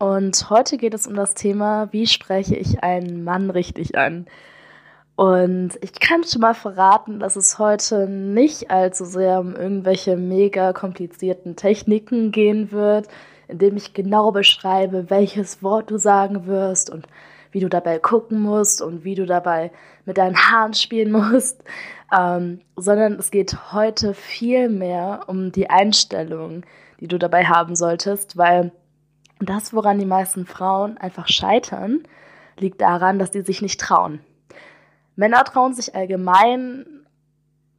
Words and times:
Und 0.00 0.48
heute 0.48 0.78
geht 0.78 0.94
es 0.94 1.06
um 1.06 1.14
das 1.14 1.34
Thema, 1.34 1.92
wie 1.92 2.06
spreche 2.06 2.56
ich 2.56 2.82
einen 2.82 3.22
Mann 3.22 3.50
richtig 3.50 3.98
an? 3.98 4.24
Und 5.14 5.72
ich 5.82 5.92
kann 6.00 6.24
schon 6.24 6.40
mal 6.40 6.54
verraten, 6.54 7.20
dass 7.20 7.36
es 7.36 7.58
heute 7.58 8.08
nicht 8.08 8.70
allzu 8.70 9.04
sehr 9.04 9.38
um 9.40 9.54
irgendwelche 9.54 10.16
mega 10.16 10.72
komplizierten 10.72 11.54
Techniken 11.54 12.32
gehen 12.32 12.72
wird, 12.72 13.08
indem 13.46 13.76
ich 13.76 13.92
genau 13.92 14.32
beschreibe, 14.32 15.10
welches 15.10 15.62
Wort 15.62 15.90
du 15.90 15.98
sagen 15.98 16.46
wirst 16.46 16.88
und 16.88 17.06
wie 17.52 17.60
du 17.60 17.68
dabei 17.68 17.98
gucken 17.98 18.40
musst 18.40 18.80
und 18.80 19.04
wie 19.04 19.16
du 19.16 19.26
dabei 19.26 19.70
mit 20.06 20.16
deinen 20.16 20.38
Haaren 20.38 20.72
spielen 20.72 21.12
musst, 21.30 21.62
ähm, 22.18 22.62
sondern 22.74 23.18
es 23.18 23.30
geht 23.30 23.74
heute 23.74 24.14
viel 24.14 24.70
mehr 24.70 25.24
um 25.26 25.52
die 25.52 25.68
Einstellung, 25.68 26.62
die 27.00 27.08
du 27.08 27.18
dabei 27.18 27.44
haben 27.44 27.76
solltest, 27.76 28.38
weil 28.38 28.72
das, 29.48 29.72
woran 29.72 29.98
die 29.98 30.06
meisten 30.06 30.46
Frauen 30.46 30.98
einfach 30.98 31.28
scheitern, 31.28 32.02
liegt 32.58 32.80
daran, 32.80 33.18
dass 33.18 33.30
die 33.30 33.42
sich 33.42 33.62
nicht 33.62 33.80
trauen. 33.80 34.20
Männer 35.16 35.44
trauen 35.44 35.74
sich 35.74 35.94
allgemein 35.94 36.86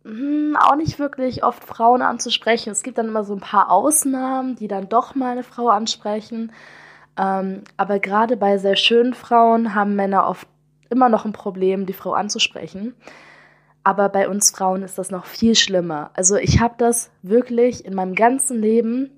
hm, 0.03 0.58
auch 0.59 0.76
nicht 0.76 1.00
wirklich 1.00 1.44
oft 1.44 1.64
Frauen 1.64 2.02
anzusprechen. 2.02 2.72
Es 2.72 2.84
gibt 2.84 2.98
dann 2.98 3.08
immer 3.08 3.23
so 3.23 3.34
ein 3.34 3.40
paar 3.40 3.72
Ausnahmen, 3.72 4.56
die 4.56 4.68
dann 4.68 4.90
doch 4.90 5.16
mal 5.16 5.31
eine 5.31 5.44
Frau 5.44 5.70
ansprechen. 5.70 6.52
Ähm, 7.18 7.64
aber 7.78 8.00
gerade 8.00 8.38
bei 8.38 8.58
sehr 8.58 8.75
schönen 8.75 9.14
Frauen 9.14 9.75
haben 9.75 9.96
Männer 9.96 10.28
oft 10.28 10.48
immer 10.90 11.09
noch 11.09 11.25
ein 11.25 11.34
Problem, 11.34 11.86
die 11.86 11.94
Frau 11.94 12.14
anzusprechen. 12.14 12.96
Aber 13.84 14.09
bei 14.09 14.28
uns 14.28 14.52
Frauen 14.52 14.84
ist 14.84 14.98
das 14.98 15.12
noch 15.12 15.25
viel 15.25 15.56
schlimmer. 15.56 16.12
Also 16.14 16.36
ich 16.36 16.59
habe 16.59 16.75
das 16.78 17.12
wirklich 17.22 17.86
in 17.86 17.96
meinem 17.96 18.16
ganzen 18.16 18.62
Leben 18.62 19.12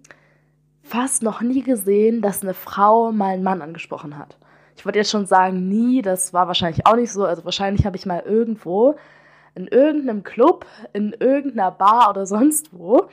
fast 0.84 1.24
noch 1.24 1.42
nie 1.42 1.64
gesehen, 1.64 2.22
dass 2.22 2.44
eine 2.44 2.54
Frau 2.54 3.12
mal 3.12 3.34
einen 3.34 3.44
Mann 3.44 3.62
angesprochen 3.62 4.18
hat. 4.18 4.38
Ich 4.76 4.86
wollte 4.86 5.00
jetzt 5.00 5.12
schon 5.12 5.26
sagen, 5.26 5.68
nie, 5.70 6.02
das 6.02 6.34
war 6.34 6.48
wahrscheinlich 6.48 6.86
auch 6.86 6.96
nicht 6.96 7.12
so. 7.12 7.26
Also 7.26 7.46
wahrscheinlich 7.46 7.86
habe 7.86 7.96
ich 7.96 8.06
mal 8.06 8.24
irgendwo 8.26 8.96
in 9.56 9.68
irgendeinem 9.68 10.24
Club, 10.24 10.66
in 10.94 11.14
irgendeiner 11.14 11.72
Bar 11.72 12.10
oder 12.10 12.26
sonst 12.26 12.70
wo 12.74 13.08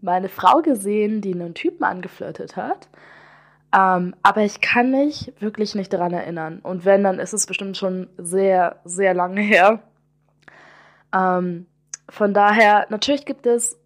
mal 0.00 0.14
eine 0.14 0.28
Frau 0.28 0.62
gesehen, 0.62 1.20
die 1.20 1.34
einen 1.34 1.54
Typen 1.54 1.84
angeflirtet 1.84 2.56
hat. 2.56 2.88
Ähm, 3.72 4.14
aber 4.22 4.42
ich 4.42 4.60
kann 4.60 4.90
mich 4.90 5.32
wirklich 5.38 5.74
nicht 5.74 5.92
daran 5.92 6.12
erinnern. 6.12 6.60
Und 6.62 6.84
wenn, 6.84 7.04
dann 7.04 7.18
ist 7.18 7.34
es 7.34 7.46
bestimmt 7.46 7.76
schon 7.76 8.08
sehr, 8.16 8.80
sehr 8.84 9.14
lange 9.14 9.40
her. 9.42 9.80
Ähm, 11.14 11.66
von 12.08 12.34
daher, 12.34 12.86
natürlich 12.90 13.26
gibt 13.26 13.46
es 13.46 13.79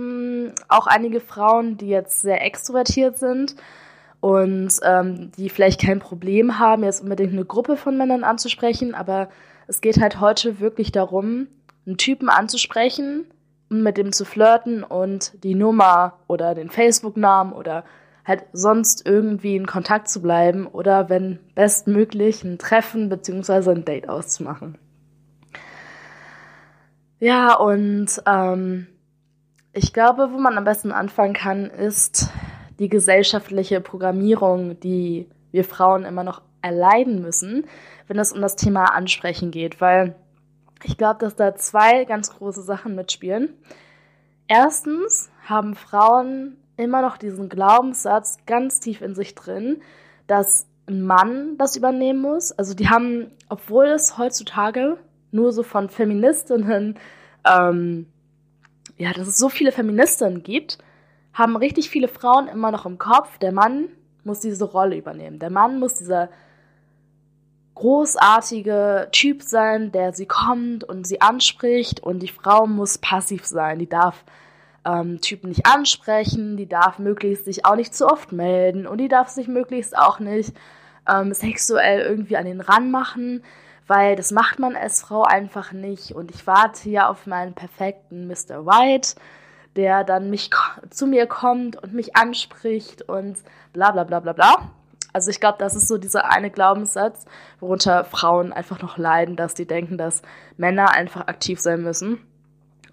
mh, 0.00 0.46
hm, 0.48 0.54
auch 0.68 0.86
einige 0.86 1.20
Frauen, 1.20 1.76
die 1.76 1.88
jetzt 1.88 2.22
sehr 2.22 2.44
extrovertiert 2.44 3.18
sind 3.18 3.56
und 4.20 4.72
ähm, 4.82 5.32
die 5.36 5.48
vielleicht 5.48 5.80
kein 5.80 5.98
Problem 5.98 6.58
haben, 6.58 6.84
jetzt 6.84 7.02
unbedingt 7.02 7.32
eine 7.32 7.44
Gruppe 7.44 7.76
von 7.76 7.96
Männern 7.96 8.24
anzusprechen, 8.24 8.94
aber 8.94 9.28
es 9.66 9.80
geht 9.80 10.00
halt 10.00 10.20
heute 10.20 10.60
wirklich 10.60 10.92
darum, 10.92 11.46
einen 11.86 11.96
Typen 11.96 12.28
anzusprechen 12.28 13.26
und 13.70 13.82
mit 13.82 13.96
dem 13.96 14.12
zu 14.12 14.24
flirten 14.24 14.82
und 14.84 15.42
die 15.44 15.54
Nummer 15.54 16.18
oder 16.26 16.54
den 16.54 16.70
Facebook-Namen 16.70 17.52
oder 17.52 17.84
halt 18.26 18.44
sonst 18.52 19.06
irgendwie 19.06 19.56
in 19.56 19.66
Kontakt 19.66 20.08
zu 20.08 20.20
bleiben 20.20 20.66
oder 20.66 21.08
wenn 21.08 21.38
bestmöglich 21.54 22.44
ein 22.44 22.58
Treffen 22.58 23.08
bzw. 23.08 23.70
ein 23.70 23.84
Date 23.84 24.08
auszumachen. 24.08 24.76
Ja, 27.18 27.54
und 27.54 28.22
ähm, 28.26 28.86
ich 29.72 29.92
glaube, 29.92 30.30
wo 30.32 30.38
man 30.38 30.58
am 30.58 30.64
besten 30.64 30.92
anfangen 30.92 31.34
kann, 31.34 31.66
ist 31.66 32.30
die 32.78 32.88
gesellschaftliche 32.88 33.80
Programmierung, 33.80 34.80
die 34.80 35.28
wir 35.52 35.64
Frauen 35.64 36.04
immer 36.04 36.24
noch 36.24 36.42
erleiden 36.62 37.22
müssen, 37.22 37.66
wenn 38.06 38.18
es 38.18 38.32
um 38.32 38.40
das 38.40 38.56
Thema 38.56 38.94
Ansprechen 38.94 39.50
geht, 39.50 39.80
weil 39.80 40.14
ich 40.82 40.96
glaube, 40.96 41.18
dass 41.20 41.36
da 41.36 41.54
zwei 41.54 42.04
ganz 42.04 42.30
große 42.36 42.62
Sachen 42.62 42.94
mitspielen. 42.94 43.50
Erstens 44.48 45.30
haben 45.46 45.74
Frauen 45.74 46.56
immer 46.76 47.02
noch 47.02 47.18
diesen 47.18 47.48
Glaubenssatz 47.48 48.38
ganz 48.46 48.80
tief 48.80 49.02
in 49.02 49.14
sich 49.14 49.34
drin, 49.34 49.82
dass 50.26 50.66
ein 50.88 51.02
Mann 51.02 51.56
das 51.58 51.76
übernehmen 51.76 52.20
muss. 52.20 52.50
Also 52.52 52.74
die 52.74 52.88
haben, 52.88 53.30
obwohl 53.48 53.86
es 53.86 54.16
heutzutage 54.16 54.96
nur 55.30 55.52
so 55.52 55.62
von 55.62 55.88
Feministinnen, 55.88 56.98
ähm, 57.46 58.06
ja, 59.00 59.14
dass 59.14 59.26
es 59.26 59.38
so 59.38 59.48
viele 59.48 59.72
Feministinnen 59.72 60.42
gibt, 60.42 60.76
haben 61.32 61.56
richtig 61.56 61.88
viele 61.88 62.06
Frauen 62.06 62.48
immer 62.48 62.70
noch 62.70 62.84
im 62.84 62.98
Kopf, 62.98 63.38
der 63.38 63.50
Mann 63.50 63.88
muss 64.24 64.40
diese 64.40 64.64
Rolle 64.64 64.96
übernehmen. 64.96 65.38
Der 65.38 65.48
Mann 65.48 65.80
muss 65.80 65.94
dieser 65.94 66.28
großartige 67.76 69.08
Typ 69.10 69.42
sein, 69.42 69.90
der 69.90 70.12
sie 70.12 70.26
kommt 70.26 70.84
und 70.84 71.06
sie 71.06 71.22
anspricht 71.22 72.00
und 72.00 72.18
die 72.18 72.28
Frau 72.28 72.66
muss 72.66 72.98
passiv 72.98 73.46
sein. 73.46 73.78
Die 73.78 73.88
darf 73.88 74.22
ähm, 74.84 75.18
Typen 75.22 75.48
nicht 75.48 75.64
ansprechen, 75.64 76.58
die 76.58 76.68
darf 76.68 76.98
möglichst 76.98 77.46
sich 77.46 77.64
auch 77.64 77.76
nicht 77.76 77.94
zu 77.94 78.06
oft 78.06 78.32
melden 78.32 78.86
und 78.86 78.98
die 78.98 79.08
darf 79.08 79.28
sich 79.28 79.48
möglichst 79.48 79.96
auch 79.96 80.18
nicht 80.18 80.52
ähm, 81.08 81.32
sexuell 81.32 82.02
irgendwie 82.02 82.36
an 82.36 82.44
den 82.44 82.60
Rand 82.60 82.90
machen 82.90 83.42
weil 83.90 84.14
das 84.14 84.30
macht 84.30 84.60
man 84.60 84.76
als 84.76 85.02
Frau 85.02 85.24
einfach 85.24 85.72
nicht. 85.72 86.12
Und 86.12 86.30
ich 86.30 86.46
warte 86.46 86.88
ja 86.88 87.08
auf 87.08 87.26
meinen 87.26 87.54
perfekten 87.54 88.28
Mr. 88.28 88.64
White, 88.64 89.16
der 89.74 90.04
dann 90.04 90.30
mich 90.30 90.48
zu 90.90 91.08
mir 91.08 91.26
kommt 91.26 91.74
und 91.82 91.92
mich 91.92 92.14
anspricht 92.14 93.02
und 93.02 93.38
bla 93.72 93.90
bla 93.90 94.04
bla 94.04 94.20
bla 94.20 94.32
bla. 94.32 94.70
Also 95.12 95.32
ich 95.32 95.40
glaube, 95.40 95.58
das 95.58 95.74
ist 95.74 95.88
so 95.88 95.98
dieser 95.98 96.30
eine 96.30 96.50
Glaubenssatz, 96.52 97.24
worunter 97.58 98.04
Frauen 98.04 98.52
einfach 98.52 98.80
noch 98.80 98.96
leiden, 98.96 99.34
dass 99.34 99.54
die 99.54 99.66
denken, 99.66 99.98
dass 99.98 100.22
Männer 100.56 100.92
einfach 100.92 101.26
aktiv 101.26 101.58
sein 101.58 101.82
müssen. 101.82 102.20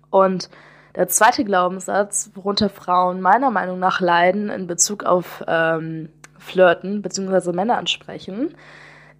Und 0.09 0.50
der 0.96 1.07
zweite 1.09 1.46
Glaubenssatz, 1.46 2.31
worunter 2.34 2.69
Frauen 2.69 3.22
meiner 3.22 3.52
Meinung 3.52 3.78
nach 3.78 4.02
leiden 4.02 4.50
in 4.50 4.66
Bezug 4.66 5.03
auf 5.03 5.44
ähm, 5.47 6.09
Flirten 6.40 7.03
bzw. 7.03 7.52
Männer 7.52 7.78
ansprechen, 7.78 8.56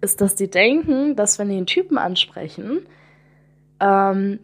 ist, 0.00 0.20
dass 0.20 0.34
die 0.34 0.50
denken, 0.50 1.16
dass 1.16 1.38
wenn 1.38 1.48
die 1.48 1.56
einen 1.56 1.66
Typen 1.66 1.98
ansprechen, 1.98 2.86
ähm, 3.80 4.40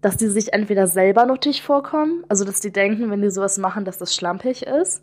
dass 0.00 0.16
die 0.16 0.28
sich 0.28 0.52
entweder 0.52 0.86
selber 0.86 1.26
nuttig 1.26 1.62
vorkommen, 1.62 2.24
also 2.28 2.44
dass 2.44 2.60
die 2.60 2.72
denken, 2.72 3.10
wenn 3.10 3.22
die 3.22 3.30
sowas 3.30 3.58
machen, 3.58 3.84
dass 3.84 3.98
das 3.98 4.14
schlampig 4.14 4.62
ist, 4.62 5.02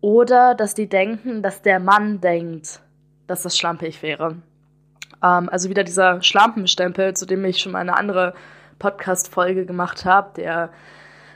oder 0.00 0.54
dass 0.54 0.74
die 0.74 0.88
denken, 0.88 1.42
dass 1.42 1.62
der 1.62 1.80
Mann 1.80 2.20
denkt, 2.20 2.80
dass 3.26 3.42
das 3.42 3.56
schlampig 3.56 4.02
wäre. 4.02 4.36
Ähm, 5.22 5.48
also 5.48 5.70
wieder 5.70 5.84
dieser 5.84 6.22
Schlampenstempel, 6.22 7.14
zu 7.14 7.26
dem 7.26 7.44
ich 7.44 7.58
schon 7.58 7.72
mal 7.72 7.78
eine 7.78 7.96
andere 7.96 8.34
Podcast-Folge 8.78 9.64
gemacht 9.64 10.04
habe, 10.04 10.32
der 10.36 10.70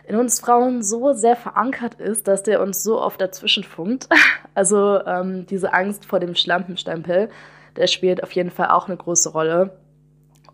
in 0.06 0.16
uns 0.16 0.40
Frauen 0.40 0.82
so 0.82 1.12
sehr 1.12 1.36
verankert 1.36 1.94
ist, 1.94 2.28
dass 2.28 2.42
der 2.42 2.62
uns 2.62 2.82
so 2.82 3.00
oft 3.00 3.20
dazwischen 3.20 3.64
funkt. 3.64 4.08
Also 4.54 5.00
ähm, 5.06 5.46
diese 5.46 5.72
Angst 5.72 6.04
vor 6.04 6.18
dem 6.18 6.34
Schlampenstempel 6.34 7.28
der 7.78 7.86
spielt 7.86 8.22
auf 8.22 8.32
jeden 8.32 8.50
Fall 8.50 8.68
auch 8.68 8.88
eine 8.88 8.96
große 8.96 9.30
Rolle. 9.30 9.78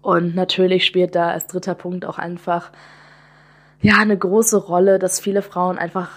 Und 0.02 0.34
natürlich 0.34 0.84
spielt 0.84 1.14
da 1.14 1.30
als 1.30 1.46
dritter 1.46 1.74
Punkt 1.74 2.04
auch 2.04 2.18
einfach 2.18 2.70
ja 3.80 3.94
eine 3.98 4.16
große 4.16 4.58
Rolle, 4.58 4.98
dass 4.98 5.18
viele 5.18 5.42
Frauen 5.42 5.78
einfach 5.78 6.10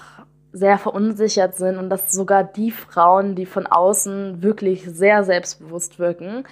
sehr 0.51 0.77
verunsichert 0.77 1.55
sind 1.55 1.77
und 1.77 1.89
dass 1.89 2.11
sogar 2.11 2.43
die 2.43 2.71
Frauen, 2.71 3.35
die 3.35 3.45
von 3.45 3.65
außen 3.67 4.43
wirklich 4.43 4.83
sehr 4.85 5.23
selbstbewusst 5.23 5.99
wirken, 5.99 6.43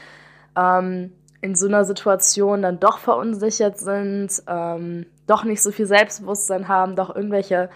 ähm, 0.57 1.11
in 1.41 1.55
so 1.55 1.67
einer 1.67 1.85
Situation 1.85 2.61
dann 2.61 2.79
doch 2.79 2.97
verunsichert 2.97 3.77
sind, 3.77 4.31
ähm, 4.47 5.05
doch 5.27 5.43
nicht 5.43 5.61
so 5.61 5.71
viel 5.71 5.85
Selbstbewusstsein 5.85 6.67
haben, 6.67 6.95
doch 6.95 7.15
irgendwelche 7.15 7.69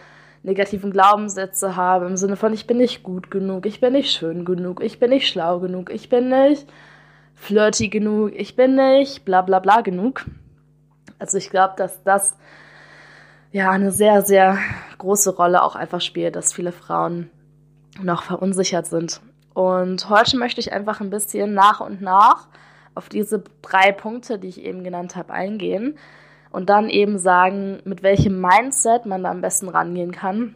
negativen 0.43 0.91
Glaubenssätze 0.91 1.75
habe, 1.75 2.05
im 2.05 2.17
Sinne 2.17 2.35
von, 2.35 2.53
ich 2.53 2.67
bin 2.67 2.77
nicht 2.77 3.03
gut 3.03 3.29
genug, 3.29 3.65
ich 3.65 3.81
bin 3.81 3.93
nicht 3.93 4.11
schön 4.11 4.45
genug, 4.45 4.81
ich 4.83 4.99
bin 4.99 5.09
nicht 5.09 5.27
schlau 5.27 5.59
genug, 5.59 5.91
ich 5.91 6.09
bin 6.09 6.29
nicht 6.29 6.67
flirty 7.35 7.89
genug, 7.89 8.31
ich 8.35 8.55
bin 8.55 8.75
nicht 8.75 9.25
bla 9.25 9.41
bla 9.41 9.59
bla 9.59 9.81
genug. 9.81 10.25
Also 11.17 11.37
ich 11.37 11.49
glaube, 11.49 11.73
dass 11.77 12.03
das 12.03 12.37
ja 13.51 13.69
eine 13.71 13.91
sehr, 13.91 14.21
sehr 14.21 14.57
große 14.97 15.35
Rolle 15.35 15.63
auch 15.63 15.75
einfach 15.75 16.01
spielt, 16.01 16.35
dass 16.35 16.53
viele 16.53 16.71
Frauen 16.71 17.29
noch 18.01 18.23
verunsichert 18.23 18.85
sind. 18.85 19.21
Und 19.53 20.09
heute 20.09 20.37
möchte 20.37 20.61
ich 20.61 20.71
einfach 20.71 21.01
ein 21.01 21.09
bisschen 21.09 21.53
nach 21.53 21.81
und 21.81 22.01
nach 22.01 22.47
auf 22.95 23.09
diese 23.09 23.43
drei 23.61 23.91
Punkte, 23.91 24.39
die 24.39 24.47
ich 24.47 24.63
eben 24.63 24.83
genannt 24.83 25.15
habe, 25.15 25.33
eingehen 25.33 25.97
und 26.51 26.69
dann 26.69 26.89
eben 26.89 27.17
sagen, 27.17 27.79
mit 27.85 28.03
welchem 28.03 28.41
Mindset 28.41 29.05
man 29.05 29.23
da 29.23 29.31
am 29.31 29.41
besten 29.41 29.69
rangehen 29.69 30.11
kann 30.11 30.55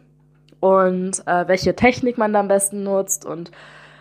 und 0.60 1.26
äh, 1.26 1.46
welche 1.46 1.76
Technik 1.76 2.18
man 2.18 2.32
da 2.32 2.40
am 2.40 2.48
besten 2.48 2.82
nutzt 2.82 3.24
und 3.24 3.50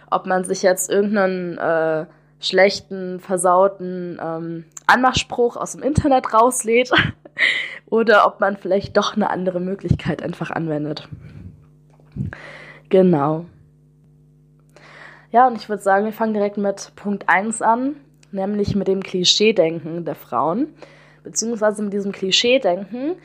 ob 0.10 0.26
man 0.26 0.44
sich 0.44 0.62
jetzt 0.62 0.90
irgendeinen 0.90 1.58
äh, 1.58 2.06
schlechten, 2.40 3.20
versauten 3.20 4.20
ähm, 4.22 4.66
Anmachspruch 4.86 5.58
aus 5.58 5.74
dem 5.74 5.82
Internet 5.82 6.34
rauslädt 6.34 6.92
oder 7.88 8.28
ob 8.28 8.40
man 8.40 8.58
vielleicht 8.58 8.98
doch 8.98 9.16
eine 9.16 9.30
andere 9.30 9.60
Möglichkeit 9.60 10.22
einfach 10.22 10.52
anwendet. 10.52 11.08
Genau. 12.90 13.46
Ja, 15.32 15.48
und 15.48 15.56
ich 15.56 15.68
würde 15.68 15.82
sagen, 15.82 16.06
wir 16.06 16.14
fangen 16.14 16.36
direkt 16.36 16.58
mit 16.58 16.92
Punkt 16.96 17.28
1 17.28 17.62
an, 17.64 17.96
nämlich 18.32 18.76
mit 18.76 18.88
dem 18.88 19.02
Klischee-Denken 19.02 20.06
der 20.06 20.16
Frauen, 20.16 20.76
beziehungsweise 21.24 21.82
mit 21.82 21.94
diesem 21.94 22.12
Klischee-Denken, 22.12 23.16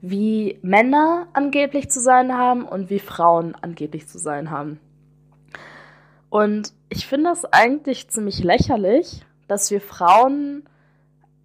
wie 0.00 0.58
Männer 0.62 1.26
angeblich 1.32 1.90
zu 1.90 2.00
sein 2.00 2.36
haben 2.36 2.64
und 2.64 2.90
wie 2.90 3.00
Frauen 3.00 3.54
angeblich 3.60 4.06
zu 4.06 4.18
sein 4.18 4.50
haben. 4.50 4.78
Und 6.30 6.72
ich 6.88 7.06
finde 7.06 7.30
das 7.30 7.44
eigentlich 7.46 8.08
ziemlich 8.08 8.44
lächerlich, 8.44 9.24
dass 9.48 9.70
wir 9.70 9.80
Frauen 9.80 10.64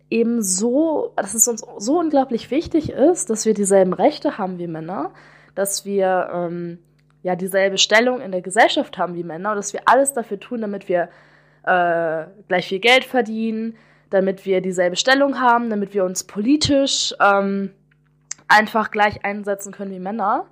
eben 0.10 0.44
so, 0.44 1.14
dass 1.16 1.34
es 1.34 1.48
uns 1.48 1.66
so 1.78 2.00
unglaublich 2.00 2.52
wichtig 2.52 2.92
ist, 2.92 3.30
dass 3.30 3.46
wir 3.46 3.54
dieselben 3.54 3.94
Rechte 3.94 4.38
haben 4.38 4.60
wie 4.60 4.68
Männer, 4.68 5.12
dass 5.56 5.86
wir 5.86 6.30
ähm, 6.32 6.80
ja 7.24 7.36
dieselbe 7.36 7.78
Stellung 7.78 8.22
in 8.22 8.32
der 8.32 8.42
Gesellschaft 8.42 8.98
haben 8.98 9.16
wie 9.16 9.24
Männer 9.24 9.52
und 9.52 9.56
dass 9.56 9.74
wir 9.74 9.82
alles 9.86 10.14
dafür 10.14 10.40
tun, 10.40 10.62
damit 10.62 10.88
wir 10.90 11.10
äh, 11.64 12.26
gleich 12.48 12.68
viel 12.68 12.80
Geld 12.80 13.06
verdienen, 13.06 13.76
damit 14.14 14.46
wir 14.46 14.62
dieselbe 14.62 14.96
Stellung 14.96 15.40
haben, 15.40 15.72
damit 15.72 15.96
wir 15.96 16.06
uns 16.06 16.24
politisch 16.24 17.16
ähm, 17.20 17.72
einfach 18.48 18.92
gleich 18.92 19.26
einsetzen 19.26 19.74
können 19.74 19.92
wie 19.92 20.00
Männer. 20.00 20.46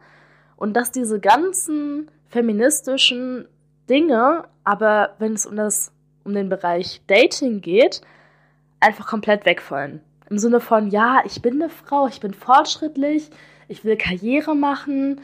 Und 0.56 0.74
dass 0.74 0.92
diese 0.92 1.20
ganzen 1.20 2.10
feministischen 2.28 3.48
Dinge, 3.88 4.46
aber 4.64 5.16
wenn 5.20 5.34
es 5.34 5.46
um 5.46 5.56
das, 5.56 5.94
um 6.24 6.34
den 6.34 6.50
Bereich 6.50 7.02
Dating 7.06 7.62
geht, 7.62 8.02
einfach 8.80 9.06
komplett 9.06 9.46
wegfallen. 9.46 10.02
Im 10.30 10.40
Sinne 10.40 10.60
von, 10.60 10.90
ja, 10.90 11.22
ich 11.26 11.42
bin 11.44 11.62
eine 11.62 11.70
Frau, 11.70 12.08
ich 12.08 12.20
bin 12.20 12.34
fortschrittlich, 12.34 13.30
ich 13.68 13.86
will 13.86 13.96
Karriere 13.96 14.56
machen, 14.56 15.22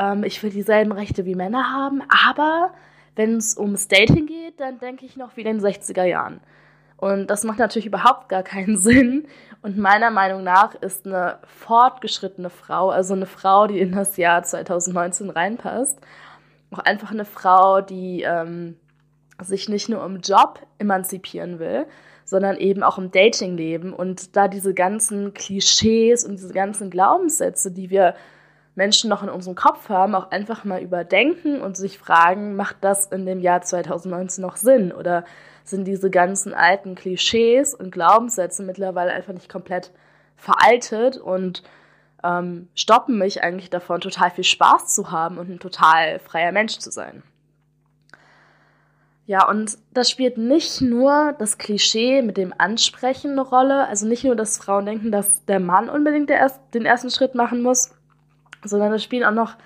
ähm, 0.00 0.24
ich 0.24 0.42
will 0.42 0.50
dieselben 0.50 0.90
Rechte 0.90 1.24
wie 1.24 1.36
Männer 1.36 1.72
haben, 1.72 2.02
aber 2.08 2.72
wenn 3.14 3.36
es 3.36 3.56
ums 3.56 3.86
Dating 3.86 4.26
geht, 4.26 4.58
dann 4.58 4.80
denke 4.80 5.06
ich 5.06 5.16
noch 5.16 5.36
wie 5.36 5.42
in 5.42 5.58
den 5.58 5.60
60er 5.60 6.04
Jahren. 6.04 6.40
Und 6.96 7.28
das 7.28 7.44
macht 7.44 7.58
natürlich 7.58 7.86
überhaupt 7.86 8.28
gar 8.28 8.42
keinen 8.42 8.76
Sinn. 8.78 9.26
Und 9.62 9.78
meiner 9.78 10.10
Meinung 10.10 10.44
nach 10.44 10.74
ist 10.74 11.06
eine 11.06 11.38
fortgeschrittene 11.46 12.50
Frau, 12.50 12.90
also 12.90 13.14
eine 13.14 13.26
Frau, 13.26 13.66
die 13.66 13.80
in 13.80 13.92
das 13.92 14.16
Jahr 14.16 14.42
2019 14.42 15.30
reinpasst, 15.30 15.98
auch 16.70 16.78
einfach 16.78 17.10
eine 17.10 17.24
Frau, 17.24 17.80
die 17.80 18.22
ähm, 18.22 18.76
sich 19.42 19.68
nicht 19.68 19.88
nur 19.88 20.04
im 20.04 20.20
Job 20.20 20.60
emanzipieren 20.78 21.58
will, 21.58 21.86
sondern 22.24 22.56
eben 22.56 22.82
auch 22.82 22.98
im 22.98 23.10
Datingleben 23.10 23.92
und 23.92 24.36
da 24.36 24.48
diese 24.48 24.74
ganzen 24.74 25.32
Klischees 25.32 26.24
und 26.24 26.38
diese 26.38 26.52
ganzen 26.52 26.90
Glaubenssätze, 26.90 27.70
die 27.70 27.90
wir 27.90 28.14
Menschen 28.74 29.08
noch 29.08 29.22
in 29.22 29.28
unserem 29.28 29.56
Kopf 29.56 29.88
haben, 29.88 30.14
auch 30.14 30.30
einfach 30.30 30.64
mal 30.64 30.82
überdenken 30.82 31.60
und 31.60 31.76
sich 31.76 31.98
fragen, 31.98 32.56
macht 32.56 32.76
das 32.82 33.06
in 33.06 33.24
dem 33.26 33.40
Jahr 33.40 33.62
2019 33.62 34.42
noch 34.42 34.56
Sinn? 34.56 34.92
Oder 34.92 35.24
sind 35.68 35.84
diese 35.84 36.10
ganzen 36.10 36.54
alten 36.54 36.94
Klischees 36.94 37.74
und 37.74 37.90
Glaubenssätze 37.90 38.62
mittlerweile 38.62 39.12
einfach 39.12 39.32
nicht 39.32 39.48
komplett 39.48 39.90
veraltet 40.36 41.16
und 41.16 41.62
ähm, 42.22 42.68
stoppen 42.74 43.18
mich 43.18 43.42
eigentlich 43.42 43.70
davon, 43.70 44.00
total 44.00 44.30
viel 44.30 44.44
Spaß 44.44 44.94
zu 44.94 45.10
haben 45.10 45.38
und 45.38 45.50
ein 45.50 45.60
total 45.60 46.18
freier 46.18 46.52
Mensch 46.52 46.78
zu 46.78 46.90
sein. 46.90 47.22
Ja, 49.26 49.48
und 49.48 49.76
das 49.92 50.08
spielt 50.08 50.38
nicht 50.38 50.80
nur 50.80 51.34
das 51.38 51.58
Klischee 51.58 52.22
mit 52.22 52.36
dem 52.36 52.54
Ansprechen 52.56 53.32
eine 53.32 53.40
Rolle, 53.40 53.88
also 53.88 54.06
nicht 54.06 54.22
nur, 54.22 54.36
dass 54.36 54.58
Frauen 54.58 54.86
denken, 54.86 55.10
dass 55.10 55.44
der 55.46 55.58
Mann 55.58 55.88
unbedingt 55.88 56.30
erst, 56.30 56.60
den 56.74 56.86
ersten 56.86 57.10
Schritt 57.10 57.34
machen 57.34 57.60
muss, 57.60 57.90
sondern 58.62 58.92
es 58.92 59.02
spielen 59.02 59.24
auch 59.24 59.32
noch 59.32 59.56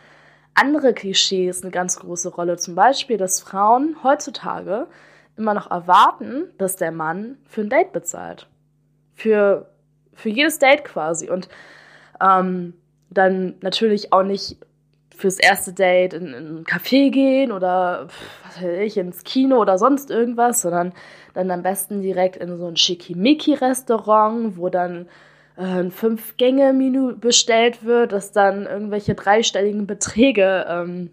andere 0.55 0.95
Klischees 0.95 1.63
eine 1.63 1.71
ganz 1.71 1.99
große 1.99 2.31
Rolle. 2.31 2.57
Zum 2.57 2.75
Beispiel, 2.75 3.19
dass 3.19 3.41
Frauen 3.41 3.97
heutzutage 4.03 4.87
immer 5.37 5.55
noch 5.55 5.71
erwarten, 5.71 6.51
dass 6.59 6.77
der 6.77 6.93
Mann 6.93 7.39
für 7.47 7.63
ein 7.63 7.71
Date 7.71 7.93
bezahlt. 7.93 8.49
Für, 9.15 9.71
für 10.15 10.29
jedes 10.29 10.59
Date 10.59 10.85
quasi. 10.85 11.31
Und 11.31 11.49
ähm, 12.21 12.75
dann 13.11 13.55
natürlich 13.61 14.13
auch 14.13 14.23
nicht 14.23 14.57
fürs 15.17 15.39
erste 15.39 15.73
Date 15.73 16.15
in, 16.15 16.29
in 16.29 16.59
ein 16.59 16.65
Café 16.65 17.11
gehen 17.11 17.53
oder 17.53 18.09
was 18.45 18.63
weiß 18.63 18.81
ich, 18.81 18.97
ins 18.97 19.23
Kino 19.25 19.59
oder 19.59 19.79
sonst 19.79 20.11
irgendwas, 20.11 20.63
sondern 20.63 20.93
dann 21.35 21.51
am 21.51 21.63
besten 21.63 22.01
direkt 22.01 22.37
in 22.37 22.57
so 22.57 22.67
ein 22.67 22.77
Schickimicki-Restaurant, 22.77 24.57
wo 24.57 24.69
dann 24.69 25.07
äh, 25.57 25.63
ein 25.63 25.91
Fünf-Gänge-Menü 25.91 27.17
bestellt 27.17 27.85
wird, 27.85 28.13
das 28.13 28.33
dann 28.33 28.67
irgendwelche 28.67 29.15
dreistelligen 29.15 29.87
Beträge 29.87 30.67
ähm, 30.69 31.11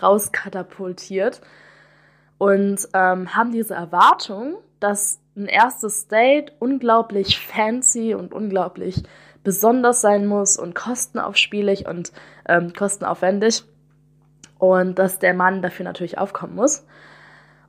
rauskatapultiert. 0.00 1.40
Und 2.38 2.88
ähm, 2.92 3.34
haben 3.34 3.52
diese 3.52 3.74
Erwartung, 3.74 4.56
dass 4.80 5.20
ein 5.36 5.46
erstes 5.46 6.08
Date 6.08 6.52
unglaublich 6.58 7.38
fancy 7.38 8.14
und 8.14 8.32
unglaublich 8.32 9.02
besonders 9.42 10.00
sein 10.00 10.26
muss 10.26 10.58
und 10.58 10.74
kostenaufspielig 10.74 11.86
und 11.86 12.12
ähm, 12.48 12.72
kostenaufwendig 12.72 13.64
und 14.58 14.98
dass 14.98 15.18
der 15.18 15.34
Mann 15.34 15.62
dafür 15.62 15.84
natürlich 15.84 16.18
aufkommen 16.18 16.56
muss. 16.56 16.84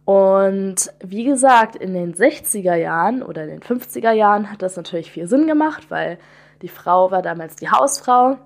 Und 0.05 0.91
wie 1.03 1.25
gesagt, 1.25 1.75
in 1.75 1.93
den 1.93 2.15
60er 2.15 2.75
Jahren 2.75 3.21
oder 3.21 3.43
in 3.43 3.49
den 3.49 3.59
50er 3.59 4.11
Jahren 4.11 4.51
hat 4.51 4.61
das 4.61 4.77
natürlich 4.77 5.11
viel 5.11 5.27
Sinn 5.27 5.47
gemacht, 5.47 5.91
weil 5.91 6.17
die 6.61 6.69
Frau 6.69 7.11
war 7.11 7.21
damals 7.21 7.57
die 7.57 7.69
Hausfrau. 7.69 8.37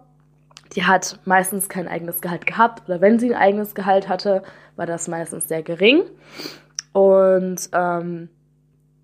Die 0.76 0.86
hat 0.86 1.20
meistens 1.26 1.68
kein 1.68 1.88
eigenes 1.88 2.22
Gehalt 2.22 2.46
gehabt 2.46 2.88
oder 2.88 3.02
wenn 3.02 3.20
sie 3.20 3.34
ein 3.34 3.42
eigenes 3.42 3.76
Gehalt 3.76 4.08
hatte, 4.08 4.44
war 4.76 4.86
das 4.86 5.08
meistens 5.08 5.48
sehr 5.48 5.64
gering. 5.64 6.04
Und 6.94 7.70
ähm, 7.74 8.30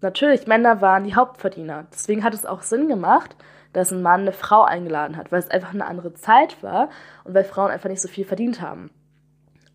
natürlich, 0.01 0.47
Männer 0.47 0.81
waren 0.81 1.03
die 1.03 1.15
Hauptverdiener. 1.15 1.87
Deswegen 1.91 2.23
hat 2.23 2.33
es 2.33 2.45
auch 2.45 2.61
Sinn 2.61 2.87
gemacht, 2.87 3.35
dass 3.73 3.91
ein 3.91 4.01
Mann 4.01 4.21
eine 4.21 4.31
Frau 4.31 4.63
eingeladen 4.63 5.17
hat, 5.17 5.31
weil 5.31 5.39
es 5.39 5.51
einfach 5.51 5.73
eine 5.73 5.85
andere 5.85 6.13
Zeit 6.13 6.61
war 6.63 6.89
und 7.25 7.33
weil 7.33 7.43
Frauen 7.43 7.71
einfach 7.71 7.89
nicht 7.89 8.01
so 8.01 8.07
viel 8.07 8.25
verdient 8.25 8.61
haben. 8.61 8.89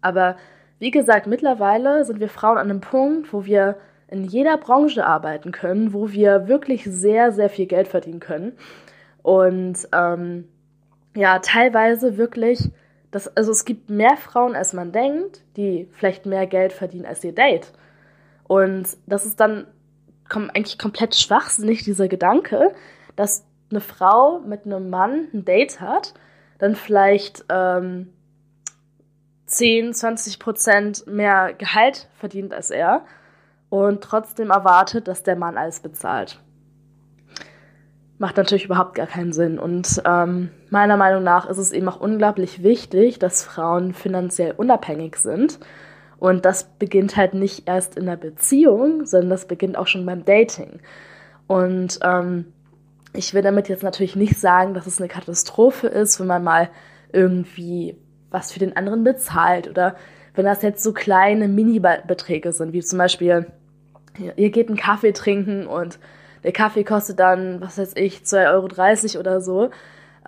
Aber 0.01 0.37
wie 0.79 0.91
gesagt, 0.91 1.27
mittlerweile 1.27 2.05
sind 2.05 2.19
wir 2.21 2.29
Frauen 2.29 2.59
an 2.59 2.71
einem 2.71 2.81
Punkt, 2.81 3.33
wo 3.33 3.45
wir 3.45 3.77
in 4.09 4.25
jeder 4.25 4.59
Branche 4.59 5.07
arbeiten 5.07 5.53
können, 5.53 5.93
wo 5.93 6.11
wir 6.11 6.49
wirklich 6.49 6.85
sehr, 6.85 7.33
sehr 7.33 7.49
viel 7.49 7.67
Geld 7.67 7.89
verdienen 7.89 8.21
können. 8.21 8.53
Und 9.23 9.89
ähm, 9.93 10.49
ja, 11.15 11.39
teilweise 11.41 12.17
wirklich, 12.17 12.71
das, 13.11 13.35
also 13.37 13.53
es 13.53 13.65
gibt 13.65 13.91
mehr 13.91 14.17
Frauen, 14.17 14.55
als 14.55 14.73
man 14.73 14.93
denkt, 14.93 15.43
die 15.57 15.89
vielleicht 15.93 16.27
mehr 16.27 16.47
Geld 16.47 16.73
verdienen 16.73 17.07
als 17.07 17.23
ihr 17.25 17.35
Date. 17.35 17.73
Und 18.45 18.87
das 19.07 19.27
ist 19.27 19.41
dann 19.41 19.67
kom 20.29 20.51
eigentlich 20.51 20.79
komplett 20.79 21.15
schwachsinnig, 21.15 21.85
dieser 21.85 22.09
Gedanke, 22.09 22.75
dass 23.17 23.45
eine 23.71 23.81
Frau 23.81 24.41
mit 24.41 24.65
einem 24.65 24.89
Mann 24.89 25.29
ein 25.33 25.45
Date 25.45 25.81
hat, 25.81 26.15
dann 26.59 26.75
vielleicht 26.75 27.45
ähm, 27.51 28.13
10, 29.47 29.93
20 29.93 30.39
Prozent 30.39 31.07
mehr 31.07 31.53
Gehalt 31.53 32.09
verdient 32.19 32.55
als 32.55 32.71
er 32.71 33.05
und 33.69 34.03
trotzdem 34.03 34.51
erwartet, 34.51 35.09
dass 35.09 35.23
der 35.23 35.37
Mann 35.37 35.59
alles 35.59 35.81
bezahlt. 35.81 36.42
Macht 38.19 38.37
natürlich 38.37 38.67
überhaupt 38.67 38.95
gar 38.95 39.07
keinen 39.07 39.33
Sinn. 39.33 39.59
Und 39.59 40.03
ähm, 40.05 40.51
meiner 40.71 40.97
Meinung 40.97 41.25
nach 41.25 41.49
ist 41.49 41.59
es 41.59 41.73
eben 41.73 41.89
auch 41.89 42.01
unglaublich 42.01 42.63
wichtig, 42.63 43.19
dass 43.19 43.43
Frauen 43.43 43.95
finanziell 43.95 44.55
unabhängig 44.57 45.17
sind. 45.17 45.59
Und 46.19 46.45
das 46.45 46.65
beginnt 46.79 47.17
halt 47.17 47.35
nicht 47.35 47.67
erst 47.67 47.97
in 47.97 48.07
der 48.07 48.17
Beziehung, 48.17 49.07
sondern 49.07 49.31
das 49.31 49.47
beginnt 49.47 49.77
auch 49.77 49.89
schon 49.89 50.07
beim 50.07 50.25
Dating. 50.25 50.79
Und 51.49 51.99
ähm, 52.03 52.53
ich 53.13 53.35
will 53.35 53.43
damit 53.43 53.69
jetzt 53.69 53.83
natürlich 53.83 54.17
nicht 54.17 54.39
sagen, 54.39 54.75
dass 54.75 54.87
es 54.87 54.99
eine 54.99 55.09
Katastrophe 55.09 55.89
ist, 55.89 56.21
wenn 56.21 56.29
man 56.29 56.45
mal 56.45 56.69
irgendwie 57.13 57.97
was 58.31 58.53
für 58.53 58.59
den 58.59 58.77
anderen 58.77 59.05
bezahlt 59.05 59.69
oder 59.69 59.97
wenn 60.35 60.47
das 60.47 60.63
jetzt 60.63 60.83
so 60.83 60.93
kleine 60.93 61.49
Mini-Beträge 61.49 62.53
sind, 62.53 62.73
wie 62.73 62.81
zum 62.83 62.99
Beispiel, 62.99 63.47
ihr 64.37 64.51
geht 64.51 64.69
einen 64.69 64.79
Kaffee 64.79 65.13
trinken 65.13 65.67
und 65.67 65.99
der 66.45 66.53
Kaffee 66.53 66.85
kostet 66.85 67.19
dann, 67.19 67.61
was 67.61 67.79
weiß 67.79 67.93
ich, 67.97 68.19
2,30 68.19 69.15
Euro 69.15 69.21
oder 69.21 69.41
so. 69.41 69.71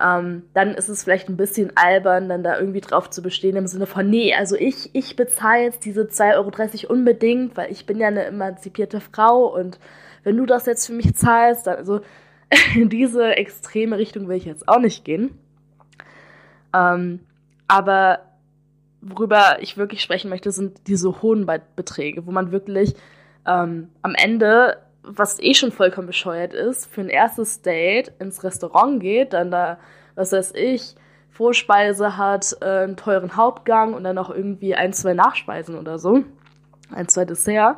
ähm, 0.01 0.43
dann 0.53 0.73
ist 0.73 0.89
es 0.89 1.03
vielleicht 1.03 1.29
ein 1.29 1.37
bisschen 1.37 1.71
albern, 1.75 2.27
dann 2.27 2.43
da 2.43 2.59
irgendwie 2.59 2.81
drauf 2.81 3.09
zu 3.09 3.21
bestehen 3.21 3.55
im 3.55 3.67
Sinne 3.67 3.85
von, 3.85 4.09
nee, 4.09 4.33
also 4.33 4.55
ich, 4.55 4.89
ich 4.93 5.15
bezahle 5.15 5.63
jetzt 5.63 5.85
diese 5.85 6.03
2,30 6.03 6.83
Euro 6.85 6.93
unbedingt, 6.93 7.55
weil 7.55 7.71
ich 7.71 7.85
bin 7.85 7.99
ja 7.99 8.07
eine 8.07 8.25
emanzipierte 8.25 8.99
Frau 8.99 9.45
und 9.55 9.79
wenn 10.23 10.37
du 10.37 10.45
das 10.45 10.65
jetzt 10.65 10.87
für 10.87 10.93
mich 10.93 11.15
zahlst, 11.15 11.67
dann, 11.67 11.77
also 11.77 12.01
in 12.75 12.89
diese 12.89 13.35
extreme 13.35 13.97
Richtung 13.97 14.27
will 14.27 14.37
ich 14.37 14.45
jetzt 14.45 14.67
auch 14.67 14.79
nicht 14.79 15.05
gehen. 15.05 15.37
Ähm, 16.73 17.21
aber 17.67 18.19
worüber 19.01 19.57
ich 19.61 19.77
wirklich 19.77 20.01
sprechen 20.01 20.29
möchte, 20.29 20.51
sind 20.51 20.87
diese 20.87 21.21
hohen 21.21 21.49
Beträge, 21.75 22.25
wo 22.25 22.31
man 22.31 22.51
wirklich 22.51 22.95
ähm, 23.47 23.89
am 24.01 24.15
Ende, 24.15 24.77
was 25.07 25.39
eh 25.39 25.53
schon 25.53 25.71
vollkommen 25.71 26.07
bescheuert 26.07 26.53
ist, 26.53 26.85
für 26.87 27.01
ein 27.01 27.09
erstes 27.09 27.61
Date 27.61 28.11
ins 28.19 28.43
Restaurant 28.43 28.99
geht, 28.99 29.33
dann 29.33 29.51
da, 29.51 29.77
was 30.15 30.31
weiß 30.31 30.53
ich, 30.55 30.95
Vorspeise 31.29 32.17
hat, 32.17 32.57
äh, 32.61 32.65
einen 32.65 32.97
teuren 32.97 33.35
Hauptgang 33.35 33.93
und 33.93 34.03
dann 34.03 34.15
noch 34.15 34.29
irgendwie 34.29 34.75
ein, 34.75 34.93
zwei 34.93 35.13
Nachspeisen 35.13 35.77
oder 35.77 35.99
so, 35.99 36.23
ein, 36.91 37.07
zwei 37.07 37.25
Dessert 37.25 37.77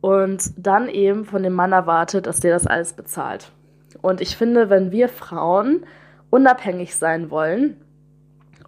und 0.00 0.52
dann 0.56 0.88
eben 0.88 1.24
von 1.24 1.42
dem 1.42 1.54
Mann 1.54 1.72
erwartet, 1.72 2.26
dass 2.26 2.40
der 2.40 2.52
das 2.52 2.66
alles 2.66 2.92
bezahlt. 2.92 3.50
Und 4.02 4.20
ich 4.20 4.36
finde, 4.36 4.68
wenn 4.68 4.92
wir 4.92 5.08
Frauen 5.08 5.86
unabhängig 6.30 6.96
sein 6.96 7.30
wollen 7.30 7.80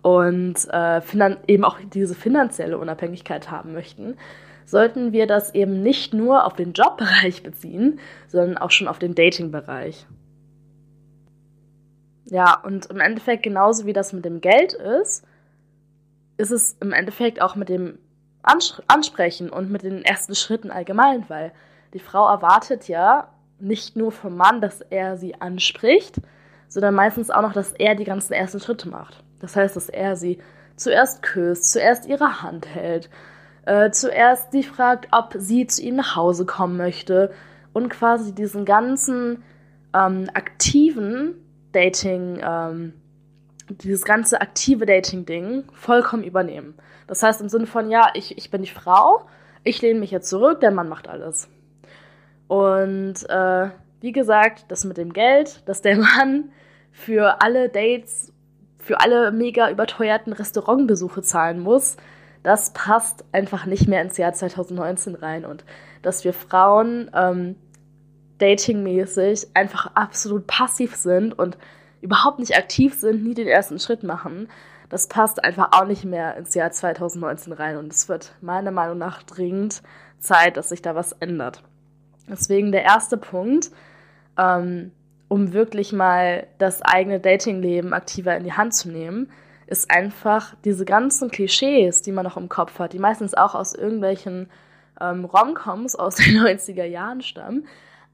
und 0.03 0.57
äh, 0.73 1.01
eben 1.47 1.65
auch 1.65 1.79
diese 1.93 2.15
finanzielle 2.15 2.79
Unabhängigkeit 2.79 3.51
haben 3.51 3.73
möchten, 3.73 4.17
sollten 4.69 5.13
wir 5.13 5.27
das 5.27 5.55
eben 5.55 5.83
nicht 5.83 6.13
nur 6.13 6.45
auf 6.45 6.55
den 6.55 6.73
Jobbereich 6.73 7.43
beziehen, 7.43 7.99
sondern 8.29 8.59
auch 8.59 8.71
schon 8.71 8.89
auf 8.89 8.99
den 8.99 9.15
Datingbereich. 9.15 10.07
Ja, 12.27 12.61
und 12.63 12.87
im 12.87 13.01
Endeffekt 13.01 13.43
genauso 13.43 13.87
wie 13.87 13.95
das 13.95 14.13
mit 14.13 14.25
dem 14.25 14.43
Geld 14.43 14.75
ist, 14.75 15.25
ist 16.37 16.51
es 16.51 16.77
im 16.81 16.93
Endeffekt 16.93 17.41
auch 17.41 17.57
mit 17.57 17.71
dem 17.71 17.99
ansprechen 18.87 19.51
und 19.51 19.71
mit 19.71 19.83
den 19.83 20.05
ersten 20.05 20.35
Schritten 20.35 20.71
allgemein, 20.71 21.29
weil 21.29 21.53
die 21.95 21.99
Frau 21.99 22.29
erwartet 22.29 22.89
ja 22.89 23.29
nicht 23.59 23.97
nur 23.97 24.13
vom 24.13 24.37
Mann, 24.37 24.61
dass 24.61 24.81
er 24.83 25.17
sie 25.17 25.41
anspricht, 25.41 26.17
sondern 26.69 26.95
meistens 26.95 27.31
auch 27.31 27.43
noch, 27.43 27.55
dass 27.55 27.73
er 27.73 27.95
die 27.95 28.05
ganzen 28.05 28.35
ersten 28.35 28.61
Schritte 28.61 28.89
macht. 28.89 29.25
Das 29.41 29.57
heißt, 29.57 29.75
dass 29.75 29.89
er 29.89 30.17
sie 30.17 30.39
zuerst 30.77 31.23
küsst, 31.23 31.73
zuerst 31.73 32.07
ihre 32.07 32.43
Hand 32.43 32.67
hält, 32.67 33.11
äh, 33.69 33.91
zuerst 33.91 34.53
sie 34.53 34.63
fragt, 34.63 35.09
ob 35.13 35.35
sie 35.37 35.67
zu 35.67 35.83
ihm 35.83 35.97
nach 35.97 36.17
Hause 36.17 36.47
kommen 36.47 36.79
möchte 36.79 37.31
und 37.75 37.91
quasi 37.91 38.35
diesen 38.35 38.65
ganzen 38.65 39.43
ähm, 39.95 40.31
aktiven 40.33 41.35
Dating, 41.73 42.41
ähm, 42.43 42.95
dieses 43.69 44.05
ganze 44.07 44.41
aktive 44.41 44.87
Dating-Ding 44.87 45.65
vollkommen 45.75 46.25
übernehmen. 46.25 46.75
Das 47.07 47.23
heißt 47.23 47.43
im 47.43 47.51
Sinne 47.51 47.67
von, 47.67 47.91
ja, 47.91 48.11
ich, 48.15 48.39
ich 48.39 48.51
bin 48.51 48.63
die 48.63 48.71
Frau, 48.71 49.27
ich 49.65 49.83
lehne 49.83 50.01
mich 50.01 50.11
jetzt 50.11 50.31
zurück, 50.31 50.61
der 50.61 50.71
Mann 50.71 50.89
macht 50.89 51.07
alles. 51.07 51.51
Und 52.47 53.29
äh, 53.29 53.69
wie 54.01 54.13
gesagt, 54.13 54.65
das 54.69 54.87
mit 54.87 54.97
dem 54.97 55.13
Geld, 55.13 55.69
dass 55.69 55.83
der 55.83 55.97
Mann 56.17 56.53
für 56.91 57.43
alle 57.43 57.69
Dates, 57.69 58.33
für 58.79 59.01
alle 59.01 59.31
mega 59.31 59.71
überteuerten 59.71 60.33
Restaurantbesuche 60.33 61.21
zahlen 61.21 61.61
muss, 61.61 61.99
das 62.43 62.73
passt 62.73 63.25
einfach 63.33 63.67
nicht 63.67 63.89
mehr 63.89 64.03
ins 64.03 64.17
Jahr 64.17 64.33
2019 64.33 65.15
rein. 65.15 65.45
Und 65.45 65.65
dass 66.03 66.25
wir 66.25 66.33
Frauen 66.33 67.11
ähm, 67.15 67.57
datingmäßig 68.39 69.49
einfach 69.55 69.95
absolut 69.95 70.47
passiv 70.47 70.95
sind 70.95 71.39
und 71.39 71.59
überhaupt 72.01 72.39
nicht 72.39 72.57
aktiv 72.57 72.95
sind, 72.95 73.25
nie 73.25 73.35
den 73.35 73.49
ersten 73.49 73.79
Schritt 73.79 74.03
machen, 74.03 74.49
das 74.89 75.09
passt 75.09 75.45
einfach 75.45 75.71
auch 75.73 75.85
nicht 75.85 76.05
mehr 76.05 76.37
ins 76.37 76.55
Jahr 76.55 76.71
2019 76.71 77.53
rein. 77.53 77.77
Und 77.77 77.93
es 77.93 78.09
wird 78.09 78.33
meiner 78.41 78.71
Meinung 78.71 78.99
nach 78.99 79.23
dringend 79.23 79.83
Zeit, 80.19 80.57
dass 80.57 80.71
sich 80.71 80.83
da 80.83 80.95
was 80.95 81.13
ändert. 81.13 81.63
Deswegen 82.29 82.73
der 82.73 82.85
erste 82.85 83.17
Punkt, 83.17 83.71
ähm, 84.39 84.93
um 85.29 85.53
wirklich 85.53 85.93
mal 85.93 86.47
das 86.59 86.81
eigene 86.83 87.21
Datingleben 87.21 87.93
aktiver 87.93 88.37
in 88.37 88.45
die 88.45 88.53
Hand 88.53 88.75
zu 88.75 88.91
nehmen, 88.91 89.31
ist 89.69 89.91
einfach 89.91 90.55
diese 90.65 90.85
ganzen 90.85 91.31
Klischees, 91.31 92.03
die 92.03 92.13
man 92.13 92.25
noch 92.25 92.37
im 92.37 92.49
Kopf 92.49 92.79
hat, 92.79 92.95
die 92.95 92.99
meistens 92.99 93.35
auch 93.35 93.55
aus 93.55 93.75
irgendwelchen 93.75 94.49
ähm, 95.01 95.25
Romcoms 95.25 95.95
aus 95.95 96.17
den 96.17 96.39
90er 96.41 96.85
Jahren 96.85 97.21
stammen, 97.21 97.67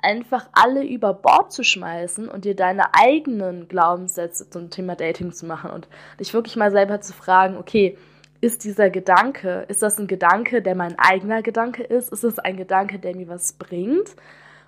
einfach 0.02 0.48
alle 0.52 0.84
über 0.84 1.14
Bord 1.14 1.52
zu 1.52 1.62
schmeißen 1.62 2.28
und 2.28 2.44
dir 2.44 2.56
deine 2.56 2.94
eigenen 2.94 3.68
Glaubenssätze 3.68 4.50
zum 4.50 4.70
Thema 4.70 4.96
Dating 4.96 5.32
zu 5.32 5.46
machen 5.46 5.70
und 5.70 5.88
dich 6.20 6.34
wirklich 6.34 6.56
mal 6.56 6.72
selber 6.72 7.00
zu 7.00 7.12
fragen, 7.12 7.56
okay, 7.56 7.96
ist 8.40 8.64
dieser 8.64 8.90
Gedanke, 8.90 9.64
ist 9.68 9.80
das 9.80 9.98
ein 9.98 10.06
Gedanke, 10.06 10.60
der 10.60 10.74
mein 10.74 10.98
eigener 10.98 11.40
Gedanke 11.40 11.82
ist? 11.82 12.12
Ist 12.12 12.24
es 12.24 12.38
ein 12.38 12.58
Gedanke, 12.58 12.98
der 12.98 13.16
mir 13.16 13.28
was 13.28 13.54
bringt? 13.54 14.16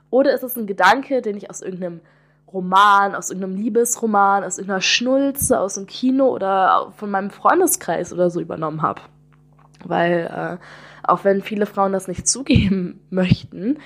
Oder 0.08 0.32
ist 0.32 0.44
es 0.44 0.56
ein 0.56 0.66
Gedanke, 0.66 1.20
den 1.20 1.36
ich 1.36 1.50
aus 1.50 1.60
irgendeinem 1.60 2.00
Roman, 2.52 3.14
aus 3.14 3.30
irgendeinem 3.30 3.56
Liebesroman, 3.56 4.44
aus 4.44 4.58
irgendeiner 4.58 4.80
Schnulze, 4.80 5.58
aus 5.58 5.74
dem 5.74 5.86
Kino 5.86 6.28
oder 6.28 6.92
von 6.96 7.10
meinem 7.10 7.30
Freundeskreis 7.30 8.12
oder 8.12 8.30
so 8.30 8.40
übernommen 8.40 8.82
habe? 8.82 9.02
Weil, 9.84 10.58
äh, 10.60 10.64
auch 11.02 11.24
wenn 11.24 11.42
viele 11.42 11.66
Frauen 11.66 11.92
das 11.92 12.08
nicht 12.08 12.28
zugeben 12.28 13.00
möchten, 13.10 13.78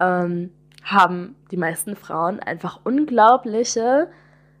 ähm, 0.00 0.50
haben 0.82 1.36
die 1.50 1.56
meisten 1.56 1.96
Frauen 1.96 2.40
einfach 2.40 2.80
unglaubliche, 2.84 4.08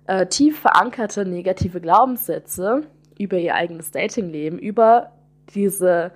äh, 0.06 0.26
tief 0.26 0.58
verankerte 0.58 1.24
negative 1.24 1.80
Glaubenssätze 1.80 2.82
über 3.18 3.38
ihr 3.38 3.54
eigenes 3.54 3.90
Datingleben, 3.90 4.58
über 4.58 5.12
diese, 5.54 6.12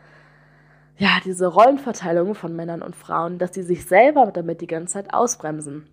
ja, 0.97 1.19
diese 1.25 1.47
Rollenverteilung 1.47 2.35
von 2.35 2.55
Männern 2.55 2.83
und 2.83 2.97
Frauen, 2.97 3.38
dass 3.38 3.55
sie 3.55 3.62
sich 3.62 3.87
selber 3.87 4.31
damit 4.33 4.61
die 4.61 4.67
ganze 4.67 4.95
Zeit 4.95 5.14
ausbremsen. 5.14 5.87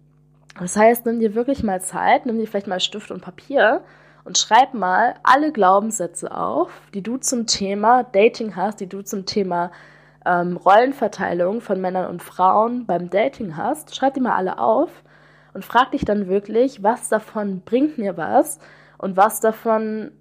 Das 0.60 0.76
heißt, 0.76 1.06
nimm 1.06 1.20
dir 1.20 1.36
wirklich 1.36 1.64
mal 1.64 1.82
Zeit, 1.82 2.26
nimm 2.26 2.38
dir 2.38 2.48
vielleicht 2.48 2.68
mal 2.68 2.80
Stift 2.80 3.12
und 3.12 3.22
Papier 3.22 3.82
und 4.26 4.38
schreib 4.38 4.74
mal 4.74 5.16
alle 5.24 5.52
Glaubenssätze 5.52 6.36
auf, 6.36 6.70
die 6.94 7.02
du 7.02 7.18
zum 7.18 7.48
Thema 7.48 8.04
Dating 8.04 8.56
hast, 8.56 8.82
die 8.82 8.88
du 8.88 9.02
zum 9.02 9.26
Thema 9.26 9.72
ähm, 10.26 10.58
Rollenverteilung 10.58 11.62
von 11.62 11.80
Männern 11.80 12.08
und 12.10 12.22
Frauen 12.22 12.86
beim 12.86 13.10
Dating 13.10 13.56
hast, 13.56 13.96
schreib 13.96 14.14
die 14.16 14.20
mal 14.20 14.36
alle 14.36 14.60
auf 14.60 14.92
und 15.54 15.64
frag 15.64 15.92
dich 15.92 16.04
dann 16.06 16.28
wirklich, 16.28 16.84
was 16.84 17.10
davon 17.10 17.62
bringt 17.62 17.98
mir 17.98 18.18
was 18.18 18.60
und 18.98 19.18
was 19.18 19.40
davon 19.40 20.12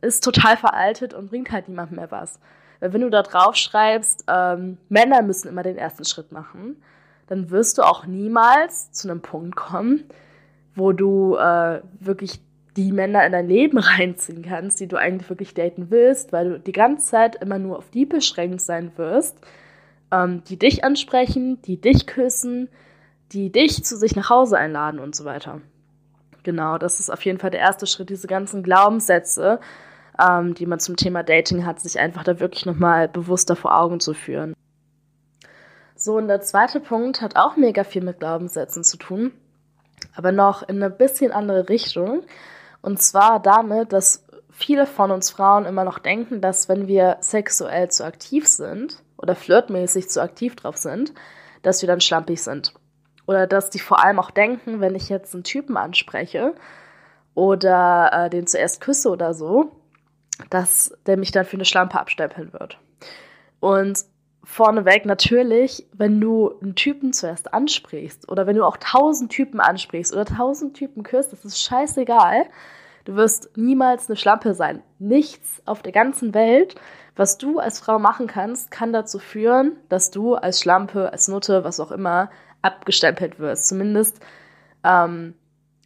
ist 0.00 0.22
total 0.24 0.56
veraltet 0.56 1.14
und 1.14 1.30
bringt 1.30 1.50
halt 1.50 1.68
niemandem 1.68 1.96
mehr 1.96 2.10
was. 2.10 2.38
Weil 2.80 2.92
wenn 2.92 3.00
du 3.00 3.10
da 3.10 3.22
drauf 3.22 3.56
schreibst, 3.56 4.24
ähm, 4.28 4.78
Männer 4.88 5.22
müssen 5.22 5.48
immer 5.48 5.64
den 5.64 5.76
ersten 5.76 6.04
Schritt 6.04 6.30
machen, 6.30 6.80
dann 7.28 7.50
wirst 7.50 7.78
du 7.78 7.82
auch 7.82 8.06
niemals 8.06 8.90
zu 8.92 9.08
einem 9.08 9.20
Punkt 9.20 9.54
kommen, 9.54 10.04
wo 10.74 10.92
du 10.92 11.36
äh, 11.36 11.80
wirklich 12.00 12.40
die 12.76 12.92
Männer 12.92 13.24
in 13.26 13.32
dein 13.32 13.48
Leben 13.48 13.78
reinziehen 13.78 14.42
kannst, 14.42 14.80
die 14.80 14.88
du 14.88 14.96
eigentlich 14.96 15.28
wirklich 15.28 15.54
daten 15.54 15.90
willst, 15.90 16.32
weil 16.32 16.50
du 16.50 16.60
die 16.60 16.72
ganze 16.72 17.06
Zeit 17.06 17.36
immer 17.36 17.58
nur 17.58 17.78
auf 17.78 17.90
die 17.90 18.06
beschränkt 18.06 18.60
sein 18.60 18.92
wirst, 18.96 19.38
ähm, 20.10 20.42
die 20.48 20.58
dich 20.58 20.84
ansprechen, 20.84 21.60
die 21.62 21.80
dich 21.80 22.06
küssen, 22.06 22.68
die 23.32 23.52
dich 23.52 23.84
zu 23.84 23.96
sich 23.96 24.16
nach 24.16 24.30
Hause 24.30 24.56
einladen 24.56 25.00
und 25.00 25.14
so 25.14 25.24
weiter. 25.24 25.60
Genau, 26.44 26.78
das 26.78 26.98
ist 26.98 27.10
auf 27.10 27.24
jeden 27.24 27.38
Fall 27.38 27.50
der 27.50 27.60
erste 27.60 27.86
Schritt, 27.86 28.08
diese 28.08 28.26
ganzen 28.26 28.62
Glaubenssätze, 28.62 29.60
ähm, 30.18 30.54
die 30.54 30.64
man 30.64 30.80
zum 30.80 30.96
Thema 30.96 31.22
Dating 31.22 31.66
hat, 31.66 31.80
sich 31.80 31.98
einfach 31.98 32.24
da 32.24 32.40
wirklich 32.40 32.64
nochmal 32.64 33.08
bewusster 33.08 33.54
vor 33.54 33.78
Augen 33.78 34.00
zu 34.00 34.14
führen. 34.14 34.54
So, 36.00 36.16
und 36.16 36.28
der 36.28 36.40
zweite 36.40 36.78
Punkt 36.78 37.22
hat 37.22 37.34
auch 37.34 37.56
mega 37.56 37.82
viel 37.82 38.04
mit 38.04 38.20
Glaubenssätzen 38.20 38.84
zu 38.84 38.98
tun, 38.98 39.32
aber 40.14 40.30
noch 40.30 40.62
in 40.62 40.76
eine 40.76 40.90
bisschen 40.90 41.32
andere 41.32 41.68
Richtung. 41.68 42.22
Und 42.82 43.02
zwar 43.02 43.42
damit, 43.42 43.92
dass 43.92 44.24
viele 44.52 44.86
von 44.86 45.10
uns 45.10 45.28
Frauen 45.28 45.66
immer 45.66 45.82
noch 45.82 45.98
denken, 45.98 46.40
dass 46.40 46.68
wenn 46.68 46.86
wir 46.86 47.16
sexuell 47.20 47.90
zu 47.90 48.04
aktiv 48.04 48.46
sind 48.46 49.02
oder 49.16 49.34
flirtmäßig 49.34 50.08
zu 50.08 50.22
aktiv 50.22 50.54
drauf 50.54 50.76
sind, 50.76 51.12
dass 51.62 51.82
wir 51.82 51.88
dann 51.88 52.00
schlampig 52.00 52.44
sind. 52.44 52.74
Oder 53.26 53.48
dass 53.48 53.68
die 53.68 53.80
vor 53.80 54.02
allem 54.04 54.20
auch 54.20 54.30
denken, 54.30 54.80
wenn 54.80 54.94
ich 54.94 55.08
jetzt 55.08 55.34
einen 55.34 55.42
Typen 55.42 55.76
anspreche 55.76 56.54
oder 57.34 58.10
äh, 58.12 58.30
den 58.30 58.46
zuerst 58.46 58.80
küsse 58.80 59.10
oder 59.10 59.34
so, 59.34 59.72
dass 60.48 60.96
der 61.06 61.16
mich 61.16 61.32
dann 61.32 61.44
für 61.44 61.56
eine 61.56 61.64
Schlampe 61.64 61.98
abstempeln 61.98 62.52
wird. 62.52 62.78
Und 63.58 64.04
vorneweg 64.48 65.04
natürlich, 65.04 65.86
wenn 65.92 66.20
du 66.20 66.58
einen 66.62 66.74
Typen 66.74 67.12
zuerst 67.12 67.52
ansprichst 67.52 68.28
oder 68.30 68.46
wenn 68.46 68.56
du 68.56 68.64
auch 68.64 68.78
tausend 68.78 69.30
Typen 69.30 69.60
ansprichst 69.60 70.12
oder 70.14 70.24
tausend 70.24 70.74
Typen 70.74 71.02
küsst, 71.02 71.32
das 71.32 71.44
ist 71.44 71.60
scheißegal. 71.62 72.46
Du 73.04 73.14
wirst 73.14 73.56
niemals 73.56 74.08
eine 74.08 74.16
Schlampe 74.16 74.54
sein. 74.54 74.82
Nichts 74.98 75.62
auf 75.66 75.82
der 75.82 75.92
ganzen 75.92 76.32
Welt, 76.32 76.76
was 77.14 77.36
du 77.36 77.58
als 77.58 77.78
Frau 77.78 77.98
machen 77.98 78.26
kannst, 78.26 78.70
kann 78.70 78.92
dazu 78.92 79.18
führen, 79.18 79.76
dass 79.90 80.10
du 80.10 80.34
als 80.34 80.60
Schlampe, 80.60 81.12
als 81.12 81.28
Nutte, 81.28 81.62
was 81.62 81.78
auch 81.78 81.92
immer, 81.92 82.30
abgestempelt 82.62 83.38
wirst. 83.38 83.68
Zumindest 83.68 84.18
ähm, 84.82 85.34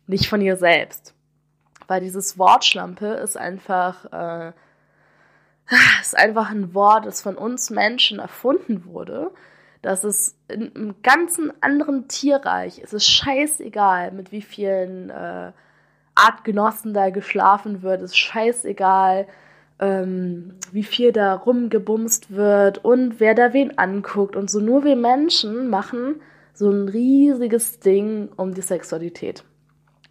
nicht 0.07 0.29
von 0.29 0.41
ihr 0.41 0.57
selbst. 0.57 1.15
weil 1.89 2.01
dieses 2.01 2.39
Wort 2.39 2.65
Schlampe 2.65 3.07
ist 3.07 3.37
einfach, 3.37 4.05
äh, 4.13 4.53
ist 6.01 6.17
einfach 6.17 6.51
ein 6.51 6.75
Wort, 6.75 7.07
das 7.07 7.23
von 7.23 7.37
uns 7.37 7.71
Menschen 7.71 8.19
erfunden 8.19 8.85
wurde. 8.85 9.31
Das 9.83 10.05
ist 10.05 10.37
in 10.49 10.75
einem 10.75 10.95
ganzen 11.03 11.53
anderen 11.61 12.07
Tierreich. 12.07 12.81
Es 12.83 12.93
ist 12.93 13.09
scheißegal, 13.09 14.13
mit 14.13 14.31
wie 14.31 14.43
vielen 14.43 15.11
äh, 15.11 15.53
Artgenossen 16.15 16.95
da 16.95 17.11
geschlafen 17.11 17.83
wird. 17.83 18.01
Es 18.03 18.13
ist 18.13 18.19
scheißegal, 18.19 19.27
ähm, 19.81 20.55
wie 20.71 20.85
viel 20.85 21.11
da 21.11 21.35
rumgebumst 21.35 22.31
wird 22.31 22.85
und 22.85 23.19
wer 23.19 23.35
da 23.35 23.53
wen 23.53 23.77
anguckt 23.79 24.37
und 24.37 24.51
so. 24.51 24.61
Nur 24.61 24.85
wir 24.85 24.97
Menschen 24.97 25.69
machen 25.69 26.21
so 26.55 26.71
ein 26.71 26.89
riesiges 26.89 27.81
Ding 27.81 28.29
um 28.37 28.55
die 28.55 28.63
Sexualität. 28.63 29.43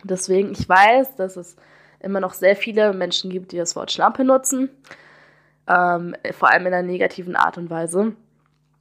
Deswegen, 0.04 0.52
ich 0.52 0.68
weiß, 0.68 1.16
dass 1.16 1.38
es 1.38 1.56
immer 2.00 2.20
noch 2.20 2.34
sehr 2.34 2.56
viele 2.56 2.94
Menschen 2.94 3.30
gibt, 3.30 3.52
die 3.52 3.58
das 3.58 3.76
Wort 3.76 3.92
Schlampe 3.92 4.26
nutzen, 4.26 4.70
ähm, 5.68 6.16
vor 6.32 6.52
allem 6.52 6.68
in 6.68 6.74
einer 6.74 6.88
negativen 6.88 7.36
Art 7.36 7.58
und 7.58 7.70
Weise. 7.70 8.16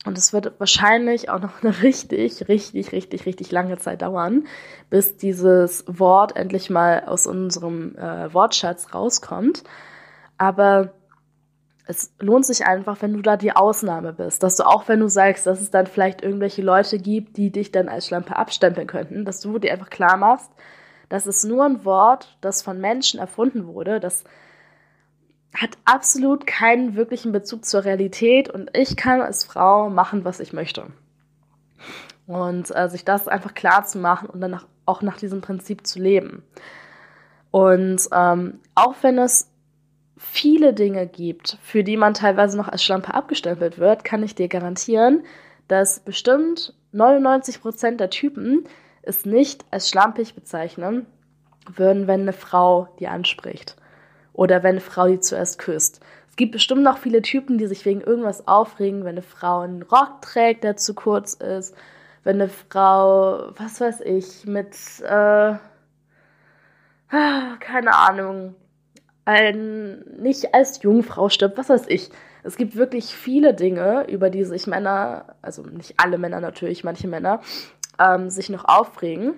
Und 0.06 0.16
es 0.16 0.32
wird 0.32 0.58
wahrscheinlich 0.58 1.28
auch 1.28 1.40
noch 1.40 1.62
eine 1.62 1.82
richtig, 1.82 2.48
richtig, 2.48 2.92
richtig, 2.92 3.26
richtig 3.26 3.52
lange 3.52 3.76
Zeit 3.78 4.02
dauern, 4.02 4.46
bis 4.88 5.16
dieses 5.16 5.84
Wort 5.86 6.36
endlich 6.36 6.70
mal 6.70 7.04
aus 7.04 7.26
unserem 7.26 7.96
äh, 7.96 8.32
Wortschatz 8.32 8.94
rauskommt. 8.94 9.62
Aber 10.38 10.94
es 11.86 12.14
lohnt 12.20 12.46
sich 12.46 12.64
einfach, 12.64 13.02
wenn 13.02 13.12
du 13.12 13.20
da 13.20 13.36
die 13.36 13.54
Ausnahme 13.54 14.12
bist, 14.12 14.42
dass 14.42 14.56
du 14.56 14.64
auch, 14.64 14.88
wenn 14.88 15.00
du 15.00 15.08
sagst, 15.08 15.46
dass 15.46 15.60
es 15.60 15.70
dann 15.70 15.86
vielleicht 15.86 16.22
irgendwelche 16.22 16.62
Leute 16.62 16.98
gibt, 16.98 17.36
die 17.36 17.50
dich 17.50 17.72
dann 17.72 17.88
als 17.88 18.06
Schlampe 18.06 18.36
abstempeln 18.36 18.86
könnten, 18.86 19.24
dass 19.24 19.40
du 19.40 19.58
dir 19.58 19.72
einfach 19.72 19.90
klar 19.90 20.16
machst, 20.16 20.50
das 21.08 21.26
ist 21.26 21.44
nur 21.44 21.64
ein 21.64 21.84
Wort, 21.84 22.38
das 22.40 22.62
von 22.62 22.80
Menschen 22.80 23.18
erfunden 23.18 23.66
wurde, 23.66 23.98
das 23.98 24.24
hat 25.54 25.78
absolut 25.84 26.46
keinen 26.46 26.94
wirklichen 26.94 27.32
Bezug 27.32 27.64
zur 27.64 27.84
Realität 27.84 28.48
und 28.48 28.70
ich 28.76 28.96
kann 28.96 29.20
als 29.20 29.44
Frau 29.44 29.90
machen, 29.90 30.24
was 30.24 30.40
ich 30.40 30.52
möchte. 30.52 30.86
Und 32.26 32.74
äh, 32.74 32.88
sich 32.88 33.04
das 33.04 33.26
einfach 33.26 33.54
klar 33.54 33.84
zu 33.84 33.98
machen 33.98 34.28
und 34.28 34.40
dann 34.40 34.60
auch 34.86 35.02
nach 35.02 35.16
diesem 35.16 35.40
Prinzip 35.40 35.86
zu 35.86 35.98
leben. 35.98 36.44
Und 37.50 38.08
ähm, 38.12 38.60
auch 38.76 38.94
wenn 39.02 39.18
es 39.18 39.50
viele 40.16 40.74
Dinge 40.74 41.06
gibt, 41.06 41.58
für 41.62 41.82
die 41.82 41.96
man 41.96 42.14
teilweise 42.14 42.56
noch 42.56 42.68
als 42.68 42.84
Schlampe 42.84 43.14
abgestempelt 43.14 43.78
wird, 43.78 44.04
kann 44.04 44.22
ich 44.22 44.34
dir 44.34 44.48
garantieren, 44.48 45.24
dass 45.66 46.00
bestimmt 46.00 46.74
99% 46.92 47.96
der 47.96 48.10
Typen 48.10 48.64
es 49.02 49.24
nicht 49.24 49.64
als 49.70 49.88
schlampig 49.88 50.34
bezeichnen 50.34 51.06
würden, 51.66 52.06
wenn 52.06 52.22
eine 52.22 52.32
Frau 52.32 52.88
die 52.98 53.08
anspricht. 53.08 53.76
Oder 54.32 54.62
wenn 54.62 54.70
eine 54.70 54.80
Frau 54.80 55.06
die 55.06 55.20
zuerst 55.20 55.58
küsst. 55.58 56.00
Es 56.28 56.36
gibt 56.36 56.52
bestimmt 56.52 56.82
noch 56.82 56.98
viele 56.98 57.22
Typen, 57.22 57.58
die 57.58 57.66
sich 57.66 57.84
wegen 57.84 58.00
irgendwas 58.00 58.46
aufregen, 58.46 59.04
wenn 59.04 59.10
eine 59.10 59.22
Frau 59.22 59.60
einen 59.60 59.82
Rock 59.82 60.22
trägt, 60.22 60.64
der 60.64 60.76
zu 60.76 60.94
kurz 60.94 61.34
ist. 61.34 61.74
Wenn 62.22 62.36
eine 62.36 62.48
Frau, 62.48 63.50
was 63.56 63.80
weiß 63.80 64.00
ich, 64.02 64.46
mit, 64.46 64.74
äh, 65.02 65.54
keine 67.10 67.94
Ahnung, 67.94 68.54
ein, 69.24 70.00
nicht 70.18 70.54
als 70.54 70.82
Jungfrau 70.82 71.28
stirbt, 71.28 71.58
was 71.58 71.68
weiß 71.68 71.84
ich. 71.88 72.10
Es 72.42 72.56
gibt 72.56 72.76
wirklich 72.76 73.14
viele 73.14 73.54
Dinge, 73.54 74.06
über 74.08 74.30
die 74.30 74.44
sich 74.44 74.66
Männer, 74.66 75.36
also 75.42 75.62
nicht 75.62 75.94
alle 75.98 76.18
Männer 76.18 76.40
natürlich, 76.40 76.84
manche 76.84 77.08
Männer, 77.08 77.40
ähm, 77.98 78.30
sich 78.30 78.48
noch 78.48 78.64
aufregen 78.64 79.34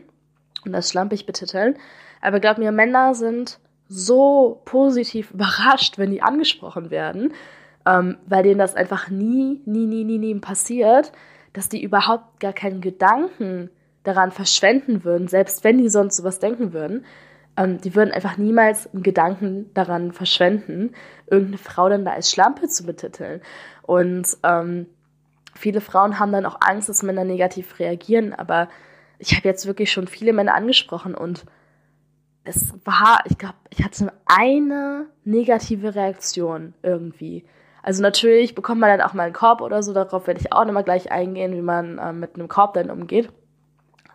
und 0.65 0.73
das 0.73 0.89
schlampig 0.89 1.27
betiteln. 1.27 1.77
Aber 2.21 2.39
glaub 2.39 2.59
mir, 2.59 2.71
Männer 2.71 3.15
sind 3.15 3.59
so 3.93 4.63
positiv 4.65 5.33
überrascht, 5.33 5.99
wenn 5.99 6.11
die 6.11 6.23
angesprochen 6.23 6.91
werden, 6.91 7.35
ähm, 7.87 8.17
weil 8.27 8.43
denen 8.43 8.59
das 8.59 8.75
einfach 8.75 9.11
nie, 9.11 9.61
nie, 9.67 9.87
nie, 9.87 10.05
nie, 10.05 10.19
nie 10.19 10.35
passiert, 10.37 11.13
dass 11.53 11.69
die 11.69 11.83
überhaupt 11.83 12.41
gar 12.41 12.53
keinen 12.53 12.81
Gedanken 12.81 13.71
daran 14.03 14.31
verschwenden 14.31 15.05
würden, 15.05 15.29
selbst 15.29 15.63
wenn 15.63 15.79
die 15.79 15.89
sonst 15.89 16.17
sowas 16.17 16.39
denken 16.39 16.73
würden. 16.73 17.05
Ähm, 17.57 17.81
die 17.81 17.95
würden 17.95 18.13
einfach 18.13 18.39
niemals 18.39 18.93
einen 18.93 19.03
Gedanken 19.03 19.73
daran 19.75 20.13
verschwenden, 20.13 20.95
irgendeine 21.27 21.59
Frau 21.59 21.89
dann 21.89 22.05
da 22.05 22.13
als 22.13 22.31
Schlampe 22.31 22.69
zu 22.69 22.87
betiteln. 22.87 23.43
Und 23.83 24.27
ähm, 24.43 24.87
viele 25.55 25.83
Frauen 25.83 26.19
haben 26.19 26.33
dann 26.33 26.47
auch 26.47 26.59
Angst, 26.61 26.89
dass 26.89 27.03
Männer 27.03 27.25
negativ 27.25 27.79
reagieren, 27.79 28.33
aber 28.33 28.69
ich 29.19 29.37
habe 29.37 29.49
jetzt 29.49 29.67
wirklich 29.67 29.93
schon 29.93 30.09
viele 30.09 30.33
Männer 30.33 30.55
angesprochen 30.55 31.15
und 31.15 31.45
es 32.45 32.75
war, 32.85 33.23
ich 33.27 33.39
glaube, 33.39 33.55
ich 33.71 33.85
hatte 33.85 34.13
eine 34.27 35.07
negative 35.25 35.95
Reaktion 35.95 36.75
irgendwie. 36.83 37.45
Also 37.83 38.03
natürlich 38.03 38.55
bekommt 38.55 38.81
man 38.81 38.97
dann 38.97 39.07
auch 39.07 39.13
mal 39.13 39.25
einen 39.25 39.33
Korb 39.33 39.61
oder 39.61 39.83
so, 39.83 39.93
darauf 39.93 40.27
werde 40.27 40.41
ich 40.41 40.53
auch 40.53 40.65
nochmal 40.65 40.85
gleich 40.85 41.11
eingehen, 41.11 41.55
wie 41.55 41.63
man 41.63 41.99
äh, 41.99 42.13
mit 42.13 42.35
einem 42.35 42.49
Korb 42.49 42.75
dann 42.75 42.91
umgeht. 42.91 43.31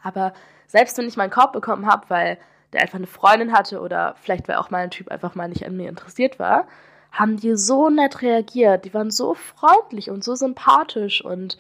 Aber 0.03 0.33
selbst 0.67 0.97
wenn 0.97 1.07
ich 1.07 1.17
meinen 1.17 1.31
Korb 1.31 1.53
bekommen 1.53 1.85
habe, 1.85 2.09
weil 2.09 2.37
der 2.73 2.81
einfach 2.81 2.97
eine 2.97 3.07
Freundin 3.07 3.53
hatte 3.53 3.79
oder 3.79 4.15
vielleicht 4.21 4.47
weil 4.47 4.57
auch 4.57 4.69
mal 4.69 4.83
ein 4.83 4.91
Typ 4.91 5.09
einfach 5.09 5.35
mal 5.35 5.47
nicht 5.47 5.65
an 5.65 5.77
mir 5.77 5.89
interessiert 5.89 6.39
war, 6.39 6.67
haben 7.11 7.37
die 7.37 7.55
so 7.55 7.89
nett 7.89 8.21
reagiert. 8.21 8.85
Die 8.85 8.93
waren 8.93 9.11
so 9.11 9.33
freundlich 9.33 10.09
und 10.09 10.23
so 10.23 10.35
sympathisch 10.35 11.23
und 11.23 11.57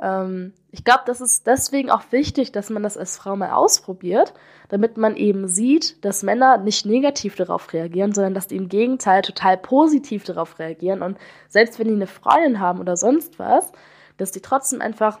ähm, 0.00 0.52
ich 0.70 0.84
glaube, 0.84 1.02
das 1.06 1.20
ist 1.20 1.46
deswegen 1.46 1.90
auch 1.90 2.02
wichtig, 2.10 2.52
dass 2.52 2.70
man 2.70 2.82
das 2.82 2.98
als 2.98 3.16
Frau 3.16 3.36
mal 3.36 3.50
ausprobiert, 3.50 4.34
damit 4.68 4.96
man 4.96 5.16
eben 5.16 5.48
sieht, 5.48 6.04
dass 6.04 6.22
Männer 6.22 6.58
nicht 6.58 6.84
negativ 6.84 7.34
darauf 7.34 7.72
reagieren, 7.72 8.12
sondern 8.12 8.34
dass 8.34 8.46
die 8.46 8.56
im 8.56 8.68
Gegenteil 8.68 9.22
total 9.22 9.56
positiv 9.56 10.24
darauf 10.24 10.58
reagieren. 10.58 11.02
Und 11.02 11.18
selbst 11.48 11.78
wenn 11.78 11.88
die 11.88 11.94
eine 11.94 12.06
Freundin 12.06 12.60
haben 12.60 12.80
oder 12.80 12.96
sonst 12.96 13.38
was, 13.38 13.72
dass 14.16 14.32
die 14.32 14.42
trotzdem 14.42 14.80
einfach 14.80 15.18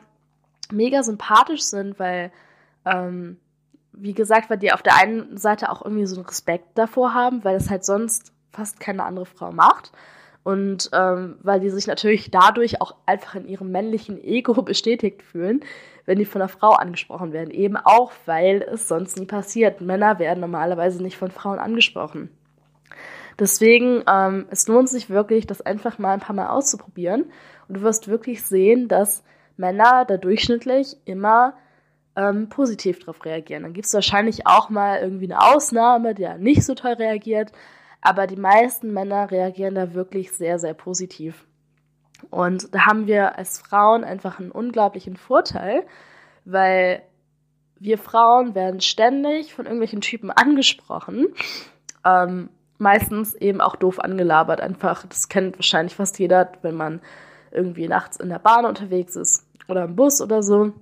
mega 0.70 1.02
sympathisch 1.02 1.62
sind, 1.62 1.98
weil, 1.98 2.32
ähm, 2.84 3.38
wie 3.92 4.14
gesagt, 4.14 4.50
weil 4.50 4.58
die 4.58 4.72
auf 4.72 4.82
der 4.82 4.96
einen 4.96 5.38
Seite 5.38 5.70
auch 5.70 5.82
irgendwie 5.82 6.06
so 6.06 6.16
einen 6.16 6.26
Respekt 6.26 6.76
davor 6.76 7.14
haben, 7.14 7.44
weil 7.44 7.56
es 7.56 7.70
halt 7.70 7.84
sonst 7.84 8.32
fast 8.50 8.80
keine 8.80 9.04
andere 9.04 9.26
Frau 9.26 9.52
macht. 9.52 9.92
Und 10.46 10.90
ähm, 10.92 11.38
weil 11.42 11.58
die 11.58 11.70
sich 11.70 11.88
natürlich 11.88 12.30
dadurch 12.30 12.80
auch 12.80 12.94
einfach 13.04 13.34
in 13.34 13.48
ihrem 13.48 13.72
männlichen 13.72 14.22
Ego 14.22 14.52
bestätigt 14.62 15.24
fühlen, 15.24 15.64
wenn 16.04 16.20
die 16.20 16.24
von 16.24 16.40
einer 16.40 16.48
Frau 16.48 16.70
angesprochen 16.70 17.32
werden. 17.32 17.50
Eben 17.50 17.76
auch, 17.76 18.12
weil 18.26 18.62
es 18.62 18.86
sonst 18.86 19.18
nie 19.18 19.26
passiert. 19.26 19.80
Männer 19.80 20.20
werden 20.20 20.38
normalerweise 20.38 21.02
nicht 21.02 21.16
von 21.16 21.32
Frauen 21.32 21.58
angesprochen. 21.58 22.30
Deswegen, 23.40 24.04
ähm, 24.08 24.46
es 24.48 24.68
lohnt 24.68 24.88
sich 24.88 25.10
wirklich, 25.10 25.48
das 25.48 25.62
einfach 25.62 25.98
mal 25.98 26.12
ein 26.12 26.20
paar 26.20 26.36
Mal 26.36 26.46
auszuprobieren. 26.46 27.24
Und 27.66 27.78
du 27.78 27.82
wirst 27.82 28.06
wirklich 28.06 28.44
sehen, 28.44 28.86
dass 28.86 29.24
Männer 29.56 30.04
da 30.04 30.16
durchschnittlich 30.16 30.96
immer 31.06 31.54
ähm, 32.14 32.48
positiv 32.50 33.00
darauf 33.00 33.24
reagieren. 33.24 33.64
Dann 33.64 33.72
gibt 33.72 33.88
es 33.88 33.94
wahrscheinlich 33.94 34.46
auch 34.46 34.70
mal 34.70 35.00
irgendwie 35.00 35.24
eine 35.24 35.42
Ausnahme, 35.42 36.14
der 36.14 36.38
nicht 36.38 36.62
so 36.62 36.76
toll 36.76 36.92
reagiert. 36.92 37.50
Aber 38.06 38.28
die 38.28 38.36
meisten 38.36 38.92
Männer 38.92 39.32
reagieren 39.32 39.74
da 39.74 39.92
wirklich 39.92 40.30
sehr, 40.30 40.60
sehr 40.60 40.74
positiv. 40.74 41.44
Und 42.30 42.72
da 42.72 42.86
haben 42.86 43.08
wir 43.08 43.36
als 43.36 43.58
Frauen 43.58 44.04
einfach 44.04 44.38
einen 44.38 44.52
unglaublichen 44.52 45.16
Vorteil, 45.16 45.84
weil 46.44 47.02
wir 47.80 47.98
Frauen 47.98 48.54
werden 48.54 48.80
ständig 48.80 49.52
von 49.52 49.64
irgendwelchen 49.64 50.02
Typen 50.02 50.30
angesprochen. 50.30 51.26
Ähm, 52.04 52.48
meistens 52.78 53.34
eben 53.34 53.60
auch 53.60 53.74
doof 53.74 53.98
angelabert. 53.98 54.60
Einfach, 54.60 55.04
das 55.08 55.28
kennt 55.28 55.58
wahrscheinlich 55.58 55.96
fast 55.96 56.20
jeder, 56.20 56.52
wenn 56.62 56.76
man 56.76 57.00
irgendwie 57.50 57.88
nachts 57.88 58.18
in 58.18 58.28
der 58.28 58.38
Bahn 58.38 58.66
unterwegs 58.66 59.16
ist 59.16 59.44
oder 59.66 59.82
im 59.82 59.96
Bus 59.96 60.22
oder 60.22 60.44
so 60.44 60.72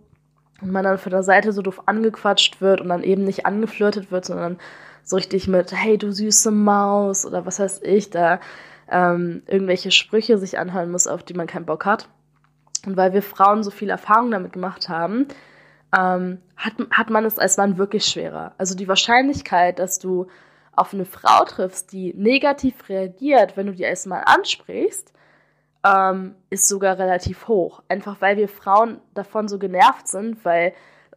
und 0.60 0.70
man 0.70 0.84
dann 0.84 0.98
von 0.98 1.10
der 1.10 1.22
Seite 1.22 1.54
so 1.54 1.62
doof 1.62 1.84
angequatscht 1.87 2.60
wird 2.60 2.82
und 2.82 2.90
dann 2.90 3.02
eben 3.02 3.24
nicht 3.24 3.46
angeflirtet 3.46 4.10
wird, 4.10 4.26
sondern 4.26 4.58
so 5.04 5.16
richtig 5.16 5.48
mit, 5.48 5.72
hey 5.72 5.98
du 5.98 6.12
süße 6.12 6.50
Maus 6.50 7.26
oder 7.26 7.46
was 7.46 7.60
weiß 7.60 7.82
ich, 7.82 8.10
da 8.10 8.40
ähm, 8.90 9.42
irgendwelche 9.46 9.90
Sprüche 9.90 10.38
sich 10.38 10.58
anhören 10.58 10.90
muss, 10.90 11.06
auf 11.06 11.22
die 11.22 11.34
man 11.34 11.46
keinen 11.46 11.66
Bock 11.66 11.86
hat. 11.86 12.08
Und 12.86 12.96
weil 12.96 13.12
wir 13.12 13.22
Frauen 13.22 13.62
so 13.62 13.70
viel 13.70 13.90
Erfahrung 13.90 14.30
damit 14.30 14.52
gemacht 14.52 14.88
haben, 14.88 15.26
ähm, 15.96 16.38
hat, 16.56 16.74
hat 16.90 17.10
man 17.10 17.24
es 17.24 17.38
als 17.38 17.56
Mann 17.56 17.78
wirklich 17.78 18.04
schwerer. 18.04 18.54
Also 18.58 18.74
die 18.74 18.88
Wahrscheinlichkeit, 18.88 19.78
dass 19.78 19.98
du 19.98 20.26
auf 20.72 20.92
eine 20.92 21.04
Frau 21.04 21.44
triffst, 21.44 21.92
die 21.92 22.12
negativ 22.14 22.88
reagiert, 22.88 23.56
wenn 23.56 23.66
du 23.66 23.72
die 23.72 23.86
als 23.86 24.06
Mann 24.06 24.22
ansprichst, 24.24 25.12
ähm, 25.84 26.34
ist 26.50 26.68
sogar 26.68 26.98
relativ 26.98 27.48
hoch. 27.48 27.82
Einfach 27.88 28.20
weil 28.20 28.36
wir 28.36 28.48
Frauen 28.48 29.00
davon 29.14 29.48
so 29.48 29.58
genervt 29.58 30.08
sind, 30.08 30.44
weil 30.44 30.72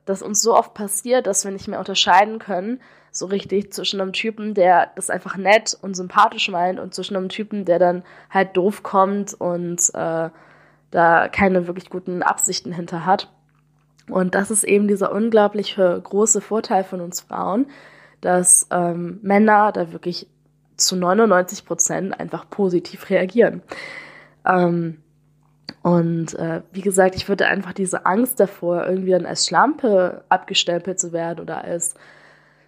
das 0.06 0.21
uns 0.21 0.41
so 0.41 0.56
oft 0.56 0.73
passiert, 0.73 1.28
dass 1.28 1.43
wir 1.43 1.52
nicht 1.52 1.67
mehr 1.67 1.80
unterscheiden 1.80 2.39
können, 2.39 2.80
so 3.18 3.26
richtig 3.26 3.74
zwischen 3.74 4.00
einem 4.02 4.14
Typen, 4.14 4.54
der 4.54 4.92
das 4.96 5.10
einfach 5.10 5.38
nett 5.38 5.78
und 5.82 5.96
sympathisch 5.96 6.50
meint 6.50 6.80
und 6.80 6.94
zwischen 6.94 7.16
einem 7.16 7.30
Typen, 7.30 7.66
der 7.66 7.80
dann 7.80 8.04
halt 8.30 8.56
doof 8.56 8.84
kommt 8.84 9.34
und 9.34 9.90
äh, 9.94 10.30
da 10.92 11.28
keine 11.28 11.68
wirklich 11.68 11.90
guten 11.90 12.24
Absichten 12.24 12.72
hinter 12.72 13.06
hat. 13.06 13.32
Und 14.10 14.36
das 14.36 14.52
ist 14.52 14.64
eben 14.64 14.88
dieser 14.88 15.12
unglaubliche 15.12 16.00
große 16.02 16.42
Vorteil 16.42 16.84
von 16.84 17.02
uns 17.02 17.22
Frauen, 17.22 17.68
dass 18.22 18.68
ähm, 18.72 19.20
Männer 19.22 19.72
da 19.72 19.92
wirklich 19.92 20.28
zu 20.78 20.96
99 20.96 21.66
Prozent 21.66 22.20
einfach 22.20 22.50
positiv 22.50 23.10
reagieren. 23.10 23.62
Ähm, 24.46 25.00
und 25.82 26.34
äh, 26.36 26.62
wie 26.72 26.82
gesagt, 26.82 27.16
ich 27.16 27.28
würde 27.28 27.48
einfach 27.48 27.74
diese 27.74 28.06
Angst 28.06 28.40
davor, 28.40 28.86
irgendwie 28.86 29.12
dann 29.12 29.26
als 29.26 29.46
Schlampe 29.48 30.24
abgestempelt 30.30 31.00
zu 31.00 31.12
werden 31.12 31.40
oder 31.40 31.64
als 31.64 31.96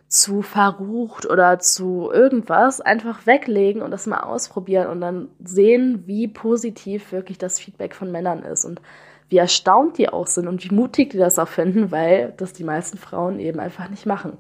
zu 0.10 0.42
verrucht 0.42 1.28
oder 1.30 1.60
zu 1.60 2.10
irgendwas, 2.12 2.82
einfach 2.82 3.28
weglegen 3.28 3.84
und 3.84 3.92
das 3.92 4.08
mal 4.08 4.22
ausprobieren 4.22 4.88
und 4.88 5.02
dann 5.02 5.30
sehen, 5.44 6.04
wie 6.08 6.28
positiv 6.28 7.12
wirklich 7.12 7.38
das 7.38 7.60
Feedback 7.60 7.94
von 7.94 8.12
Männern 8.12 8.42
ist 8.42 8.66
und 8.66 8.82
wie 9.30 9.38
erstaunt 9.38 10.00
die 10.00 10.10
auch 10.10 10.26
sind 10.26 10.48
und 10.48 10.64
wie 10.64 10.74
mutig 10.74 11.12
die 11.12 11.20
das 11.20 11.38
auch 11.38 11.48
finden, 11.48 11.92
weil 11.92 12.34
das 12.38 12.54
die 12.54 12.64
meisten 12.64 12.98
Frauen 12.98 13.40
eben 13.40 13.60
einfach 13.60 13.88
nicht 13.88 14.08
machen. 14.08 14.36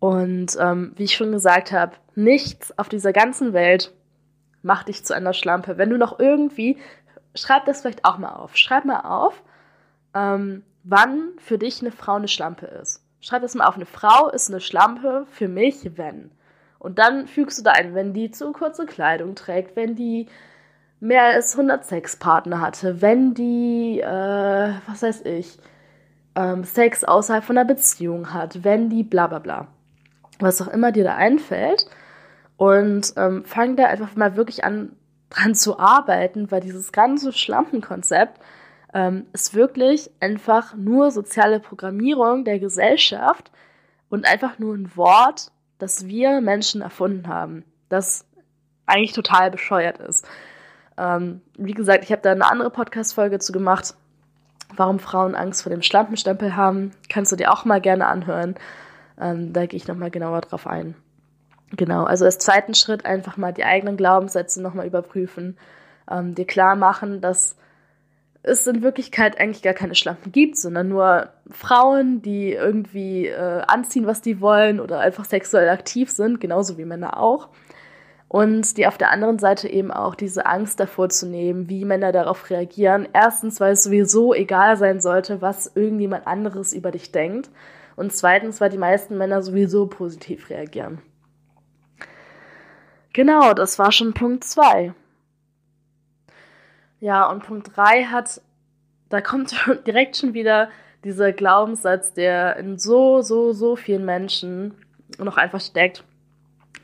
Und 0.00 0.56
ähm, 0.60 0.92
wie 0.96 1.04
ich 1.04 1.16
schon 1.16 1.32
gesagt 1.32 1.72
habe, 1.72 1.96
nichts 2.14 2.78
auf 2.78 2.90
dieser 2.90 3.14
ganzen 3.14 3.54
Welt 3.54 3.94
macht 4.62 4.88
dich 4.88 5.02
zu 5.02 5.14
einer 5.14 5.32
Schlampe. 5.32 5.78
Wenn 5.78 5.88
du 5.88 5.96
noch 5.96 6.20
irgendwie, 6.20 6.76
schreib 7.34 7.64
das 7.64 7.80
vielleicht 7.80 8.04
auch 8.04 8.18
mal 8.18 8.34
auf. 8.34 8.54
Schreib 8.54 8.84
mal 8.84 9.00
auf, 9.00 9.42
ähm, 10.14 10.62
wann 10.84 11.30
für 11.38 11.56
dich 11.56 11.80
eine 11.80 11.90
Frau 11.90 12.16
eine 12.16 12.28
Schlampe 12.28 12.66
ist. 12.66 13.02
Schreib 13.20 13.42
das 13.42 13.54
mal 13.54 13.66
auf. 13.66 13.76
Eine 13.76 13.86
Frau 13.86 14.28
ist 14.30 14.50
eine 14.50 14.60
Schlampe 14.60 15.26
für 15.30 15.48
mich, 15.48 15.96
wenn. 15.96 16.30
Und 16.78 16.98
dann 16.98 17.26
fügst 17.26 17.58
du 17.58 17.62
da 17.62 17.72
ein, 17.72 17.94
wenn 17.94 18.12
die 18.12 18.30
zu 18.30 18.52
kurze 18.52 18.86
Kleidung 18.86 19.34
trägt, 19.34 19.74
wenn 19.76 19.96
die 19.96 20.28
mehr 21.00 21.24
als 21.24 21.52
100 21.52 21.84
Sexpartner 21.84 22.60
hatte, 22.60 23.00
wenn 23.02 23.34
die, 23.34 24.00
äh, 24.00 24.72
was 24.86 25.02
weiß 25.02 25.22
ich, 25.24 25.58
ähm, 26.34 26.64
Sex 26.64 27.04
außerhalb 27.04 27.44
von 27.44 27.58
einer 27.58 27.66
Beziehung 27.66 28.32
hat, 28.32 28.64
wenn 28.64 28.88
die 28.90 29.02
bla 29.02 29.26
bla 29.26 29.38
bla. 29.40 29.66
Was 30.38 30.62
auch 30.62 30.68
immer 30.68 30.92
dir 30.92 31.04
da 31.04 31.16
einfällt. 31.16 31.86
Und 32.56 33.12
ähm, 33.16 33.44
fang 33.44 33.76
da 33.76 33.86
einfach 33.86 34.14
mal 34.16 34.36
wirklich 34.36 34.64
an, 34.64 34.96
dran 35.30 35.54
zu 35.54 35.78
arbeiten, 35.78 36.50
weil 36.50 36.60
dieses 36.60 36.92
ganze 36.92 37.32
Schlampenkonzept 37.32 38.40
ähm, 38.94 39.26
ist 39.32 39.54
wirklich 39.54 40.10
einfach 40.20 40.74
nur 40.74 41.10
soziale 41.10 41.60
Programmierung 41.60 42.44
der 42.44 42.58
Gesellschaft 42.58 43.50
und 44.08 44.26
einfach 44.26 44.58
nur 44.58 44.74
ein 44.74 44.96
Wort, 44.96 45.52
das 45.78 46.06
wir 46.06 46.40
Menschen 46.40 46.80
erfunden 46.80 47.28
haben, 47.28 47.64
das 47.88 48.24
eigentlich 48.86 49.12
total 49.12 49.50
bescheuert 49.50 49.98
ist. 49.98 50.26
Ähm, 50.96 51.42
wie 51.56 51.74
gesagt, 51.74 52.04
ich 52.04 52.12
habe 52.12 52.22
da 52.22 52.32
eine 52.32 52.50
andere 52.50 52.70
Podcast-Folge 52.70 53.38
zu 53.38 53.52
gemacht, 53.52 53.94
warum 54.74 54.98
Frauen 54.98 55.34
Angst 55.34 55.62
vor 55.62 55.70
dem 55.70 55.82
Schlampenstempel 55.82 56.56
haben. 56.56 56.92
Kannst 57.08 57.30
du 57.32 57.36
dir 57.36 57.52
auch 57.52 57.64
mal 57.64 57.80
gerne 57.80 58.06
anhören. 58.06 58.56
Ähm, 59.20 59.52
da 59.52 59.66
gehe 59.66 59.76
ich 59.76 59.88
nochmal 59.88 60.10
genauer 60.10 60.40
drauf 60.40 60.66
ein. 60.66 60.94
Genau, 61.76 62.04
also 62.04 62.24
als 62.24 62.38
zweiten 62.38 62.74
Schritt 62.74 63.04
einfach 63.04 63.36
mal 63.36 63.52
die 63.52 63.64
eigenen 63.64 63.96
Glaubenssätze 63.96 64.62
nochmal 64.62 64.86
überprüfen, 64.86 65.58
ähm, 66.10 66.34
dir 66.34 66.46
klar 66.46 66.76
machen, 66.76 67.20
dass 67.20 67.56
es 68.48 68.66
in 68.66 68.82
Wirklichkeit 68.82 69.38
eigentlich 69.38 69.62
gar 69.62 69.74
keine 69.74 69.94
Schlampen 69.94 70.32
gibt, 70.32 70.56
sondern 70.56 70.88
nur 70.88 71.28
Frauen, 71.50 72.22
die 72.22 72.52
irgendwie 72.52 73.26
äh, 73.26 73.62
anziehen, 73.66 74.06
was 74.06 74.20
die 74.20 74.40
wollen 74.40 74.80
oder 74.80 75.00
einfach 75.00 75.24
sexuell 75.24 75.68
aktiv 75.68 76.10
sind, 76.10 76.40
genauso 76.40 76.78
wie 76.78 76.84
Männer 76.84 77.20
auch. 77.20 77.48
Und 78.28 78.76
die 78.76 78.86
auf 78.86 78.98
der 78.98 79.10
anderen 79.10 79.38
Seite 79.38 79.68
eben 79.68 79.90
auch 79.90 80.14
diese 80.14 80.44
Angst 80.44 80.80
davor 80.80 81.08
zu 81.08 81.26
nehmen, 81.26 81.70
wie 81.70 81.86
Männer 81.86 82.12
darauf 82.12 82.50
reagieren. 82.50 83.08
Erstens, 83.14 83.58
weil 83.58 83.72
es 83.72 83.84
sowieso 83.84 84.34
egal 84.34 84.76
sein 84.76 85.00
sollte, 85.00 85.40
was 85.40 85.72
irgendjemand 85.74 86.26
anderes 86.26 86.74
über 86.74 86.90
dich 86.90 87.10
denkt. 87.10 87.48
Und 87.96 88.12
zweitens, 88.12 88.60
weil 88.60 88.68
die 88.68 88.78
meisten 88.78 89.16
Männer 89.16 89.42
sowieso 89.42 89.86
positiv 89.86 90.50
reagieren. 90.50 91.00
Genau, 93.14 93.54
das 93.54 93.78
war 93.78 93.92
schon 93.92 94.12
Punkt 94.12 94.44
zwei. 94.44 94.92
Ja, 97.00 97.30
und 97.30 97.44
Punkt 97.44 97.76
3 97.76 98.04
hat, 98.04 98.40
da 99.08 99.20
kommt 99.20 99.54
direkt 99.86 100.16
schon 100.16 100.34
wieder 100.34 100.68
dieser 101.04 101.32
Glaubenssatz, 101.32 102.12
der 102.12 102.56
in 102.56 102.78
so, 102.78 103.22
so, 103.22 103.52
so 103.52 103.76
vielen 103.76 104.04
Menschen 104.04 104.74
noch 105.18 105.36
einfach 105.36 105.60
steckt. 105.60 106.04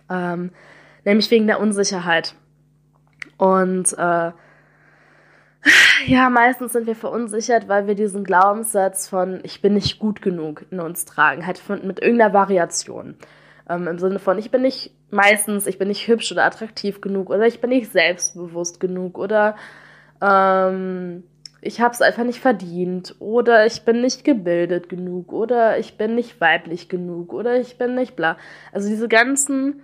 Ähm, 0.08 0.50
nämlich 1.04 1.30
wegen 1.30 1.46
der 1.46 1.60
Unsicherheit. 1.60 2.34
Und 3.36 3.92
äh, 3.98 4.32
ja, 6.06 6.30
meistens 6.30 6.72
sind 6.72 6.86
wir 6.86 6.96
verunsichert, 6.96 7.68
weil 7.68 7.86
wir 7.86 7.94
diesen 7.94 8.24
Glaubenssatz 8.24 9.08
von 9.08 9.40
ich 9.42 9.60
bin 9.62 9.74
nicht 9.74 9.98
gut 9.98 10.22
genug 10.22 10.64
in 10.70 10.80
uns 10.80 11.04
tragen, 11.04 11.46
halt 11.46 11.58
von, 11.58 11.86
mit 11.86 12.00
irgendeiner 12.00 12.32
Variation. 12.32 13.16
Ähm, 13.68 13.88
Im 13.88 13.98
Sinne 13.98 14.18
von 14.18 14.38
ich 14.38 14.50
bin 14.50 14.62
nicht 14.62 14.92
meistens, 15.10 15.66
ich 15.66 15.78
bin 15.78 15.88
nicht 15.88 16.06
hübsch 16.06 16.30
oder 16.32 16.44
attraktiv 16.44 17.00
genug 17.00 17.30
oder 17.30 17.46
ich 17.46 17.60
bin 17.60 17.70
nicht 17.70 17.90
selbstbewusst 17.90 18.78
genug 18.78 19.18
oder 19.18 19.56
ähm, 20.24 21.24
ich 21.60 21.80
habe 21.80 21.94
es 21.94 22.02
einfach 22.02 22.24
nicht 22.24 22.40
verdient 22.40 23.14
oder 23.18 23.66
ich 23.66 23.84
bin 23.84 24.00
nicht 24.00 24.24
gebildet 24.24 24.88
genug 24.88 25.32
oder 25.32 25.78
ich 25.78 25.96
bin 25.96 26.14
nicht 26.14 26.40
weiblich 26.40 26.88
genug 26.88 27.32
oder 27.32 27.58
ich 27.58 27.78
bin 27.78 27.94
nicht 27.94 28.16
bla. 28.16 28.36
Also 28.72 28.88
diese 28.88 29.08
ganzen 29.08 29.82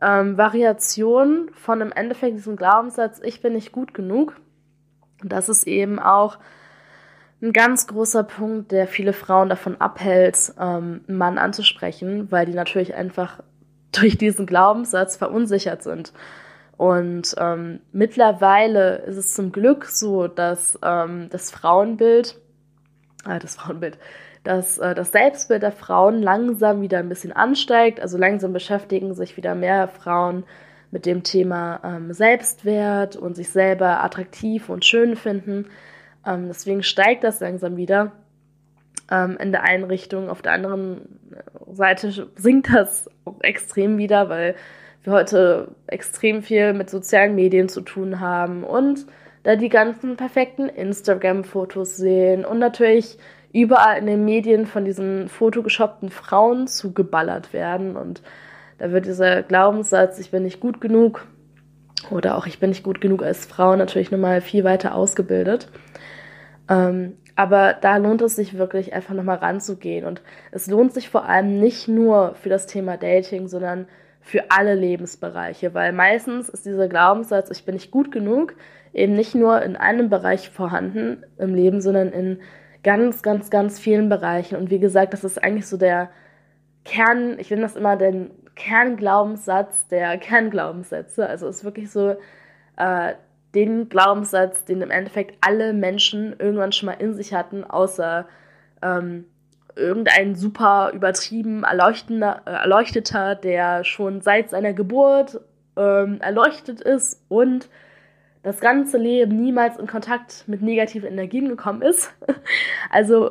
ähm, 0.00 0.36
Variationen 0.36 1.50
von 1.54 1.80
im 1.80 1.92
Endeffekt 1.92 2.36
diesem 2.36 2.56
Glaubenssatz, 2.56 3.20
ich 3.22 3.40
bin 3.40 3.54
nicht 3.54 3.72
gut 3.72 3.94
genug. 3.94 4.36
Das 5.22 5.48
ist 5.48 5.66
eben 5.66 5.98
auch 5.98 6.38
ein 7.40 7.52
ganz 7.52 7.86
großer 7.86 8.22
Punkt, 8.24 8.72
der 8.72 8.86
viele 8.86 9.12
Frauen 9.12 9.48
davon 9.48 9.80
abhält, 9.80 10.52
ähm, 10.58 11.02
einen 11.06 11.18
Mann 11.18 11.38
anzusprechen, 11.38 12.30
weil 12.30 12.46
die 12.46 12.54
natürlich 12.54 12.94
einfach 12.94 13.42
durch 13.92 14.18
diesen 14.18 14.46
Glaubenssatz 14.46 15.16
verunsichert 15.16 15.82
sind. 15.82 16.12
Und 16.82 17.36
ähm, 17.38 17.78
mittlerweile 17.92 18.96
ist 19.06 19.16
es 19.16 19.34
zum 19.34 19.52
Glück 19.52 19.84
so, 19.84 20.26
dass 20.26 20.76
ähm, 20.82 21.28
das 21.30 21.52
Frauenbild, 21.52 22.40
äh, 23.24 23.38
das 23.38 23.54
Frauenbild, 23.54 23.98
dass 24.42 24.78
äh, 24.78 24.92
das 24.92 25.12
Selbstbild 25.12 25.62
der 25.62 25.70
Frauen 25.70 26.20
langsam 26.20 26.80
wieder 26.80 26.98
ein 26.98 27.08
bisschen 27.08 27.32
ansteigt. 27.32 28.00
Also 28.00 28.18
langsam 28.18 28.52
beschäftigen 28.52 29.14
sich 29.14 29.36
wieder 29.36 29.54
mehr 29.54 29.86
Frauen 29.86 30.42
mit 30.90 31.06
dem 31.06 31.22
Thema 31.22 31.78
ähm, 31.84 32.12
Selbstwert 32.12 33.14
und 33.14 33.36
sich 33.36 33.50
selber 33.50 34.02
attraktiv 34.02 34.68
und 34.68 34.84
schön 34.84 35.14
finden. 35.14 35.66
Ähm, 36.26 36.48
deswegen 36.48 36.82
steigt 36.82 37.22
das 37.22 37.38
langsam 37.38 37.76
wieder 37.76 38.10
ähm, 39.08 39.36
in 39.38 39.52
der 39.52 39.62
Einrichtung. 39.62 40.28
Auf 40.28 40.42
der 40.42 40.50
anderen 40.50 41.20
Seite 41.70 42.26
sinkt 42.34 42.74
das 42.74 43.08
auch 43.24 43.40
extrem 43.40 43.98
wieder, 43.98 44.28
weil 44.28 44.56
wir 45.02 45.12
heute 45.12 45.68
extrem 45.86 46.42
viel 46.42 46.72
mit 46.72 46.90
sozialen 46.90 47.34
Medien 47.34 47.68
zu 47.68 47.80
tun 47.80 48.20
haben 48.20 48.64
und 48.64 49.06
da 49.42 49.56
die 49.56 49.68
ganzen 49.68 50.16
perfekten 50.16 50.68
Instagram-Fotos 50.68 51.96
sehen 51.96 52.44
und 52.44 52.58
natürlich 52.58 53.18
überall 53.52 53.98
in 53.98 54.06
den 54.06 54.24
Medien 54.24 54.66
von 54.66 54.84
diesen 54.84 55.28
fotogeshoppten 55.28 56.10
Frauen 56.10 56.68
zugeballert 56.68 57.52
werden 57.52 57.96
und 57.96 58.22
da 58.78 58.90
wird 58.90 59.06
dieser 59.06 59.42
Glaubenssatz, 59.42 60.18
ich 60.18 60.30
bin 60.30 60.42
nicht 60.42 60.60
gut 60.60 60.80
genug 60.80 61.26
oder 62.10 62.36
auch 62.36 62.46
ich 62.46 62.58
bin 62.58 62.70
nicht 62.70 62.82
gut 62.82 63.00
genug 63.00 63.22
als 63.22 63.46
Frau 63.46 63.76
natürlich 63.76 64.10
nochmal 64.10 64.40
viel 64.40 64.64
weiter 64.64 64.94
ausgebildet. 64.94 65.68
Ähm, 66.68 67.16
aber 67.34 67.74
da 67.74 67.96
lohnt 67.96 68.22
es 68.22 68.36
sich 68.36 68.58
wirklich 68.58 68.92
einfach 68.92 69.14
nochmal 69.14 69.38
ranzugehen 69.38 70.04
und 70.04 70.22
es 70.50 70.66
lohnt 70.66 70.92
sich 70.92 71.08
vor 71.08 71.28
allem 71.28 71.60
nicht 71.60 71.88
nur 71.88 72.34
für 72.34 72.48
das 72.48 72.66
Thema 72.66 72.96
Dating, 72.96 73.48
sondern 73.48 73.86
für 74.22 74.50
alle 74.50 74.74
Lebensbereiche, 74.74 75.74
weil 75.74 75.92
meistens 75.92 76.48
ist 76.48 76.64
dieser 76.64 76.88
Glaubenssatz, 76.88 77.50
ich 77.50 77.64
bin 77.64 77.74
nicht 77.74 77.90
gut 77.90 78.12
genug, 78.12 78.54
eben 78.94 79.14
nicht 79.14 79.34
nur 79.34 79.62
in 79.62 79.76
einem 79.76 80.08
Bereich 80.08 80.48
vorhanden 80.48 81.24
im 81.38 81.54
Leben, 81.54 81.80
sondern 81.80 82.08
in 82.12 82.40
ganz, 82.84 83.22
ganz, 83.22 83.50
ganz 83.50 83.78
vielen 83.78 84.08
Bereichen. 84.08 84.56
Und 84.56 84.70
wie 84.70 84.78
gesagt, 84.78 85.12
das 85.12 85.24
ist 85.24 85.42
eigentlich 85.42 85.66
so 85.66 85.76
der 85.76 86.10
Kern, 86.84 87.38
ich 87.38 87.50
nenne 87.50 87.62
das 87.62 87.76
immer 87.76 87.96
den 87.96 88.30
Kernglaubenssatz 88.54 89.88
der 89.88 90.18
Kernglaubenssätze. 90.18 91.26
Also 91.26 91.48
ist 91.48 91.64
wirklich 91.64 91.90
so 91.90 92.16
äh, 92.76 93.14
den 93.54 93.88
Glaubenssatz, 93.88 94.64
den 94.64 94.82
im 94.82 94.90
Endeffekt 94.90 95.36
alle 95.40 95.72
Menschen 95.72 96.34
irgendwann 96.38 96.72
schon 96.72 96.86
mal 96.86 96.92
in 97.00 97.14
sich 97.14 97.34
hatten, 97.34 97.64
außer 97.64 98.26
ähm, 98.82 99.26
irgendein 99.76 100.34
super 100.34 100.92
übertrieben 100.94 101.64
erleuchtender, 101.64 102.42
äh, 102.46 102.50
Erleuchteter, 102.50 103.34
der 103.34 103.84
schon 103.84 104.20
seit 104.20 104.50
seiner 104.50 104.72
Geburt 104.72 105.40
ähm, 105.76 106.20
erleuchtet 106.20 106.80
ist 106.80 107.24
und 107.28 107.68
das 108.42 108.60
ganze 108.60 108.98
Leben 108.98 109.36
niemals 109.36 109.78
in 109.78 109.86
Kontakt 109.86 110.44
mit 110.46 110.62
negativen 110.62 111.08
Energien 111.08 111.48
gekommen 111.48 111.82
ist. 111.82 112.12
also, 112.90 113.30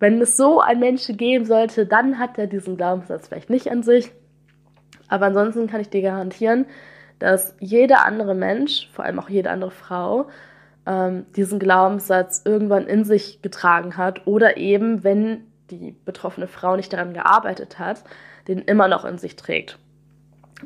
wenn 0.00 0.20
es 0.20 0.36
so 0.36 0.60
ein 0.60 0.80
Mensch 0.80 1.06
geben 1.08 1.44
sollte, 1.44 1.86
dann 1.86 2.18
hat 2.18 2.38
er 2.38 2.46
diesen 2.46 2.76
Glaubenssatz 2.76 3.28
vielleicht 3.28 3.50
nicht 3.50 3.70
an 3.70 3.82
sich. 3.82 4.12
Aber 5.08 5.26
ansonsten 5.26 5.66
kann 5.66 5.80
ich 5.80 5.90
dir 5.90 6.02
garantieren, 6.02 6.66
dass 7.18 7.56
jeder 7.58 8.04
andere 8.06 8.34
Mensch, 8.34 8.88
vor 8.92 9.04
allem 9.04 9.18
auch 9.18 9.28
jede 9.28 9.50
andere 9.50 9.70
Frau, 9.70 10.28
ähm, 10.86 11.26
diesen 11.36 11.58
Glaubenssatz 11.58 12.42
irgendwann 12.44 12.86
in 12.86 13.04
sich 13.04 13.42
getragen 13.42 13.96
hat 13.96 14.26
oder 14.26 14.56
eben, 14.56 15.04
wenn 15.04 15.47
die 15.70 15.94
betroffene 16.04 16.48
Frau 16.48 16.76
nicht 16.76 16.92
daran 16.92 17.14
gearbeitet 17.14 17.78
hat, 17.78 18.02
den 18.46 18.58
immer 18.60 18.88
noch 18.88 19.04
in 19.04 19.18
sich 19.18 19.36
trägt. 19.36 19.78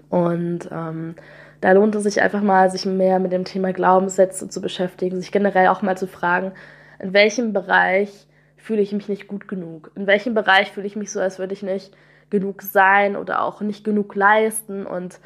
Und 0.08 0.68
ähm, 0.70 1.14
da 1.60 1.72
lohnt 1.72 1.94
es 1.94 2.02
sich 2.02 2.22
einfach 2.22 2.42
mal, 2.42 2.70
sich 2.70 2.86
mehr 2.86 3.18
mit 3.18 3.32
dem 3.32 3.44
Thema 3.44 3.72
Glaubenssätze 3.72 4.48
zu 4.48 4.60
beschäftigen, 4.60 5.20
sich 5.20 5.32
generell 5.32 5.68
auch 5.68 5.82
mal 5.82 5.96
zu 5.96 6.06
fragen, 6.06 6.52
in 6.98 7.12
welchem 7.12 7.52
Bereich 7.52 8.26
fühle 8.56 8.80
ich 8.80 8.92
mich 8.92 9.08
nicht 9.08 9.26
gut 9.26 9.48
genug? 9.48 9.90
In 9.94 10.06
welchem 10.06 10.34
Bereich 10.34 10.72
fühle 10.72 10.86
ich 10.86 10.96
mich 10.96 11.10
so, 11.10 11.20
als 11.20 11.38
würde 11.38 11.52
ich 11.52 11.62
nicht 11.62 11.94
genug 12.30 12.62
sein 12.62 13.16
oder 13.16 13.42
auch 13.42 13.60
nicht 13.60 13.84
genug 13.84 14.14
leisten? 14.14 14.86
Und 14.86 15.20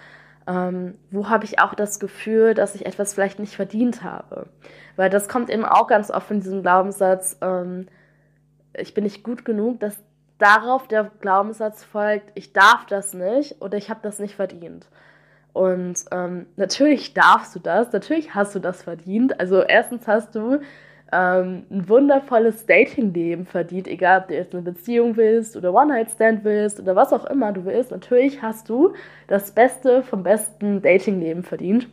ähm, 0.47 0.95
wo 1.11 1.29
habe 1.29 1.45
ich 1.45 1.61
auch 1.61 1.75
das 1.75 2.01
Gefühl, 2.01 2.55
dass 2.55 2.75
ich 2.75 2.87
etwas 2.87 3.15
vielleicht 3.15 3.39
nicht 3.39 3.55
verdient 3.55 4.03
habe? 4.03 4.49
Weil 4.97 5.11
das 5.11 5.29
kommt 5.29 5.51
eben 5.51 5.65
auch 5.65 5.87
ganz 5.87 6.11
oft 6.11 6.31
in 6.31 6.41
diesem 6.41 6.63
Glaubenssatz, 6.63 7.39
ähm, 7.43 7.89
ich 8.79 8.95
bin 8.95 9.05
nicht 9.05 9.23
gut 9.23 9.45
genug, 9.45 9.81
dass 9.81 9.97
darauf 10.39 10.87
der 10.89 11.11
Glaubenssatz 11.21 11.85
folgt, 11.85 12.31
ich 12.35 12.53
darf 12.53 12.87
das 12.87 13.15
nicht 13.15 13.61
oder 13.61 13.79
ich 13.79 13.91
habe 13.91 14.01
das 14.03 14.19
nicht 14.19 14.35
verdient. 14.35 14.87
Und 15.53 16.05
ähm, 16.13 16.47
natürlich 16.57 17.15
darfst 17.15 17.55
du 17.55 17.61
das, 17.61 17.93
natürlich 17.93 18.35
hast 18.35 18.55
du 18.55 18.59
das 18.59 18.83
verdient. 18.83 19.41
Also 19.41 19.63
erstens 19.63 20.07
hast 20.07 20.35
du 20.35 20.61
ähm, 21.13 21.65
ein 21.71 21.89
wundervolles 21.89 22.67
Dating-Leben 22.67 23.47
verdient, 23.47 23.89
egal 23.89 24.21
ob 24.21 24.29
du 24.29 24.35
jetzt 24.35 24.53
eine 24.53 24.63
Beziehung 24.63 25.17
willst 25.17 25.57
oder 25.57 25.73
One-Night-Stand 25.73 26.45
willst 26.45 26.81
oder 26.81 26.95
was 26.97 27.13
auch 27.13 27.25
immer 27.25 27.53
du 27.53 27.65
willst. 27.65 27.91
Natürlich 27.91 28.43
hast 28.43 28.69
du 28.69 28.93
das 29.29 29.53
Beste 29.53 30.03
vom 30.03 30.23
besten 30.23 30.83
Dating-Leben 30.83 31.43
verdient. 31.43 31.89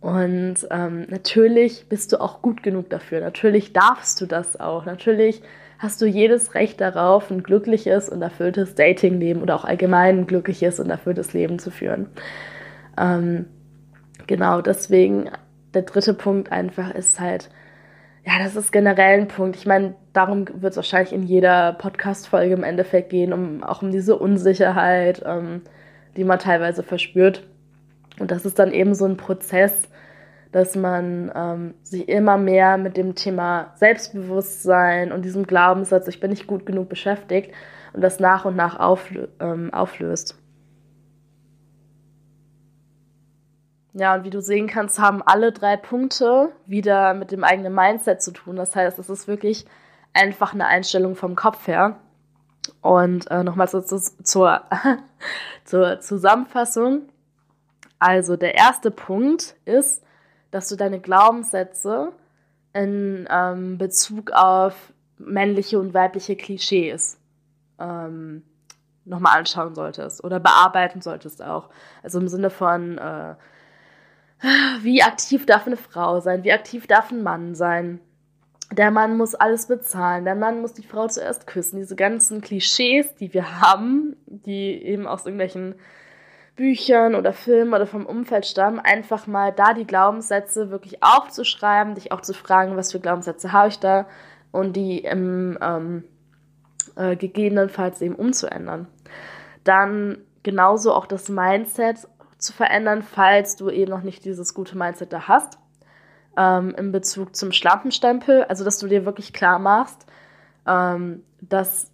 Und 0.00 0.56
ähm, 0.70 1.06
natürlich 1.08 1.88
bist 1.88 2.12
du 2.12 2.20
auch 2.20 2.40
gut 2.40 2.62
genug 2.62 2.88
dafür. 2.90 3.20
Natürlich 3.20 3.72
darfst 3.72 4.20
du 4.20 4.26
das 4.26 4.58
auch. 4.58 4.84
Natürlich 4.84 5.42
hast 5.78 6.00
du 6.02 6.06
jedes 6.06 6.54
Recht 6.54 6.80
darauf, 6.80 7.30
ein 7.30 7.42
glückliches 7.42 8.08
und 8.08 8.22
erfülltes 8.22 8.74
Datingleben 8.74 9.42
oder 9.42 9.56
auch 9.56 9.64
allgemein 9.64 10.20
ein 10.20 10.26
glückliches 10.26 10.80
und 10.80 10.90
erfülltes 10.90 11.32
Leben 11.32 11.58
zu 11.58 11.70
führen. 11.70 12.08
Ähm, 12.96 13.46
genau, 14.26 14.60
deswegen 14.60 15.30
der 15.74 15.82
dritte 15.82 16.14
Punkt 16.14 16.50
einfach 16.52 16.94
ist 16.94 17.20
halt, 17.20 17.50
ja, 18.24 18.38
das 18.42 18.56
ist 18.56 18.72
generell 18.72 19.20
ein 19.20 19.28
Punkt. 19.28 19.56
Ich 19.56 19.66
meine, 19.66 19.94
darum 20.12 20.46
wird 20.60 20.72
es 20.72 20.76
wahrscheinlich 20.76 21.12
in 21.12 21.22
jeder 21.22 21.72
Podcast-Folge 21.72 22.54
im 22.54 22.64
Endeffekt 22.64 23.10
gehen, 23.10 23.32
um 23.32 23.62
auch 23.62 23.82
um 23.82 23.90
diese 23.90 24.16
Unsicherheit, 24.16 25.22
ähm, 25.24 25.62
die 26.16 26.24
man 26.24 26.38
teilweise 26.38 26.82
verspürt. 26.82 27.46
Und 28.18 28.30
das 28.30 28.44
ist 28.44 28.58
dann 28.58 28.72
eben 28.72 28.94
so 28.94 29.04
ein 29.04 29.16
Prozess, 29.16 29.82
dass 30.52 30.76
man 30.76 31.30
ähm, 31.34 31.74
sich 31.82 32.08
immer 32.08 32.38
mehr 32.38 32.78
mit 32.78 32.96
dem 32.96 33.14
Thema 33.14 33.72
Selbstbewusstsein 33.76 35.12
und 35.12 35.24
diesem 35.24 35.46
Glaubenssatz, 35.46 36.08
ich 36.08 36.20
bin 36.20 36.30
nicht 36.30 36.46
gut 36.46 36.64
genug 36.66 36.88
beschäftigt 36.88 37.52
und 37.92 38.00
das 38.00 38.18
nach 38.18 38.44
und 38.44 38.56
nach 38.56 38.78
auflö 38.78 39.28
ähm, 39.40 39.72
auflöst. 39.72 40.36
Ja, 43.94 44.14
und 44.14 44.24
wie 44.24 44.30
du 44.30 44.40
sehen 44.40 44.68
kannst, 44.68 45.00
haben 45.00 45.22
alle 45.22 45.50
drei 45.50 45.76
Punkte 45.76 46.50
wieder 46.66 47.14
mit 47.14 47.32
dem 47.32 47.42
eigenen 47.42 47.74
Mindset 47.74 48.22
zu 48.22 48.30
tun. 48.30 48.54
Das 48.54 48.76
heißt, 48.76 48.98
es 48.98 49.10
ist 49.10 49.26
wirklich 49.26 49.66
einfach 50.12 50.54
eine 50.54 50.66
Einstellung 50.66 51.16
vom 51.16 51.34
Kopf 51.34 51.66
her. 51.66 51.96
Und 52.80 53.30
äh, 53.30 53.42
nochmal 53.42 53.68
zu, 53.68 53.84
zu, 53.84 53.98
zur, 54.22 54.62
zur 55.64 56.00
Zusammenfassung. 56.00 57.08
Also 57.98 58.36
der 58.36 58.54
erste 58.54 58.90
Punkt 58.90 59.56
ist, 59.64 60.02
dass 60.50 60.68
du 60.68 60.76
deine 60.76 61.00
Glaubenssätze 61.00 62.12
in 62.72 63.26
ähm, 63.30 63.78
Bezug 63.78 64.30
auf 64.32 64.74
männliche 65.18 65.78
und 65.78 65.94
weibliche 65.94 66.36
Klischees 66.36 67.18
ähm, 67.78 68.42
nochmal 69.04 69.38
anschauen 69.38 69.74
solltest 69.74 70.22
oder 70.22 70.38
bearbeiten 70.38 71.00
solltest 71.00 71.42
auch. 71.42 71.70
Also 72.02 72.20
im 72.20 72.28
Sinne 72.28 72.50
von, 72.50 72.98
äh, 72.98 73.34
wie 74.82 75.02
aktiv 75.02 75.46
darf 75.46 75.66
eine 75.66 75.76
Frau 75.76 76.20
sein, 76.20 76.44
wie 76.44 76.52
aktiv 76.52 76.86
darf 76.86 77.10
ein 77.10 77.22
Mann 77.22 77.54
sein. 77.54 78.00
Der 78.70 78.90
Mann 78.90 79.16
muss 79.16 79.34
alles 79.34 79.66
bezahlen, 79.66 80.26
der 80.26 80.34
Mann 80.34 80.60
muss 80.60 80.74
die 80.74 80.82
Frau 80.82 81.08
zuerst 81.08 81.46
küssen. 81.46 81.78
Diese 81.78 81.96
ganzen 81.96 82.42
Klischees, 82.42 83.14
die 83.14 83.32
wir 83.32 83.60
haben, 83.62 84.14
die 84.26 84.82
eben 84.84 85.06
aus 85.06 85.24
irgendwelchen 85.24 85.74
Büchern 86.58 87.14
oder 87.14 87.32
Filmen 87.32 87.72
oder 87.72 87.86
vom 87.86 88.04
Umfeld 88.04 88.44
stammen, 88.44 88.80
einfach 88.80 89.28
mal 89.28 89.52
da 89.52 89.74
die 89.74 89.86
Glaubenssätze 89.86 90.70
wirklich 90.70 91.04
aufzuschreiben, 91.04 91.94
dich 91.94 92.10
auch 92.10 92.20
zu 92.20 92.34
fragen, 92.34 92.76
was 92.76 92.90
für 92.90 92.98
Glaubenssätze 92.98 93.52
habe 93.52 93.68
ich 93.68 93.78
da 93.78 94.06
und 94.50 94.74
die 94.74 94.98
im 94.98 95.56
ähm, 95.62 96.02
äh, 96.96 97.14
gegebenenfalls 97.14 98.02
eben 98.02 98.16
umzuändern. 98.16 98.88
Dann 99.62 100.18
genauso 100.42 100.92
auch 100.92 101.06
das 101.06 101.28
Mindset 101.28 102.08
zu 102.38 102.52
verändern, 102.52 103.02
falls 103.02 103.54
du 103.54 103.70
eben 103.70 103.92
noch 103.92 104.02
nicht 104.02 104.24
dieses 104.24 104.52
gute 104.52 104.76
Mindset 104.76 105.12
da 105.12 105.28
hast. 105.28 105.58
Ähm, 106.36 106.74
in 106.76 106.90
Bezug 106.90 107.36
zum 107.36 107.52
Schlampenstempel, 107.52 108.42
also 108.44 108.64
dass 108.64 108.80
du 108.80 108.88
dir 108.88 109.04
wirklich 109.04 109.32
klar 109.32 109.60
machst, 109.60 110.06
ähm, 110.66 111.22
dass 111.40 111.92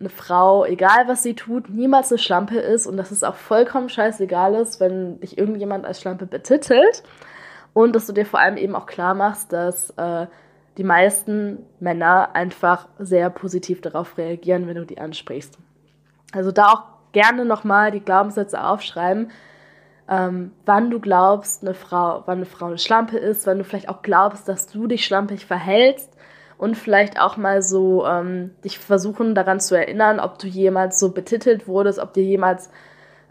eine 0.00 0.08
Frau, 0.08 0.64
egal 0.64 1.06
was 1.06 1.22
sie 1.22 1.34
tut, 1.34 1.68
niemals 1.68 2.10
eine 2.10 2.18
Schlampe 2.18 2.58
ist 2.58 2.86
und 2.86 2.96
dass 2.96 3.10
es 3.10 3.22
auch 3.22 3.34
vollkommen 3.34 3.90
scheißegal 3.90 4.54
ist, 4.54 4.80
wenn 4.80 5.20
dich 5.20 5.36
irgendjemand 5.36 5.84
als 5.84 6.00
Schlampe 6.00 6.26
betitelt. 6.26 7.02
Und 7.72 7.94
dass 7.94 8.06
du 8.06 8.12
dir 8.12 8.26
vor 8.26 8.40
allem 8.40 8.56
eben 8.56 8.74
auch 8.74 8.86
klar 8.86 9.14
machst, 9.14 9.52
dass 9.52 9.90
äh, 9.90 10.26
die 10.76 10.84
meisten 10.84 11.66
Männer 11.78 12.34
einfach 12.34 12.88
sehr 12.98 13.30
positiv 13.30 13.80
darauf 13.80 14.18
reagieren, 14.18 14.66
wenn 14.66 14.76
du 14.76 14.86
die 14.86 14.98
ansprichst. 14.98 15.56
Also 16.32 16.50
da 16.50 16.68
auch 16.68 16.82
gerne 17.12 17.44
nochmal 17.44 17.90
die 17.90 18.00
Glaubenssätze 18.00 18.64
aufschreiben, 18.64 19.30
ähm, 20.08 20.52
wann 20.64 20.90
du 20.90 20.98
glaubst, 20.98 21.62
eine 21.62 21.74
Frau, 21.74 22.22
wann 22.26 22.38
eine 22.38 22.46
Frau 22.46 22.66
eine 22.66 22.78
Schlampe 22.78 23.18
ist, 23.18 23.46
wann 23.46 23.58
du 23.58 23.64
vielleicht 23.64 23.88
auch 23.88 24.02
glaubst, 24.02 24.48
dass 24.48 24.66
du 24.66 24.86
dich 24.86 25.04
schlampig 25.04 25.46
verhältst 25.46 26.16
und 26.60 26.76
vielleicht 26.76 27.18
auch 27.18 27.38
mal 27.38 27.62
so 27.62 28.06
ähm, 28.06 28.50
dich 28.62 28.78
versuchen 28.78 29.34
daran 29.34 29.60
zu 29.60 29.74
erinnern, 29.74 30.20
ob 30.20 30.38
du 30.38 30.46
jemals 30.46 31.00
so 31.00 31.10
betitelt 31.10 31.66
wurdest, 31.66 31.98
ob 31.98 32.12
dir 32.12 32.22
jemals 32.22 32.70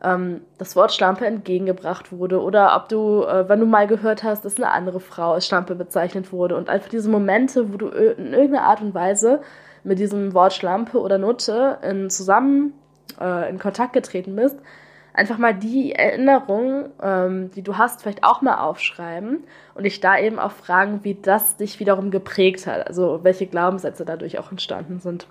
ähm, 0.03 0.41
das 0.57 0.75
Wort 0.75 0.91
Schlampe 0.93 1.27
entgegengebracht 1.27 2.11
wurde 2.11 2.41
oder 2.41 2.75
ob 2.75 2.89
du, 2.89 3.23
äh, 3.23 3.47
wenn 3.47 3.59
du 3.59 3.67
mal 3.67 3.85
gehört 3.85 4.23
hast, 4.23 4.45
dass 4.45 4.57
eine 4.57 4.71
andere 4.71 4.99
Frau 4.99 5.33
als 5.33 5.45
Schlampe 5.45 5.75
bezeichnet 5.75 6.31
wurde. 6.31 6.57
Und 6.57 6.69
einfach 6.69 6.89
diese 6.89 7.09
Momente, 7.09 7.71
wo 7.71 7.77
du 7.77 7.89
in 7.89 8.33
irgendeiner 8.33 8.63
Art 8.63 8.81
und 8.81 8.95
Weise 8.95 9.41
mit 9.83 9.99
diesem 9.99 10.33
Wort 10.33 10.53
Schlampe 10.53 10.99
oder 10.99 11.19
Nutte 11.19 11.77
in 11.83 12.09
zusammen 12.09 12.73
äh, 13.21 13.47
in 13.47 13.59
Kontakt 13.59 13.93
getreten 13.93 14.35
bist, 14.35 14.57
einfach 15.19 15.37
mal 15.37 15.53
die 15.53 15.93
Erinnerung, 15.93 16.89
ähm, 17.03 17.51
die 17.51 17.61
du 17.61 17.77
hast, 17.77 18.01
vielleicht 18.01 18.23
auch 18.23 18.41
mal 18.41 18.59
aufschreiben 18.59 19.43
und 19.75 19.83
dich 19.83 19.99
da 19.99 20.17
eben 20.17 20.39
auch 20.39 20.51
fragen, 20.51 21.01
wie 21.03 21.15
das 21.15 21.57
dich 21.57 21.79
wiederum 21.79 22.09
geprägt 22.09 22.65
hat, 22.65 22.87
also 22.87 23.19
welche 23.23 23.45
Glaubenssätze 23.45 24.05
dadurch 24.05 24.39
auch 24.39 24.49
entstanden 24.49 24.99
sind. 24.99 25.27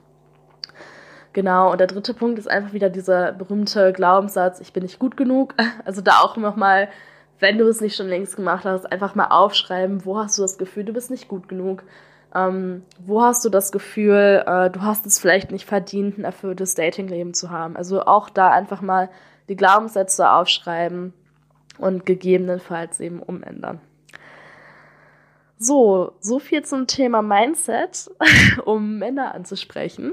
Genau, 1.32 1.72
und 1.72 1.78
der 1.78 1.86
dritte 1.86 2.14
Punkt 2.14 2.38
ist 2.38 2.50
einfach 2.50 2.72
wieder 2.72 2.90
dieser 2.90 3.32
berühmte 3.32 3.92
Glaubenssatz, 3.92 4.60
ich 4.60 4.72
bin 4.72 4.82
nicht 4.82 4.98
gut 4.98 5.16
genug. 5.16 5.54
Also 5.84 6.02
da 6.02 6.20
auch 6.20 6.36
nochmal, 6.36 6.88
wenn 7.38 7.56
du 7.56 7.66
es 7.66 7.80
nicht 7.80 7.96
schon 7.96 8.08
längst 8.08 8.36
gemacht 8.36 8.66
hast, 8.66 8.90
einfach 8.92 9.14
mal 9.14 9.28
aufschreiben, 9.28 10.04
wo 10.04 10.18
hast 10.18 10.36
du 10.36 10.42
das 10.42 10.58
Gefühl, 10.58 10.84
du 10.84 10.92
bist 10.92 11.10
nicht 11.10 11.28
gut 11.28 11.48
genug. 11.48 11.82
Ähm, 12.34 12.82
wo 12.98 13.22
hast 13.22 13.42
du 13.44 13.48
das 13.48 13.72
Gefühl, 13.72 14.44
äh, 14.46 14.68
du 14.68 14.82
hast 14.82 15.06
es 15.06 15.18
vielleicht 15.18 15.50
nicht 15.50 15.64
verdient, 15.64 16.18
ein 16.18 16.24
erfülltes 16.24 16.74
Datingleben 16.74 17.32
zu 17.32 17.50
haben? 17.50 17.74
Also 17.74 18.04
auch 18.04 18.28
da 18.28 18.50
einfach 18.50 18.82
mal 18.82 19.08
die 19.48 19.56
Glaubenssätze 19.56 20.30
aufschreiben 20.30 21.12
und 21.78 22.06
gegebenenfalls 22.06 23.00
eben 23.00 23.22
umändern. 23.22 23.80
So, 25.58 26.12
so 26.20 26.38
viel 26.38 26.64
zum 26.64 26.86
Thema 26.86 27.22
Mindset, 27.22 28.10
um 28.64 28.98
Männer 28.98 29.34
anzusprechen. 29.34 30.12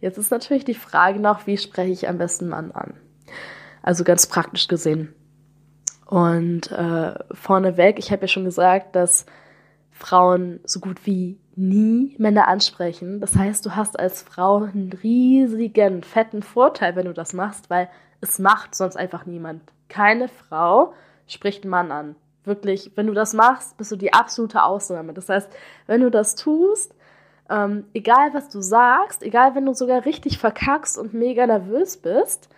Jetzt 0.00 0.18
ist 0.18 0.32
natürlich 0.32 0.64
die 0.64 0.74
Frage 0.74 1.20
noch, 1.20 1.46
wie 1.46 1.56
spreche 1.56 1.92
ich 1.92 2.08
am 2.08 2.18
besten 2.18 2.48
Mann 2.48 2.72
an? 2.72 2.94
Also 3.82 4.02
ganz 4.02 4.26
praktisch 4.26 4.66
gesehen. 4.66 5.14
Und 6.06 6.70
äh, 6.72 7.14
vorneweg, 7.32 7.98
ich 7.98 8.10
habe 8.10 8.22
ja 8.22 8.28
schon 8.28 8.44
gesagt, 8.44 8.96
dass 8.96 9.24
Frauen 9.92 10.60
so 10.64 10.80
gut 10.80 11.06
wie 11.06 11.38
nie 11.54 12.16
Männer 12.18 12.48
ansprechen. 12.48 13.20
Das 13.20 13.36
heißt, 13.36 13.64
du 13.64 13.76
hast 13.76 13.98
als 13.98 14.22
Frau 14.22 14.64
einen 14.64 14.92
riesigen, 15.02 16.02
fetten 16.02 16.42
Vorteil, 16.42 16.96
wenn 16.96 17.06
du 17.06 17.14
das 17.14 17.32
machst, 17.32 17.70
weil 17.70 17.88
es 18.22 18.38
macht 18.38 18.74
sonst 18.74 18.96
einfach 18.96 19.26
niemand. 19.26 19.60
Keine 19.88 20.28
Frau 20.28 20.94
spricht 21.26 21.64
einen 21.64 21.70
Mann 21.70 21.92
an. 21.92 22.16
Wirklich, 22.44 22.92
wenn 22.94 23.08
du 23.08 23.12
das 23.12 23.34
machst, 23.34 23.76
bist 23.76 23.92
du 23.92 23.96
die 23.96 24.14
absolute 24.14 24.62
Ausnahme. 24.62 25.12
Das 25.12 25.28
heißt, 25.28 25.50
wenn 25.86 26.00
du 26.00 26.10
das 26.10 26.34
tust, 26.34 26.94
ähm, 27.50 27.84
egal 27.92 28.32
was 28.32 28.48
du 28.48 28.60
sagst, 28.60 29.22
egal 29.22 29.54
wenn 29.54 29.66
du 29.66 29.74
sogar 29.74 30.04
richtig 30.06 30.38
verkackst 30.38 30.96
und 30.96 31.12
mega 31.12 31.46
nervös 31.46 31.98
bist, 31.98 32.48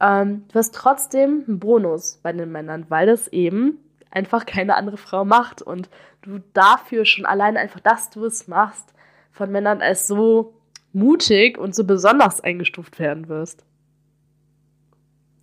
ähm, 0.00 0.44
du 0.52 0.58
hast 0.58 0.74
trotzdem 0.74 1.44
einen 1.46 1.58
Bonus 1.58 2.20
bei 2.22 2.32
den 2.32 2.52
Männern, 2.52 2.86
weil 2.88 3.06
das 3.06 3.28
eben 3.28 3.78
einfach 4.10 4.46
keine 4.46 4.76
andere 4.76 4.96
Frau 4.96 5.24
macht 5.24 5.62
und 5.62 5.88
du 6.22 6.40
dafür 6.52 7.04
schon 7.04 7.26
allein 7.26 7.56
einfach, 7.56 7.80
dass 7.80 8.10
du 8.10 8.24
es 8.24 8.48
machst, 8.48 8.94
von 9.32 9.50
Männern 9.50 9.80
als 9.80 10.06
so 10.06 10.54
mutig 10.92 11.56
und 11.56 11.74
so 11.74 11.84
besonders 11.84 12.40
eingestuft 12.40 12.98
werden 12.98 13.28
wirst. 13.28 13.64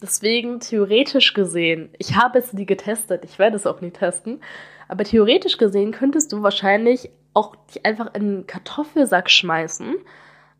Deswegen 0.01 0.59
theoretisch 0.59 1.33
gesehen, 1.33 1.89
ich 1.97 2.15
habe 2.15 2.37
es 2.37 2.53
nie 2.53 2.67
getestet, 2.67 3.25
ich 3.25 3.39
werde 3.39 3.55
es 3.55 3.65
auch 3.65 3.81
nie 3.81 3.89
testen, 3.89 4.41
aber 4.87 5.03
theoretisch 5.03 5.57
gesehen 5.57 5.91
könntest 5.91 6.31
du 6.31 6.43
wahrscheinlich 6.43 7.09
auch 7.33 7.55
dich 7.67 7.85
einfach 7.85 8.13
in 8.13 8.21
einen 8.21 8.47
Kartoffelsack 8.47 9.29
schmeißen, 9.29 9.95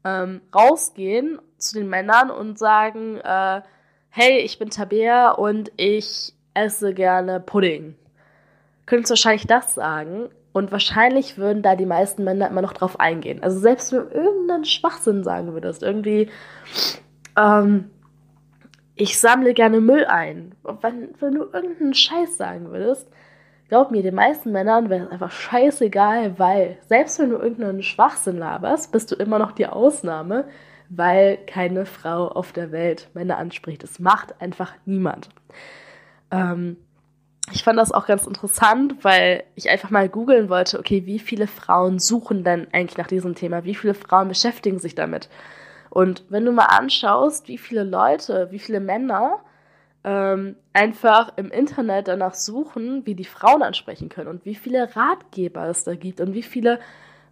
ähm, 0.03 0.41
rausgehen 0.55 1.39
zu 1.57 1.75
den 1.75 1.87
Männern 1.87 2.31
und 2.31 2.57
sagen, 2.57 3.17
äh, 3.17 3.61
hey, 4.09 4.39
ich 4.39 4.57
bin 4.57 4.69
Tabea 4.69 5.31
und 5.31 5.71
ich 5.77 6.33
esse 6.53 6.93
gerne 6.93 7.39
Pudding. 7.39 7.95
Könntest 8.87 9.11
du 9.11 9.13
wahrscheinlich 9.13 9.47
das 9.47 9.75
sagen 9.75 10.29
und 10.53 10.71
wahrscheinlich 10.71 11.37
würden 11.37 11.61
da 11.61 11.75
die 11.75 11.85
meisten 11.85 12.23
Männer 12.23 12.49
immer 12.49 12.63
noch 12.63 12.73
drauf 12.73 12.99
eingehen. 12.99 13.43
Also 13.43 13.59
selbst 13.59 13.91
wenn 13.91 14.09
du 14.09 14.15
irgendeinen 14.15 14.65
Schwachsinn 14.65 15.23
sagen 15.23 15.53
würdest, 15.53 15.83
irgendwie, 15.83 16.29
ähm, 17.37 17.91
ich 18.97 19.19
sammle 19.19 19.53
gerne 19.53 19.79
Müll 19.79 20.05
ein. 20.05 20.53
Wenn, 20.81 21.09
wenn 21.19 21.33
du 21.35 21.43
irgendeinen 21.43 21.93
Scheiß 21.93 22.37
sagen 22.37 22.71
würdest, 22.71 23.07
glaub 23.69 23.91
mir, 23.91 24.01
den 24.01 24.15
meisten 24.15 24.51
Männern 24.51 24.89
wäre 24.89 25.05
es 25.05 25.11
einfach 25.11 25.31
scheißegal, 25.31 26.37
weil 26.39 26.77
selbst 26.87 27.19
wenn 27.19 27.29
du 27.29 27.37
irgendeinen 27.37 27.83
Schwachsinn 27.83 28.37
laberst, 28.37 28.91
bist 28.91 29.11
du 29.11 29.15
immer 29.15 29.39
noch 29.39 29.51
die 29.51 29.67
Ausnahme, 29.67 30.45
weil 30.89 31.37
keine 31.45 31.85
Frau 31.85 32.27
auf 32.27 32.51
der 32.51 32.71
Welt 32.71 33.09
Männer 33.13 33.37
anspricht. 33.37 33.83
Das 33.83 33.99
macht 33.99 34.41
einfach 34.41 34.73
niemand. 34.85 35.29
Ähm, 36.31 36.77
ich 37.51 37.63
fand 37.63 37.79
das 37.79 37.91
auch 37.91 38.07
ganz 38.07 38.25
interessant, 38.25 38.95
weil 39.03 39.43
ich 39.55 39.69
einfach 39.69 39.89
mal 39.89 40.09
googeln 40.09 40.49
wollte, 40.49 40.79
okay, 40.79 41.05
wie 41.05 41.19
viele 41.19 41.47
Frauen 41.47 41.99
suchen 41.99 42.43
denn 42.43 42.67
eigentlich 42.73 42.97
nach 42.97 43.07
diesem 43.07 43.35
Thema? 43.35 43.63
Wie 43.63 43.75
viele 43.75 43.93
Frauen 43.93 44.27
beschäftigen 44.27 44.79
sich 44.79 44.95
damit? 44.95 45.29
Und 45.89 46.25
wenn 46.29 46.45
du 46.45 46.51
mal 46.51 46.65
anschaust, 46.65 47.47
wie 47.47 47.57
viele 47.57 47.83
Leute, 47.83 48.47
wie 48.51 48.59
viele 48.59 48.79
Männer 48.79 49.39
ähm, 50.03 50.55
einfach 50.73 51.33
im 51.37 51.51
Internet 51.51 52.07
danach 52.07 52.33
suchen, 52.33 53.05
wie 53.05 53.15
die 53.15 53.25
Frauen 53.25 53.63
ansprechen 53.63 54.09
können 54.09 54.29
und 54.29 54.45
wie 54.45 54.55
viele 54.55 54.95
Ratgeber 54.95 55.67
es 55.67 55.83
da 55.83 55.95
gibt 55.95 56.21
und 56.21 56.33
wie 56.33 56.43
viele 56.43 56.79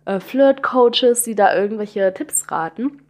äh, 0.05 0.19
Flirt-Coaches, 0.19 1.23
die 1.23 1.35
da 1.35 1.55
irgendwelche 1.55 2.13
Tipps 2.13 2.51
raten. 2.51 3.01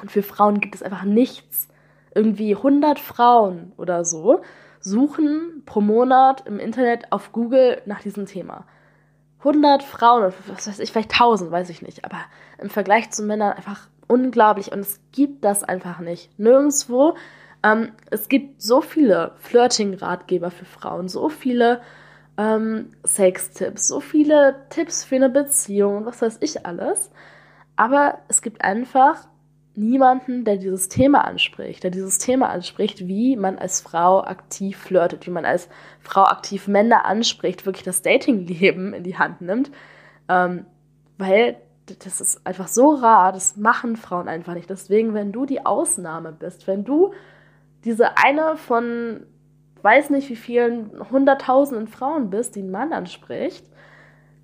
Und 0.00 0.10
für 0.10 0.22
Frauen 0.22 0.60
gibt 0.60 0.74
es 0.74 0.82
einfach 0.82 1.04
nichts. 1.04 1.68
Irgendwie 2.14 2.54
100 2.54 2.98
Frauen 2.98 3.72
oder 3.76 4.04
so 4.04 4.42
suchen 4.80 5.62
pro 5.66 5.80
Monat 5.80 6.46
im 6.46 6.58
Internet 6.58 7.10
auf 7.10 7.32
Google 7.32 7.80
nach 7.86 8.00
diesem 8.00 8.26
Thema. 8.26 8.64
100 9.38 9.82
Frauen, 9.82 10.32
was 10.46 10.68
weiß 10.68 10.78
ich, 10.78 10.92
vielleicht 10.92 11.12
1000, 11.12 11.50
weiß 11.50 11.68
ich 11.70 11.82
nicht, 11.82 12.04
aber 12.04 12.18
im 12.58 12.70
Vergleich 12.70 13.10
zu 13.10 13.22
Männern 13.24 13.52
einfach 13.52 13.88
unglaublich 14.12 14.70
und 14.70 14.80
es 14.80 15.00
gibt 15.12 15.44
das 15.44 15.64
einfach 15.64 16.00
nicht. 16.00 16.38
Nirgendwo. 16.38 17.16
Ähm, 17.62 17.92
es 18.10 18.28
gibt 18.28 18.60
so 18.60 18.80
viele 18.80 19.32
Flirting-Ratgeber 19.38 20.50
für 20.50 20.64
Frauen, 20.64 21.08
so 21.08 21.28
viele 21.28 21.80
ähm, 22.36 22.90
Sex-Tipps, 23.04 23.88
so 23.88 24.00
viele 24.00 24.66
Tipps 24.68 25.04
für 25.04 25.16
eine 25.16 25.30
Beziehung 25.30 25.98
und 25.98 26.06
was 26.06 26.20
weiß 26.20 26.38
ich 26.40 26.66
alles. 26.66 27.10
Aber 27.76 28.18
es 28.28 28.42
gibt 28.42 28.62
einfach 28.62 29.28
niemanden, 29.74 30.44
der 30.44 30.58
dieses 30.58 30.88
Thema 30.88 31.24
anspricht, 31.24 31.82
der 31.82 31.90
dieses 31.90 32.18
Thema 32.18 32.50
anspricht, 32.50 33.08
wie 33.08 33.36
man 33.36 33.58
als 33.58 33.80
Frau 33.80 34.22
aktiv 34.22 34.76
flirtet, 34.76 35.26
wie 35.26 35.30
man 35.30 35.46
als 35.46 35.68
Frau 36.00 36.24
aktiv 36.24 36.68
Männer 36.68 37.06
anspricht, 37.06 37.64
wirklich 37.64 37.84
das 37.84 38.02
Datingleben 38.02 38.92
in 38.92 39.04
die 39.04 39.16
Hand 39.16 39.40
nimmt. 39.40 39.70
Ähm, 40.28 40.66
weil 41.16 41.56
das 41.86 42.20
ist 42.20 42.46
einfach 42.46 42.68
so 42.68 42.94
rar, 42.94 43.32
das 43.32 43.56
machen 43.56 43.96
Frauen 43.96 44.28
einfach 44.28 44.54
nicht. 44.54 44.70
Deswegen, 44.70 45.14
wenn 45.14 45.32
du 45.32 45.46
die 45.46 45.66
Ausnahme 45.66 46.32
bist, 46.32 46.66
wenn 46.66 46.84
du 46.84 47.12
diese 47.84 48.16
eine 48.16 48.56
von 48.56 49.26
weiß 49.82 50.10
nicht 50.10 50.30
wie 50.30 50.36
vielen 50.36 50.92
hunderttausenden 51.10 51.88
Frauen 51.88 52.30
bist, 52.30 52.54
die 52.54 52.60
einen 52.60 52.70
Mann 52.70 52.92
anspricht, 52.92 53.66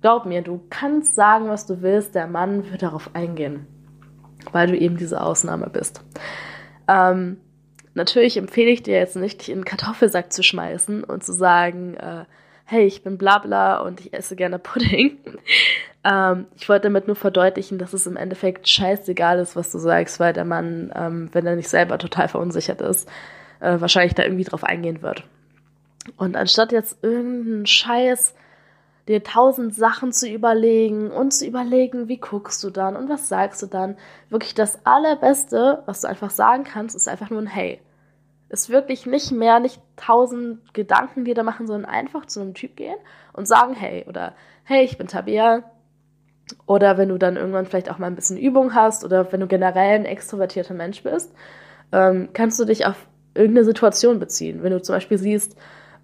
glaub 0.01 0.25
mir, 0.25 0.41
du 0.41 0.59
kannst 0.69 1.15
sagen, 1.15 1.47
was 1.47 1.65
du 1.65 1.81
willst, 1.81 2.13
der 2.13 2.27
Mann 2.27 2.69
wird 2.69 2.81
darauf 2.81 3.11
eingehen 3.13 3.65
weil 4.51 4.67
du 4.67 4.77
eben 4.77 4.97
diese 4.97 5.21
Ausnahme 5.21 5.69
bist. 5.69 6.01
Ähm, 6.87 7.37
natürlich 7.93 8.37
empfehle 8.37 8.71
ich 8.71 8.83
dir 8.83 8.97
jetzt 8.97 9.15
nicht, 9.15 9.41
dich 9.41 9.49
in 9.49 9.59
einen 9.59 9.65
Kartoffelsack 9.65 10.31
zu 10.31 10.43
schmeißen 10.43 11.03
und 11.03 11.23
zu 11.23 11.33
sagen, 11.33 11.95
äh, 11.95 12.25
hey, 12.65 12.85
ich 12.85 13.03
bin 13.03 13.17
Blabla 13.17 13.79
und 13.79 13.99
ich 13.99 14.13
esse 14.13 14.35
gerne 14.35 14.59
Pudding. 14.59 15.17
Ähm, 16.03 16.47
ich 16.55 16.69
wollte 16.69 16.83
damit 16.83 17.07
nur 17.07 17.15
verdeutlichen, 17.15 17.77
dass 17.77 17.93
es 17.93 18.07
im 18.07 18.15
Endeffekt 18.15 18.67
scheißegal 18.67 19.39
ist, 19.39 19.55
was 19.55 19.71
du 19.71 19.79
sagst, 19.79 20.19
weil 20.19 20.33
der 20.33 20.45
Mann, 20.45 20.91
ähm, 20.95 21.29
wenn 21.33 21.45
er 21.45 21.55
nicht 21.55 21.69
selber 21.69 21.97
total 21.97 22.27
verunsichert 22.27 22.81
ist, 22.81 23.09
äh, 23.59 23.79
wahrscheinlich 23.79 24.15
da 24.15 24.23
irgendwie 24.23 24.45
drauf 24.45 24.63
eingehen 24.63 25.01
wird. 25.01 25.23
Und 26.17 26.37
anstatt 26.37 26.71
jetzt 26.71 27.03
irgendeinen 27.03 27.65
Scheiß 27.65 28.33
dir 29.07 29.23
tausend 29.23 29.75
Sachen 29.75 30.13
zu 30.13 30.29
überlegen 30.29 31.11
und 31.11 31.33
zu 31.33 31.45
überlegen, 31.45 32.07
wie 32.07 32.17
guckst 32.17 32.63
du 32.63 32.69
dann 32.69 32.95
und 32.95 33.09
was 33.09 33.27
sagst 33.27 33.61
du 33.61 33.65
dann. 33.65 33.97
Wirklich 34.29 34.53
das 34.53 34.85
Allerbeste, 34.85 35.81
was 35.87 36.01
du 36.01 36.07
einfach 36.07 36.29
sagen 36.29 36.63
kannst, 36.63 36.95
ist 36.95 37.07
einfach 37.07 37.31
nur 37.31 37.41
ein 37.41 37.47
Hey. 37.47 37.81
Ist 38.49 38.69
wirklich 38.69 39.05
nicht 39.05 39.31
mehr, 39.31 39.59
nicht 39.59 39.81
tausend 39.95 40.73
Gedanken, 40.73 41.25
die 41.25 41.33
da 41.33 41.43
machen, 41.43 41.67
sondern 41.67 41.89
einfach 41.89 42.25
zu 42.25 42.39
einem 42.39 42.53
Typ 42.53 42.75
gehen 42.75 42.97
und 43.33 43.47
sagen 43.47 43.73
Hey 43.73 44.05
oder 44.07 44.33
Hey, 44.63 44.85
ich 44.85 44.97
bin 44.97 45.07
Tabea. 45.07 45.63
Oder 46.65 46.97
wenn 46.97 47.09
du 47.09 47.17
dann 47.17 47.35
irgendwann 47.35 47.65
vielleicht 47.65 47.91
auch 47.91 47.97
mal 47.97 48.07
ein 48.07 48.15
bisschen 48.15 48.37
Übung 48.37 48.73
hast 48.73 49.03
oder 49.03 49.31
wenn 49.31 49.39
du 49.39 49.47
generell 49.47 49.95
ein 49.95 50.05
extrovertierter 50.05 50.73
Mensch 50.73 51.03
bist, 51.03 51.31
ähm, 51.91 52.29
kannst 52.33 52.59
du 52.59 52.65
dich 52.65 52.85
auf 52.85 53.07
irgendeine 53.33 53.65
Situation 53.65 54.19
beziehen. 54.19 54.63
Wenn 54.63 54.71
du 54.71 54.81
zum 54.81 54.95
Beispiel 54.95 55.17
siehst, 55.17 55.55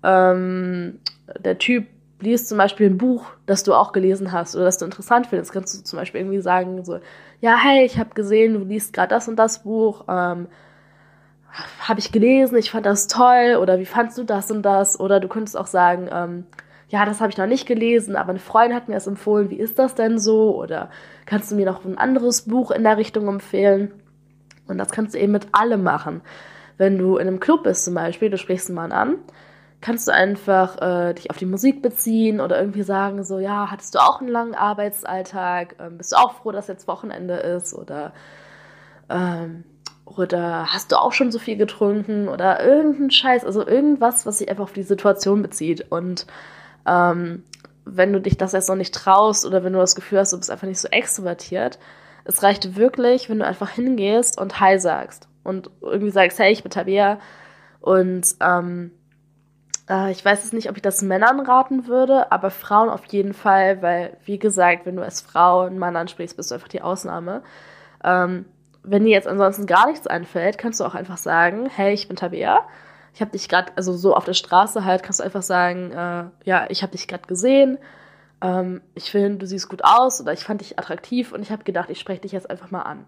ähm, 0.04 1.00
der 1.40 1.58
Typ 1.58 1.88
liest 2.20 2.48
zum 2.48 2.58
Beispiel 2.58 2.90
ein 2.90 2.98
Buch, 2.98 3.26
das 3.46 3.64
du 3.64 3.74
auch 3.74 3.92
gelesen 3.92 4.32
hast 4.32 4.56
oder 4.56 4.66
das 4.66 4.78
du 4.78 4.86
interessant 4.86 5.28
findest, 5.28 5.52
kannst 5.52 5.78
du 5.78 5.84
zum 5.84 6.00
Beispiel 6.00 6.22
irgendwie 6.22 6.42
sagen, 6.42 6.84
so, 6.86 7.00
ja, 7.42 7.58
hey, 7.58 7.86
ich 7.86 7.98
habe 7.98 8.14
gesehen, 8.16 8.54
du 8.54 8.60
liest 8.62 8.94
gerade 8.94 9.10
das 9.10 9.28
und 9.28 9.36
das 9.36 9.64
Buch, 9.64 10.06
ähm, 10.08 10.48
habe 11.80 12.00
ich 12.00 12.12
gelesen, 12.12 12.58
ich 12.58 12.72
fand 12.72 12.86
das 12.86 13.08
toll 13.08 13.58
oder 13.62 13.80
wie 13.80 13.86
fandst 13.86 14.18
du 14.18 14.24
das 14.24 14.52
und 14.52 14.64
das? 14.64 15.00
Oder 15.00 15.20
du 15.20 15.28
könntest 15.28 15.58
auch 15.58 15.68
sagen, 15.68 16.10
ähm, 16.12 16.46
ja, 16.90 17.06
das 17.06 17.20
habe 17.20 17.32
ich 17.32 17.38
noch 17.38 17.48
nicht 17.48 17.66
gelesen, 17.66 18.16
aber 18.16 18.30
eine 18.30 18.40
Freundin 18.40 18.76
hat 18.76 18.88
mir 18.88 18.94
das 18.94 19.08
empfohlen, 19.08 19.50
wie 19.50 19.60
ist 19.60 19.80
das 19.80 19.96
denn 19.96 20.20
so? 20.20 20.56
Oder 20.56 20.90
kannst 21.26 21.52
du 21.52 21.56
mir 21.56 21.66
noch 21.66 21.84
ein 21.84 21.98
anderes 21.98 22.44
Buch 22.44 22.72
in 22.72 22.84
der 22.84 22.98
Richtung 22.98 23.28
empfehlen? 23.28 23.92
Und 24.68 24.78
das 24.78 24.92
kannst 24.92 25.16
du 25.16 25.20
eben 25.20 25.32
mit 25.32 25.48
allem 25.52 25.84
machen. 25.84 26.22
Wenn 26.78 26.98
du 26.98 27.18
in 27.18 27.28
einem 27.28 27.40
Club 27.40 27.64
bist 27.64 27.86
zum 27.86 27.94
Beispiel, 27.94 28.30
du 28.30 28.38
sprichst 28.38 28.70
einen 28.70 28.76
Mann 28.76 28.92
an, 28.92 29.16
kannst 29.82 30.08
du 30.08 30.14
einfach 30.14 30.82
äh, 30.82 31.14
dich 31.14 31.30
auf 31.30 31.38
die 31.38 31.46
Musik 31.46 31.82
beziehen 31.82 32.40
oder 32.40 32.60
irgendwie 32.60 32.84
sagen, 32.84 33.24
so, 33.24 33.40
ja, 33.40 33.70
hattest 33.72 33.96
du 33.96 34.00
auch 34.00 34.20
einen 34.20 34.30
langen 34.30 34.56
Arbeitsalltag? 34.56 35.76
Ähm, 35.80 35.98
bist 35.98 36.12
du 36.12 36.18
auch 36.18 36.34
froh, 36.34 36.52
dass 36.52 36.68
jetzt 36.68 36.88
Wochenende 36.88 37.36
ist? 37.36 37.74
Oder, 37.74 38.14
ähm, 39.10 39.64
oder 40.06 40.74
hast 40.74 40.92
du 40.92 41.00
auch 41.00 41.14
schon 41.14 41.32
so 41.32 41.40
viel 41.40 41.56
getrunken? 41.56 42.28
Oder 42.28 42.64
irgendein 42.66 43.12
Scheiß, 43.12 43.46
also 43.46 43.66
irgendwas, 43.66 44.26
was 44.26 44.40
sich 44.40 44.50
einfach 44.50 44.64
auf 44.64 44.74
die 44.74 44.84
Situation 44.84 45.42
bezieht. 45.42 45.92
Und 45.92 46.26
ähm, 46.88 47.44
wenn 47.86 48.14
du 48.14 48.20
dich 48.20 48.38
das 48.38 48.54
jetzt 48.54 48.70
noch 48.70 48.76
nicht 48.76 48.94
traust 48.94 49.46
oder 49.46 49.64
wenn 49.64 49.74
du 49.74 49.80
das 49.80 49.96
Gefühl 49.96 50.20
hast, 50.20 50.34
du 50.34 50.38
bist 50.38 50.52
einfach 50.52 50.68
nicht 50.68 50.80
so 50.80 50.88
extrovertiert, 50.90 51.80
es 52.24 52.42
reicht 52.42 52.76
wirklich, 52.76 53.30
wenn 53.30 53.40
du 53.40 53.46
einfach 53.46 53.70
hingehst 53.70 54.40
und 54.40 54.60
Hi 54.60 54.80
sagst. 54.80 55.28
Und 55.44 55.70
irgendwie 55.82 56.10
sagst, 56.10 56.40
hey, 56.40 56.52
ich 56.52 56.64
bin 56.64 56.72
Tabea. 56.72 57.20
Und 57.80 58.36
ähm, 58.42 58.92
äh, 59.88 60.12
ich 60.12 60.26
weiß 60.26 60.44
es 60.44 60.54
nicht, 60.54 60.70
ob 60.70 60.76
ich 60.76 60.82
das 60.82 61.04
Männern 61.04 61.40
raten 61.40 61.86
würde, 61.86 62.32
aber 62.32 62.50
Frauen 62.50 62.90
auf 62.90 63.06
jeden 63.06 63.34
Fall, 63.34 63.84
weil, 63.84 64.18
wie 64.26 64.40
gesagt, 64.40 64.88
wenn 64.88 64.96
du 64.96 65.04
als 65.04 65.22
Frau 65.22 65.62
einen 65.62 65.78
Mann 65.78 65.96
ansprichst, 65.96 66.36
bist 66.36 66.50
du 66.50 66.56
einfach 66.56 66.68
die 66.68 66.82
Ausnahme. 66.82 67.44
Ähm, 68.04 68.46
wenn 68.82 69.04
dir 69.04 69.12
jetzt 69.12 69.28
ansonsten 69.28 69.68
gar 69.68 69.88
nichts 69.88 70.08
einfällt, 70.08 70.58
kannst 70.58 70.80
du 70.80 70.86
auch 70.86 70.96
einfach 70.96 71.18
sagen, 71.18 71.70
hey, 71.74 71.94
ich 71.94 72.08
bin 72.08 72.18
Tabea. 72.18 72.62
Ich 73.16 73.22
habe 73.22 73.32
dich 73.32 73.48
gerade, 73.48 73.72
also 73.78 73.94
so 73.94 74.14
auf 74.14 74.26
der 74.26 74.34
Straße 74.34 74.84
halt, 74.84 75.02
kannst 75.02 75.22
du 75.22 75.24
einfach 75.24 75.42
sagen, 75.42 75.90
äh, 75.92 76.26
ja, 76.44 76.66
ich 76.68 76.84
habe 76.84 76.92
dich 76.92 77.08
gerade 77.08 77.26
gesehen. 77.26 77.78
Ähm, 78.42 78.82
ich 78.94 79.10
finde, 79.10 79.38
du 79.38 79.48
siehst 79.48 79.70
gut 79.70 79.86
aus 79.86 80.20
oder 80.20 80.34
ich 80.34 80.44
fand 80.44 80.60
dich 80.60 80.78
attraktiv 80.78 81.32
und 81.32 81.42
ich 81.42 81.50
habe 81.50 81.64
gedacht, 81.64 81.90
ich 81.90 81.98
spreche 81.98 82.20
dich 82.22 82.34
jetzt 82.34 82.50
einfach 82.50 82.72
mal 82.72 82.82
an. 82.82 83.06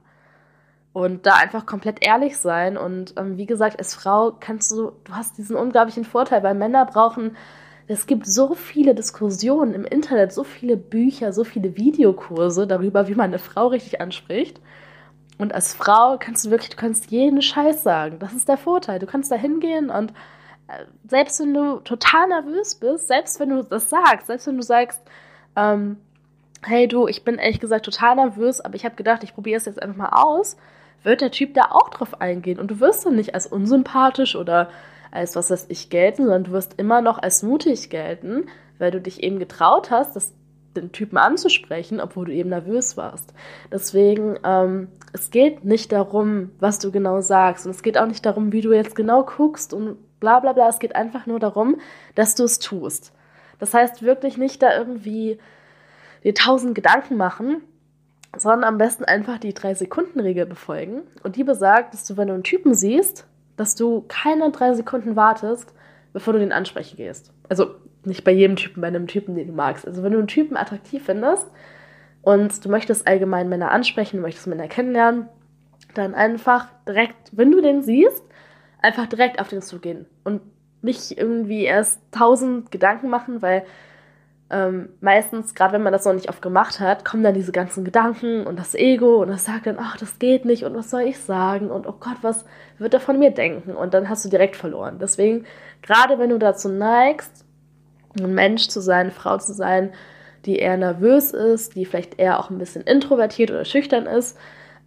Und 0.93 1.25
da 1.25 1.33
einfach 1.33 1.65
komplett 1.65 2.05
ehrlich 2.05 2.37
sein. 2.37 2.77
Und 2.77 3.15
ähm, 3.17 3.35
wie 3.35 3.47
gesagt, 3.47 3.79
als 3.79 3.95
Frau 3.95 4.31
kannst 4.31 4.71
du, 4.71 4.93
du 5.03 5.11
hast 5.13 5.37
diesen 5.37 5.57
unglaublichen 5.57 6.05
Vorteil, 6.05 6.41
weil 6.41 6.55
Männer 6.55 6.85
brauchen, 6.85 7.35
es 7.87 8.07
gibt 8.07 8.27
so 8.27 8.55
viele 8.55 8.95
Diskussionen 8.95 9.73
im 9.73 9.83
Internet, 9.83 10.31
so 10.31 10.45
viele 10.45 10.77
Bücher, 10.77 11.33
so 11.33 11.43
viele 11.43 11.75
Videokurse 11.75 12.65
darüber, 12.65 13.09
wie 13.09 13.15
man 13.15 13.25
eine 13.25 13.39
Frau 13.39 13.67
richtig 13.67 13.99
anspricht. 13.99 14.61
Und 15.37 15.53
als 15.53 15.73
Frau 15.73 16.17
kannst 16.19 16.45
du 16.45 16.49
wirklich, 16.49 16.71
du 16.71 16.77
kannst 16.77 17.11
jeden 17.11 17.41
Scheiß 17.41 17.83
sagen. 17.83 18.17
Das 18.19 18.33
ist 18.33 18.49
der 18.49 18.57
Vorteil. 18.57 18.99
Du 18.99 19.05
kannst 19.05 19.31
da 19.31 19.35
hingehen 19.35 19.89
und 19.89 20.11
äh, 20.67 20.85
selbst 21.07 21.39
wenn 21.39 21.53
du 21.53 21.77
total 21.79 22.27
nervös 22.27 22.75
bist, 22.75 23.07
selbst 23.07 23.39
wenn 23.39 23.49
du 23.49 23.63
das 23.63 23.89
sagst, 23.89 24.27
selbst 24.27 24.47
wenn 24.47 24.57
du 24.57 24.63
sagst, 24.63 25.01
ähm, 25.55 25.97
hey 26.63 26.87
du, 26.87 27.07
ich 27.07 27.23
bin 27.23 27.35
ehrlich 27.37 27.59
gesagt 27.59 27.85
total 27.85 28.15
nervös, 28.15 28.61
aber 28.61 28.75
ich 28.75 28.85
habe 28.85 28.95
gedacht, 28.95 29.23
ich 29.23 29.33
probiere 29.33 29.57
es 29.57 29.65
jetzt 29.65 29.81
einfach 29.81 29.95
mal 29.95 30.09
aus, 30.09 30.57
wird 31.03 31.21
der 31.21 31.31
Typ 31.31 31.53
da 31.53 31.71
auch 31.71 31.89
drauf 31.89 32.19
eingehen. 32.21 32.59
Und 32.59 32.71
du 32.71 32.79
wirst 32.79 33.05
dann 33.05 33.15
nicht 33.15 33.33
als 33.33 33.47
unsympathisch 33.47 34.35
oder 34.35 34.69
als 35.11 35.35
was 35.35 35.49
weiß 35.49 35.67
ich 35.69 35.89
gelten, 35.89 36.23
sondern 36.23 36.43
du 36.45 36.51
wirst 36.51 36.73
immer 36.77 37.01
noch 37.01 37.17
als 37.17 37.43
mutig 37.43 37.89
gelten, 37.89 38.47
weil 38.77 38.91
du 38.91 38.99
dich 38.99 39.23
eben 39.23 39.39
getraut 39.39 39.89
hast, 39.91 40.15
das, 40.15 40.33
den 40.75 40.91
Typen 40.91 41.17
anzusprechen, 41.17 41.99
obwohl 41.99 42.25
du 42.25 42.33
eben 42.33 42.49
nervös 42.49 42.97
warst. 42.97 43.33
Deswegen, 43.71 44.37
ähm, 44.43 44.89
es 45.13 45.31
geht 45.31 45.65
nicht 45.65 45.91
darum, 45.91 46.51
was 46.59 46.79
du 46.79 46.91
genau 46.91 47.21
sagst. 47.21 47.65
Und 47.65 47.71
es 47.71 47.83
geht 47.83 47.97
auch 47.97 48.07
nicht 48.07 48.25
darum, 48.25 48.51
wie 48.51 48.61
du 48.61 48.73
jetzt 48.73 48.95
genau 48.95 49.23
guckst 49.23 49.73
und 49.73 49.97
bla 50.19 50.39
bla 50.39 50.53
bla. 50.53 50.69
Es 50.69 50.79
geht 50.79 50.95
einfach 50.95 51.25
nur 51.25 51.39
darum, 51.39 51.77
dass 52.15 52.35
du 52.35 52.43
es 52.43 52.59
tust. 52.59 53.13
Das 53.59 53.73
heißt 53.73 54.03
wirklich 54.03 54.37
nicht 54.37 54.61
da 54.61 54.77
irgendwie 54.77 55.39
dir 56.23 56.35
tausend 56.35 56.75
Gedanken 56.75 57.17
machen, 57.17 57.61
sondern 58.35 58.63
am 58.63 58.77
besten 58.77 59.03
einfach 59.03 59.39
die 59.39 59.53
Drei-Sekunden-Regel 59.53 60.45
befolgen. 60.45 61.03
Und 61.23 61.35
die 61.35 61.43
besagt, 61.43 61.93
dass 61.93 62.05
du, 62.05 62.17
wenn 62.17 62.27
du 62.27 62.33
einen 62.33 62.43
Typen 62.43 62.73
siehst, 62.73 63.25
dass 63.55 63.75
du 63.75 64.05
keine 64.07 64.51
drei 64.51 64.73
Sekunden 64.73 65.15
wartest, 65.15 65.73
bevor 66.13 66.33
du 66.33 66.39
den 66.39 66.51
ansprechen 66.51 66.97
gehst. 66.97 67.31
Also 67.49 67.75
nicht 68.07 68.23
bei 68.23 68.31
jedem 68.31 68.55
Typen, 68.55 68.81
bei 68.81 68.87
einem 68.87 69.07
Typen, 69.07 69.35
den 69.35 69.47
du 69.47 69.53
magst. 69.53 69.87
Also 69.87 70.03
wenn 70.03 70.11
du 70.11 70.17
einen 70.17 70.27
Typen 70.27 70.57
attraktiv 70.57 71.03
findest 71.05 71.47
und 72.21 72.63
du 72.63 72.69
möchtest 72.69 73.07
allgemein 73.07 73.49
Männer 73.49 73.71
ansprechen, 73.71 74.17
du 74.17 74.21
möchtest 74.23 74.47
Männer 74.47 74.67
kennenlernen, 74.67 75.27
dann 75.93 76.15
einfach 76.15 76.67
direkt, 76.87 77.31
wenn 77.31 77.51
du 77.51 77.61
den 77.61 77.83
siehst, 77.83 78.23
einfach 78.81 79.07
direkt 79.07 79.39
auf 79.39 79.47
den 79.47 79.61
zugehen 79.61 80.05
und 80.23 80.41
nicht 80.81 81.17
irgendwie 81.17 81.63
erst 81.63 82.01
tausend 82.11 82.71
Gedanken 82.71 83.09
machen, 83.09 83.41
weil 83.41 83.63
ähm, 84.49 84.89
meistens, 85.01 85.55
gerade 85.55 85.73
wenn 85.73 85.83
man 85.83 85.91
das 85.91 86.05
noch 86.05 86.13
nicht 86.13 86.29
oft 86.29 86.41
gemacht 86.41 86.79
hat, 86.79 87.03
kommen 87.03 87.23
dann 87.23 87.33
diese 87.33 87.51
ganzen 87.51 87.83
Gedanken 87.83 88.47
und 88.47 88.57
das 88.57 88.75
Ego 88.75 89.21
und 89.21 89.27
das 89.27 89.43
sagt 89.43 89.65
dann, 89.65 89.77
ach, 89.77 89.97
das 89.97 90.19
geht 90.19 90.45
nicht 90.45 90.63
und 90.63 90.73
was 90.73 90.89
soll 90.89 91.01
ich 91.01 91.19
sagen 91.19 91.69
und 91.69 91.85
oh 91.85 91.95
Gott, 91.99 92.17
was 92.21 92.45
wird 92.77 92.93
er 92.93 93.01
von 93.01 93.19
mir 93.19 93.31
denken? 93.31 93.75
Und 93.75 93.93
dann 93.93 94.07
hast 94.07 94.23
du 94.23 94.29
direkt 94.29 94.55
verloren. 94.55 94.99
Deswegen, 94.99 95.45
gerade 95.81 96.17
wenn 96.17 96.29
du 96.29 96.37
dazu 96.37 96.69
neigst, 96.69 97.45
ein 98.19 98.33
Mensch 98.33 98.67
zu 98.67 98.81
sein, 98.81 99.07
eine 99.07 99.11
Frau 99.11 99.37
zu 99.37 99.53
sein, 99.53 99.91
die 100.45 100.57
eher 100.57 100.77
nervös 100.77 101.31
ist, 101.31 101.75
die 101.75 101.85
vielleicht 101.85 102.19
eher 102.19 102.39
auch 102.39 102.49
ein 102.49 102.57
bisschen 102.57 102.83
introvertiert 102.83 103.51
oder 103.51 103.65
schüchtern 103.65 104.05
ist, 104.05 104.37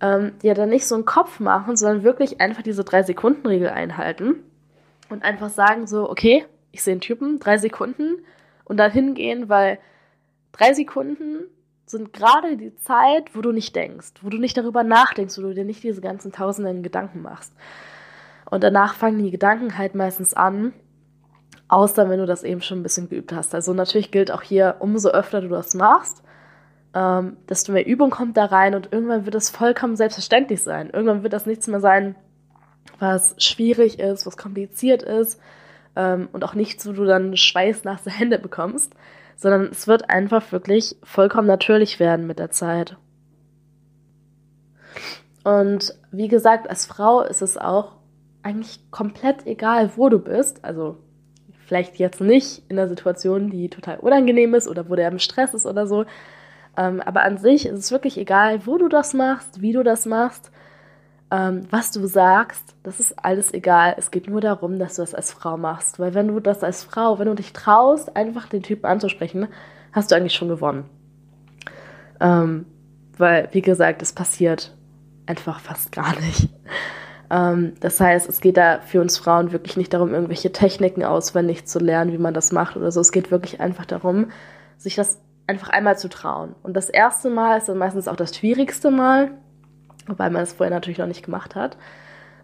ähm, 0.00 0.32
ja 0.42 0.54
dann 0.54 0.70
nicht 0.70 0.86
so 0.86 0.94
einen 0.94 1.04
Kopf 1.04 1.40
machen, 1.40 1.76
sondern 1.76 2.02
wirklich 2.02 2.40
einfach 2.40 2.62
diese 2.62 2.84
Drei-Sekunden-Regel 2.84 3.68
einhalten 3.68 4.36
und 5.10 5.22
einfach 5.22 5.50
sagen 5.50 5.86
so, 5.86 6.08
okay, 6.08 6.44
ich 6.72 6.82
sehe 6.82 6.92
einen 6.92 7.00
Typen, 7.00 7.38
drei 7.40 7.58
Sekunden, 7.58 8.24
und 8.70 8.76
dann 8.76 8.92
hingehen, 8.92 9.48
weil 9.48 9.80
drei 10.52 10.74
Sekunden 10.74 11.40
sind 11.86 12.12
gerade 12.12 12.56
die 12.56 12.76
Zeit, 12.76 13.34
wo 13.34 13.40
du 13.40 13.50
nicht 13.50 13.74
denkst, 13.74 14.12
wo 14.22 14.28
du 14.28 14.38
nicht 14.38 14.56
darüber 14.56 14.84
nachdenkst, 14.84 15.36
wo 15.38 15.42
du 15.42 15.54
dir 15.54 15.64
nicht 15.64 15.82
diese 15.82 16.00
ganzen 16.00 16.30
tausenden 16.30 16.84
Gedanken 16.84 17.20
machst. 17.20 17.52
Und 18.48 18.62
danach 18.62 18.94
fangen 18.94 19.24
die 19.24 19.32
Gedanken 19.32 19.76
halt 19.76 19.96
meistens 19.96 20.34
an, 20.34 20.72
außer 21.70 22.08
wenn 22.08 22.18
du 22.18 22.26
das 22.26 22.42
eben 22.42 22.60
schon 22.60 22.80
ein 22.80 22.82
bisschen 22.82 23.08
geübt 23.08 23.32
hast. 23.32 23.54
Also 23.54 23.72
natürlich 23.72 24.10
gilt 24.10 24.30
auch 24.30 24.42
hier, 24.42 24.76
umso 24.80 25.10
öfter 25.10 25.40
du 25.40 25.48
das 25.48 25.74
machst, 25.74 26.22
ähm, 26.94 27.36
desto 27.48 27.72
mehr 27.72 27.86
Übung 27.86 28.10
kommt 28.10 28.36
da 28.36 28.46
rein 28.46 28.74
und 28.74 28.92
irgendwann 28.92 29.24
wird 29.24 29.36
es 29.36 29.50
vollkommen 29.50 29.96
selbstverständlich 29.96 30.62
sein. 30.62 30.90
Irgendwann 30.90 31.22
wird 31.22 31.32
das 31.32 31.46
nichts 31.46 31.68
mehr 31.68 31.80
sein, 31.80 32.16
was 32.98 33.36
schwierig 33.38 34.00
ist, 34.00 34.26
was 34.26 34.36
kompliziert 34.36 35.02
ist, 35.02 35.40
ähm, 35.96 36.28
und 36.32 36.44
auch 36.44 36.54
nichts, 36.54 36.86
wo 36.86 36.92
du 36.92 37.04
dann 37.04 37.36
schweißnasse 37.36 38.10
Hände 38.18 38.38
bekommst, 38.38 38.92
sondern 39.36 39.68
es 39.70 39.86
wird 39.86 40.10
einfach 40.10 40.52
wirklich 40.52 40.96
vollkommen 41.02 41.46
natürlich 41.46 42.00
werden 42.00 42.26
mit 42.26 42.38
der 42.38 42.50
Zeit. 42.50 42.96
Und 45.44 45.94
wie 46.10 46.28
gesagt, 46.28 46.68
als 46.68 46.84
Frau 46.84 47.22
ist 47.22 47.40
es 47.40 47.56
auch 47.56 47.92
eigentlich 48.42 48.90
komplett 48.90 49.46
egal, 49.46 49.90
wo 49.96 50.08
du 50.08 50.18
bist. 50.18 50.64
Also 50.64 50.98
vielleicht 51.70 52.00
jetzt 52.00 52.20
nicht 52.20 52.64
in 52.68 52.76
einer 52.76 52.88
Situation, 52.88 53.48
die 53.48 53.68
total 53.68 53.98
unangenehm 53.98 54.54
ist 54.54 54.66
oder 54.66 54.90
wo 54.90 54.96
der 54.96 55.06
im 55.06 55.20
Stress 55.20 55.54
ist 55.54 55.66
oder 55.66 55.86
so. 55.86 56.04
Ähm, 56.76 57.00
aber 57.00 57.22
an 57.22 57.38
sich 57.38 57.64
ist 57.64 57.78
es 57.78 57.92
wirklich 57.92 58.18
egal, 58.18 58.66
wo 58.66 58.76
du 58.76 58.88
das 58.88 59.14
machst, 59.14 59.62
wie 59.62 59.72
du 59.72 59.84
das 59.84 60.04
machst. 60.04 60.50
Ähm, 61.30 61.68
was 61.70 61.92
du 61.92 62.04
sagst, 62.08 62.74
das 62.82 62.98
ist 62.98 63.24
alles 63.24 63.54
egal. 63.54 63.94
Es 63.96 64.10
geht 64.10 64.26
nur 64.28 64.40
darum, 64.40 64.80
dass 64.80 64.96
du 64.96 65.02
das 65.02 65.14
als 65.14 65.32
Frau 65.32 65.56
machst. 65.56 66.00
Weil 66.00 66.12
wenn 66.12 66.26
du 66.26 66.40
das 66.40 66.64
als 66.64 66.82
Frau, 66.82 67.20
wenn 67.20 67.28
du 67.28 67.34
dich 67.34 67.52
traust, 67.52 68.16
einfach 68.16 68.48
den 68.48 68.64
Typen 68.64 68.86
anzusprechen, 68.86 69.46
hast 69.92 70.10
du 70.10 70.16
eigentlich 70.16 70.34
schon 70.34 70.48
gewonnen. 70.48 70.90
Ähm, 72.18 72.66
weil, 73.16 73.48
wie 73.52 73.62
gesagt, 73.62 74.02
es 74.02 74.12
passiert 74.12 74.74
einfach 75.26 75.60
fast 75.60 75.92
gar 75.92 76.18
nicht. 76.18 76.48
Ähm, 77.30 77.74
das 77.80 78.00
heißt, 78.00 78.28
es 78.28 78.40
geht 78.40 78.56
da 78.56 78.80
für 78.80 79.00
uns 79.00 79.18
Frauen 79.18 79.52
wirklich 79.52 79.76
nicht 79.76 79.94
darum, 79.94 80.12
irgendwelche 80.12 80.52
Techniken 80.52 81.04
auswendig 81.04 81.66
zu 81.66 81.78
lernen, 81.78 82.12
wie 82.12 82.18
man 82.18 82.34
das 82.34 82.52
macht 82.52 82.76
oder 82.76 82.90
so. 82.92 83.00
Es 83.00 83.12
geht 83.12 83.30
wirklich 83.30 83.60
einfach 83.60 83.86
darum, 83.86 84.30
sich 84.76 84.96
das 84.96 85.20
einfach 85.46 85.68
einmal 85.68 85.98
zu 85.98 86.08
trauen. 86.08 86.54
Und 86.62 86.74
das 86.74 86.88
erste 86.88 87.30
Mal 87.30 87.58
ist 87.58 87.68
dann 87.68 87.78
meistens 87.78 88.08
auch 88.08 88.16
das 88.16 88.36
schwierigste 88.36 88.90
Mal 88.90 89.30
wobei 90.10 90.30
man 90.30 90.42
es 90.42 90.52
vorher 90.52 90.74
natürlich 90.74 90.98
noch 90.98 91.06
nicht 91.06 91.24
gemacht 91.24 91.54
hat. 91.54 91.76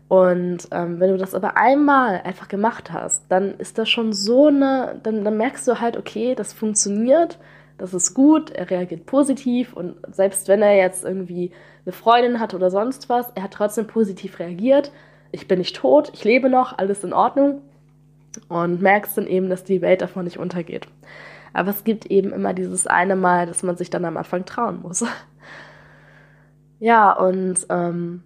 Und 0.08 0.68
ähm, 0.70 1.00
wenn 1.00 1.10
du 1.10 1.18
das 1.18 1.34
aber 1.34 1.56
einmal 1.56 2.22
einfach 2.22 2.46
gemacht 2.46 2.92
hast, 2.92 3.24
dann 3.28 3.54
ist 3.58 3.76
das 3.76 3.88
schon 3.88 4.12
so 4.12 4.46
eine, 4.46 5.00
dann, 5.02 5.24
dann 5.24 5.36
merkst 5.36 5.66
du 5.66 5.80
halt, 5.80 5.96
okay, 5.96 6.34
das 6.36 6.52
funktioniert, 6.52 7.38
das 7.78 7.94
ist 7.94 8.14
gut, 8.14 8.50
er 8.50 8.70
reagiert 8.70 9.06
positiv 9.06 9.74
und 9.74 9.96
selbst 10.10 10.48
wenn 10.48 10.62
er 10.62 10.76
jetzt 10.76 11.04
irgendwie 11.04 11.52
eine 11.84 11.92
Freundin 11.92 12.40
hat 12.40 12.54
oder 12.54 12.70
sonst 12.70 13.08
was, 13.08 13.30
er 13.34 13.44
hat 13.44 13.52
trotzdem 13.52 13.86
positiv 13.86 14.38
reagiert. 14.38 14.92
Ich 15.32 15.46
bin 15.46 15.58
nicht 15.58 15.76
tot, 15.76 16.10
ich 16.14 16.24
lebe 16.24 16.48
noch, 16.48 16.76
alles 16.78 17.04
in 17.04 17.12
Ordnung 17.12 17.60
und 18.48 18.80
merkst 18.80 19.18
dann 19.18 19.26
eben, 19.26 19.48
dass 19.48 19.64
die 19.64 19.82
Welt 19.82 20.02
davon 20.02 20.24
nicht 20.24 20.38
untergeht. 20.38 20.88
Aber 21.52 21.70
es 21.70 21.84
gibt 21.84 22.06
eben 22.06 22.32
immer 22.32 22.54
dieses 22.54 22.86
eine 22.86 23.16
Mal, 23.16 23.46
dass 23.46 23.62
man 23.62 23.76
sich 23.76 23.90
dann 23.90 24.04
am 24.04 24.16
Anfang 24.16 24.44
trauen 24.44 24.82
muss. 24.82 25.04
Ja, 26.78 27.12
und 27.12 27.66
ähm, 27.70 28.22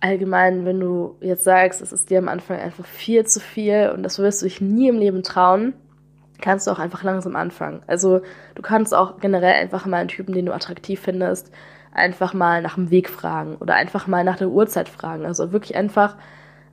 allgemein, 0.00 0.64
wenn 0.64 0.80
du 0.80 1.16
jetzt 1.20 1.44
sagst, 1.44 1.80
es 1.80 1.92
ist 1.92 2.10
dir 2.10 2.18
am 2.18 2.26
Anfang 2.26 2.58
einfach 2.58 2.84
viel 2.84 3.24
zu 3.26 3.38
viel 3.38 3.92
und 3.94 4.02
das 4.02 4.18
wirst 4.18 4.42
du 4.42 4.46
dich 4.46 4.60
nie 4.60 4.88
im 4.88 4.98
Leben 4.98 5.22
trauen, 5.22 5.72
kannst 6.40 6.66
du 6.66 6.70
auch 6.70 6.78
einfach 6.78 7.02
langsam 7.02 7.36
anfangen. 7.36 7.82
Also 7.86 8.20
du 8.54 8.62
kannst 8.62 8.94
auch 8.94 9.18
generell 9.20 9.54
einfach 9.54 9.86
mal 9.86 9.98
einen 9.98 10.08
Typen, 10.08 10.34
den 10.34 10.46
du 10.46 10.54
attraktiv 10.54 11.00
findest, 11.00 11.50
einfach 11.92 12.34
mal 12.34 12.62
nach 12.62 12.74
dem 12.74 12.90
Weg 12.90 13.08
fragen 13.08 13.56
oder 13.56 13.74
einfach 13.74 14.06
mal 14.06 14.24
nach 14.24 14.36
der 14.36 14.48
Uhrzeit 14.48 14.88
fragen. 14.88 15.24
Also 15.24 15.52
wirklich 15.52 15.76
einfach 15.76 16.16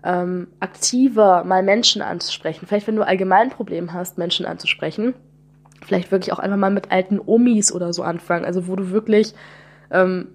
ähm, 0.03 0.47
aktiver 0.59 1.43
mal 1.43 1.63
Menschen 1.63 2.01
anzusprechen. 2.01 2.67
Vielleicht, 2.67 2.87
wenn 2.87 2.97
du 2.97 3.07
allgemein 3.07 3.47
ein 3.47 3.49
Problem 3.49 3.93
hast, 3.93 4.17
Menschen 4.17 4.45
anzusprechen, 4.45 5.13
vielleicht 5.81 6.11
wirklich 6.11 6.33
auch 6.33 6.39
einfach 6.39 6.57
mal 6.57 6.71
mit 6.71 6.91
alten 6.91 7.19
Omis 7.25 7.71
oder 7.71 7.93
so 7.93 8.03
anfangen. 8.03 8.45
Also 8.45 8.67
wo 8.67 8.75
du 8.75 8.91
wirklich 8.91 9.33
ähm, 9.91 10.27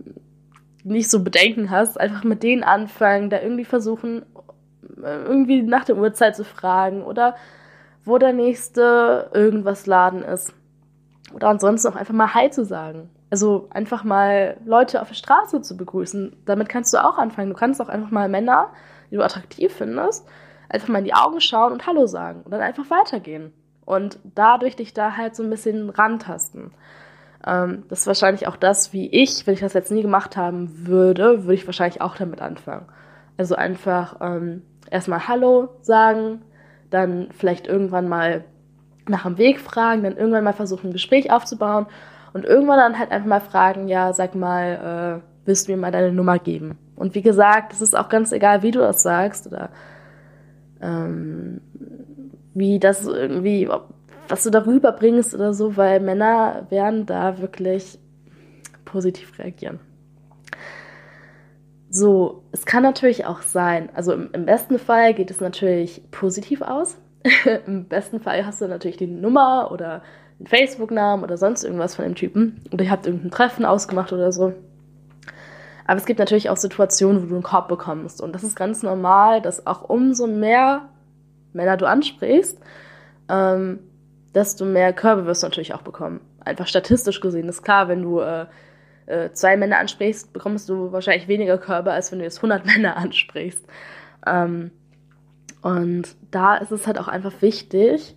nicht 0.84 1.10
so 1.10 1.22
Bedenken 1.22 1.70
hast, 1.70 2.00
einfach 2.00 2.24
mit 2.24 2.42
denen 2.42 2.64
anfangen, 2.64 3.30
da 3.30 3.40
irgendwie 3.40 3.64
versuchen, 3.64 4.22
äh, 5.02 5.22
irgendwie 5.24 5.62
nach 5.62 5.84
der 5.84 5.96
Uhrzeit 5.96 6.36
zu 6.36 6.44
fragen 6.44 7.02
oder 7.02 7.36
wo 8.08 8.18
der 8.18 8.32
nächste 8.32 9.30
irgendwas 9.34 9.86
Laden 9.86 10.22
ist. 10.22 10.54
Oder 11.32 11.48
ansonsten 11.48 11.88
auch 11.88 11.96
einfach 11.96 12.14
mal 12.14 12.34
Hi 12.34 12.50
zu 12.50 12.64
sagen. 12.64 13.10
Also 13.30 13.68
einfach 13.70 14.02
mal 14.02 14.56
Leute 14.64 15.02
auf 15.02 15.08
der 15.08 15.14
Straße 15.14 15.60
zu 15.60 15.76
begrüßen. 15.76 16.36
Damit 16.46 16.68
kannst 16.70 16.94
du 16.94 17.04
auch 17.04 17.18
anfangen. 17.18 17.50
Du 17.50 17.56
kannst 17.56 17.82
auch 17.82 17.90
einfach 17.90 18.10
mal 18.10 18.28
Männer, 18.28 18.70
die 19.10 19.16
du 19.16 19.22
attraktiv 19.22 19.72
findest, 19.72 20.26
einfach 20.70 20.88
mal 20.88 21.00
in 21.00 21.04
die 21.04 21.14
Augen 21.14 21.40
schauen 21.40 21.72
und 21.72 21.86
Hallo 21.86 22.06
sagen 22.06 22.42
und 22.44 22.50
dann 22.50 22.62
einfach 22.62 22.88
weitergehen. 22.90 23.52
Und 23.84 24.18
dadurch 24.34 24.76
dich 24.76 24.94
da 24.94 25.16
halt 25.16 25.36
so 25.36 25.42
ein 25.42 25.50
bisschen 25.50 25.90
rantasten. 25.90 26.72
Ähm, 27.46 27.84
das 27.88 28.00
ist 28.00 28.06
wahrscheinlich 28.06 28.46
auch 28.46 28.56
das, 28.56 28.92
wie 28.92 29.08
ich, 29.08 29.46
wenn 29.46 29.54
ich 29.54 29.60
das 29.60 29.74
jetzt 29.74 29.92
nie 29.92 30.02
gemacht 30.02 30.36
haben 30.36 30.86
würde, 30.86 31.44
würde 31.44 31.54
ich 31.54 31.66
wahrscheinlich 31.66 32.00
auch 32.00 32.16
damit 32.16 32.40
anfangen. 32.40 32.86
Also 33.36 33.54
einfach 33.54 34.16
ähm, 34.20 34.62
erstmal 34.90 35.28
Hallo 35.28 35.68
sagen, 35.82 36.42
dann 36.90 37.28
vielleicht 37.30 37.66
irgendwann 37.66 38.08
mal 38.08 38.44
nach 39.08 39.24
dem 39.24 39.38
Weg 39.38 39.60
fragen, 39.60 40.02
dann 40.02 40.16
irgendwann 40.16 40.44
mal 40.44 40.52
versuchen, 40.52 40.90
ein 40.90 40.92
Gespräch 40.92 41.30
aufzubauen 41.30 41.86
und 42.32 42.44
irgendwann 42.44 42.78
dann 42.78 42.98
halt 42.98 43.10
einfach 43.10 43.28
mal 43.28 43.40
fragen, 43.40 43.88
ja, 43.88 44.12
sag 44.12 44.34
mal, 44.34 45.20
äh, 45.22 45.46
willst 45.46 45.66
du 45.66 45.72
mir 45.72 45.78
mal 45.78 45.92
deine 45.92 46.12
Nummer 46.12 46.38
geben? 46.38 46.78
Und 46.94 47.14
wie 47.14 47.22
gesagt, 47.22 47.72
es 47.72 47.80
ist 47.80 47.96
auch 47.96 48.08
ganz 48.08 48.32
egal, 48.32 48.62
wie 48.62 48.70
du 48.70 48.80
das 48.80 49.02
sagst 49.02 49.46
oder 49.46 49.70
ähm, 50.80 51.60
wie 52.54 52.78
das 52.78 53.06
irgendwie, 53.06 53.68
was 54.28 54.42
du 54.42 54.50
darüber 54.50 54.92
bringst 54.92 55.34
oder 55.34 55.54
so, 55.54 55.76
weil 55.76 56.00
Männer 56.00 56.66
werden 56.70 57.06
da 57.06 57.38
wirklich 57.38 57.98
positiv 58.84 59.38
reagieren. 59.38 59.80
So, 61.90 62.42
es 62.52 62.66
kann 62.66 62.82
natürlich 62.82 63.24
auch 63.24 63.42
sein, 63.42 63.88
also 63.94 64.12
im, 64.12 64.30
im 64.32 64.44
besten 64.44 64.78
Fall 64.78 65.14
geht 65.14 65.30
es 65.30 65.40
natürlich 65.40 66.02
positiv 66.10 66.60
aus. 66.60 66.98
Im 67.66 67.86
besten 67.86 68.20
Fall 68.20 68.46
hast 68.46 68.60
du 68.60 68.68
natürlich 68.68 68.96
die 68.96 69.06
Nummer 69.06 69.72
oder 69.72 70.02
den 70.38 70.46
Facebook-Namen 70.46 71.24
oder 71.24 71.36
sonst 71.36 71.64
irgendwas 71.64 71.96
von 71.96 72.04
dem 72.04 72.14
Typen. 72.14 72.60
Oder 72.72 72.84
ihr 72.84 72.90
habt 72.90 73.06
irgendein 73.06 73.30
Treffen 73.30 73.64
ausgemacht 73.64 74.12
oder 74.12 74.30
so. 74.30 74.54
Aber 75.86 75.96
es 75.96 76.06
gibt 76.06 76.18
natürlich 76.18 76.50
auch 76.50 76.56
Situationen, 76.56 77.22
wo 77.22 77.26
du 77.26 77.34
einen 77.34 77.42
Korb 77.42 77.68
bekommst. 77.68 78.20
Und 78.20 78.34
das 78.34 78.44
ist 78.44 78.54
ganz 78.56 78.82
normal, 78.82 79.40
dass 79.40 79.66
auch 79.66 79.88
umso 79.88 80.26
mehr 80.26 80.88
Männer 81.52 81.76
du 81.76 81.88
ansprichst, 81.88 82.58
ähm, 83.28 83.80
desto 84.34 84.64
mehr 84.64 84.92
Körbe 84.92 85.26
wirst 85.26 85.42
du 85.42 85.46
natürlich 85.46 85.74
auch 85.74 85.82
bekommen. 85.82 86.20
Einfach 86.44 86.66
statistisch 86.66 87.20
gesehen 87.20 87.48
ist 87.48 87.62
klar, 87.62 87.88
wenn 87.88 88.02
du 88.02 88.20
äh, 88.20 88.46
äh, 89.08 89.32
zwei 89.32 89.56
Männer 89.56 89.78
ansprichst, 89.78 90.32
bekommst 90.32 90.68
du 90.68 90.92
wahrscheinlich 90.92 91.28
weniger 91.28 91.58
Körbe, 91.58 91.92
als 91.92 92.12
wenn 92.12 92.18
du 92.18 92.24
jetzt 92.24 92.38
100 92.38 92.66
Männer 92.66 92.96
ansprichst. 92.96 93.64
Ähm, 94.26 94.70
und 95.62 96.14
da 96.30 96.56
ist 96.56 96.70
es 96.70 96.86
halt 96.86 96.98
auch 96.98 97.08
einfach 97.08 97.40
wichtig, 97.40 98.16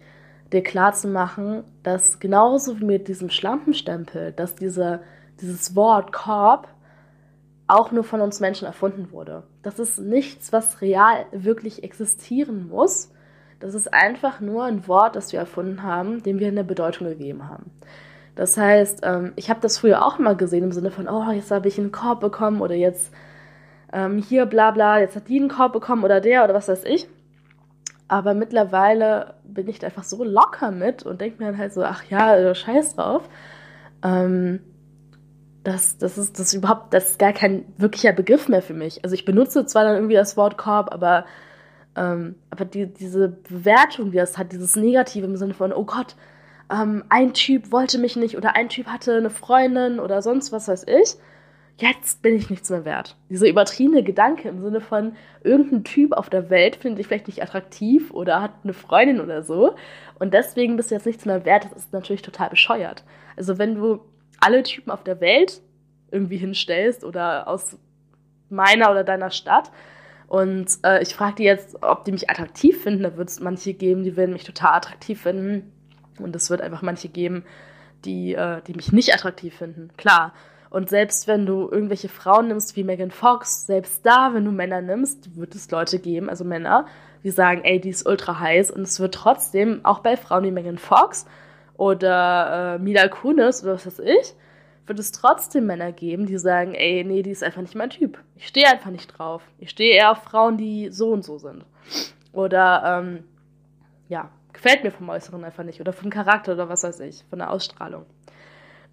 dir 0.51 0.61
klarzumachen, 0.61 1.63
dass 1.81 2.19
genauso 2.19 2.79
wie 2.79 2.85
mit 2.85 3.07
diesem 3.07 3.29
Schlampenstempel, 3.29 4.33
dass 4.33 4.55
diese, 4.55 5.01
dieses 5.39 5.75
Wort 5.75 6.11
Korb 6.11 6.67
auch 7.67 7.91
nur 7.91 8.03
von 8.03 8.19
uns 8.19 8.41
Menschen 8.41 8.65
erfunden 8.65 9.11
wurde. 9.11 9.43
Das 9.63 9.79
ist 9.79 9.97
nichts, 9.97 10.51
was 10.51 10.81
real 10.81 11.25
wirklich 11.31 11.83
existieren 11.83 12.67
muss. 12.67 13.13
Das 13.61 13.75
ist 13.75 13.93
einfach 13.93 14.41
nur 14.41 14.65
ein 14.65 14.87
Wort, 14.87 15.15
das 15.15 15.31
wir 15.31 15.39
erfunden 15.39 15.83
haben, 15.83 16.21
dem 16.21 16.39
wir 16.39 16.49
eine 16.49 16.65
Bedeutung 16.65 17.07
gegeben 17.07 17.47
haben. 17.47 17.71
Das 18.35 18.57
heißt, 18.57 19.01
ähm, 19.03 19.33
ich 19.35 19.49
habe 19.49 19.59
das 19.61 19.77
früher 19.77 20.05
auch 20.05 20.17
mal 20.17 20.35
gesehen 20.35 20.63
im 20.63 20.71
Sinne 20.71 20.91
von, 20.91 21.07
oh, 21.07 21.31
jetzt 21.31 21.51
habe 21.51 21.67
ich 21.67 21.77
einen 21.77 21.91
Korb 21.91 22.21
bekommen 22.21 22.61
oder 22.61 22.75
jetzt 22.75 23.11
ähm, 23.93 24.19
hier 24.19 24.45
bla 24.45 24.71
bla, 24.71 24.99
jetzt 24.99 25.15
hat 25.15 25.27
die 25.27 25.39
einen 25.39 25.49
Korb 25.49 25.73
bekommen 25.73 26.03
oder 26.03 26.21
der 26.21 26.43
oder 26.43 26.53
was 26.53 26.67
weiß 26.67 26.85
ich. 26.85 27.07
Aber 28.07 28.33
mittlerweile 28.33 29.35
bin 29.43 29.67
ich 29.67 29.79
da 29.79 29.87
einfach 29.87 30.03
so 30.03 30.23
locker 30.23 30.71
mit 30.71 31.03
und 31.03 31.21
denke 31.21 31.41
mir 31.41 31.51
dann 31.51 31.57
halt 31.57 31.73
so, 31.73 31.83
ach 31.83 32.03
ja, 32.09 32.35
äh, 32.35 32.55
scheiß 32.55 32.95
drauf. 32.95 33.29
Ähm, 34.03 34.59
das, 35.63 35.97
das, 35.97 36.17
ist, 36.17 36.39
das 36.39 36.47
ist 36.47 36.53
überhaupt, 36.53 36.93
das 36.93 37.11
ist 37.11 37.19
gar 37.19 37.33
kein 37.33 37.65
wirklicher 37.77 38.13
Begriff 38.13 38.49
mehr 38.49 38.61
für 38.61 38.73
mich. 38.73 39.03
Also 39.03 39.13
ich 39.13 39.25
benutze 39.25 39.65
zwar 39.65 39.83
dann 39.83 39.95
irgendwie 39.95 40.15
das 40.15 40.35
Wort 40.35 40.57
Korb, 40.57 40.91
aber, 40.91 41.25
ähm, 41.95 42.35
aber 42.49 42.65
die, 42.65 42.87
diese 42.87 43.29
Bewertung, 43.29 44.11
die 44.11 44.17
das 44.17 44.37
hat, 44.37 44.51
dieses 44.51 44.75
Negative 44.75 45.25
im 45.25 45.37
Sinne 45.37 45.53
von, 45.53 45.71
oh 45.71 45.85
Gott, 45.85 46.15
ähm, 46.71 47.03
ein 47.09 47.33
Typ 47.33 47.71
wollte 47.71 47.97
mich 47.97 48.15
nicht 48.15 48.37
oder 48.37 48.55
ein 48.55 48.69
Typ 48.69 48.87
hatte 48.87 49.15
eine 49.15 49.29
Freundin 49.29 49.99
oder 49.99 50.21
sonst 50.21 50.51
was 50.51 50.67
weiß 50.67 50.85
ich, 50.87 51.15
jetzt 51.77 52.21
bin 52.21 52.35
ich 52.35 52.49
nichts 52.49 52.69
mehr 52.69 52.85
wert. 52.85 53.17
Dieser 53.29 53.47
übertriebene 53.47 54.03
Gedanke 54.03 54.49
im 54.49 54.61
Sinne 54.61 54.81
von, 54.81 55.15
irgendein 55.43 55.83
Typ 55.83 56.13
auf 56.13 56.29
der 56.29 56.49
Welt 56.49 56.75
findet 56.75 56.99
dich 56.99 57.07
vielleicht 57.07 57.27
nicht 57.27 57.41
attraktiv 57.41 58.11
oder 58.11 58.41
hat 58.41 58.53
eine 58.63 58.73
Freundin 58.73 59.19
oder 59.19 59.43
so 59.43 59.75
und 60.19 60.33
deswegen 60.33 60.77
bist 60.77 60.91
du 60.91 60.95
jetzt 60.95 61.05
nichts 61.05 61.25
mehr 61.25 61.45
wert, 61.45 61.65
das 61.65 61.73
ist 61.73 61.93
natürlich 61.93 62.21
total 62.21 62.49
bescheuert. 62.49 63.03
Also 63.35 63.57
wenn 63.57 63.75
du 63.75 64.01
alle 64.39 64.63
Typen 64.63 64.91
auf 64.91 65.03
der 65.03 65.21
Welt 65.21 65.61
irgendwie 66.11 66.37
hinstellst 66.37 67.03
oder 67.03 67.47
aus 67.47 67.77
meiner 68.49 68.91
oder 68.91 69.03
deiner 69.03 69.31
Stadt. 69.31 69.71
Und 70.27 70.77
äh, 70.83 71.01
ich 71.01 71.15
frage 71.15 71.35
die 71.35 71.43
jetzt, 71.43 71.81
ob 71.81 72.05
die 72.05 72.11
mich 72.11 72.29
attraktiv 72.29 72.81
finden. 72.83 73.03
Da 73.03 73.17
wird 73.17 73.29
es 73.29 73.39
manche 73.39 73.73
geben, 73.73 74.03
die 74.03 74.15
werden 74.15 74.33
mich 74.33 74.43
total 74.43 74.73
attraktiv 74.75 75.21
finden. 75.21 75.71
Und 76.23 76.35
es 76.35 76.49
wird 76.49 76.61
einfach 76.61 76.81
manche 76.81 77.09
geben, 77.09 77.43
die, 78.05 78.33
äh, 78.33 78.61
die 78.67 78.73
mich 78.73 78.91
nicht 78.91 79.13
attraktiv 79.13 79.55
finden. 79.55 79.89
Klar. 79.97 80.33
Und 80.69 80.89
selbst 80.89 81.27
wenn 81.27 81.45
du 81.45 81.69
irgendwelche 81.69 82.07
Frauen 82.07 82.47
nimmst 82.47 82.75
wie 82.77 82.85
Megan 82.85 83.11
Fox, 83.11 83.65
selbst 83.65 84.05
da, 84.05 84.33
wenn 84.33 84.45
du 84.45 84.51
Männer 84.51 84.81
nimmst, 84.81 85.35
wird 85.35 85.53
es 85.53 85.69
Leute 85.69 85.99
geben, 85.99 86.29
also 86.29 86.45
Männer, 86.45 86.85
die 87.23 87.31
sagen, 87.31 87.61
ey, 87.63 87.79
die 87.81 87.89
ist 87.89 88.07
ultra 88.07 88.39
heiß. 88.39 88.71
Und 88.71 88.83
es 88.83 88.99
wird 88.99 89.13
trotzdem, 89.13 89.81
auch 89.83 89.99
bei 89.99 90.15
Frauen 90.15 90.45
wie 90.45 90.51
Megan 90.51 90.77
Fox, 90.77 91.25
oder 91.75 92.75
äh, 92.75 92.79
Mila 92.79 93.07
Kunis 93.07 93.63
oder 93.63 93.73
was 93.73 93.87
weiß 93.87 93.99
ich, 93.99 94.35
wird 94.85 94.99
es 94.99 95.11
trotzdem 95.11 95.65
Männer 95.65 95.91
geben, 95.91 96.25
die 96.25 96.37
sagen, 96.37 96.73
ey, 96.73 97.03
nee, 97.03 97.23
die 97.23 97.31
ist 97.31 97.43
einfach 97.43 97.61
nicht 97.61 97.75
mein 97.75 97.89
Typ. 97.89 98.19
Ich 98.35 98.47
stehe 98.47 98.67
einfach 98.67 98.91
nicht 98.91 99.07
drauf. 99.07 99.41
Ich 99.57 99.71
stehe 99.71 99.95
eher 99.95 100.11
auf 100.11 100.23
Frauen, 100.23 100.57
die 100.57 100.89
so 100.91 101.09
und 101.09 101.23
so 101.23 101.37
sind. 101.37 101.65
Oder, 102.33 102.83
ähm, 102.85 103.23
ja, 104.09 104.29
gefällt 104.61 104.83
mir 104.83 104.91
vom 104.91 105.09
Äußeren 105.09 105.43
einfach 105.43 105.63
nicht. 105.63 105.81
Oder 105.81 105.91
vom 105.91 106.11
Charakter 106.11 106.53
oder 106.53 106.69
was 106.69 106.83
weiß 106.83 106.99
ich, 107.01 107.25
von 107.29 107.39
der 107.39 107.49
Ausstrahlung. 107.49 108.05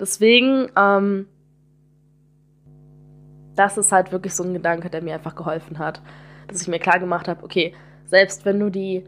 Deswegen, 0.00 0.70
ähm, 0.76 1.26
das 3.54 3.76
ist 3.76 3.92
halt 3.92 4.10
wirklich 4.10 4.34
so 4.34 4.44
ein 4.44 4.54
Gedanke, 4.54 4.88
der 4.88 5.02
mir 5.02 5.14
einfach 5.14 5.34
geholfen 5.34 5.78
hat. 5.78 6.00
Dass 6.46 6.62
ich 6.62 6.68
mir 6.68 6.78
klar 6.78 6.98
gemacht 6.98 7.28
habe, 7.28 7.44
okay, 7.44 7.74
selbst 8.06 8.46
wenn 8.46 8.58
du 8.58 8.70
die 8.70 9.04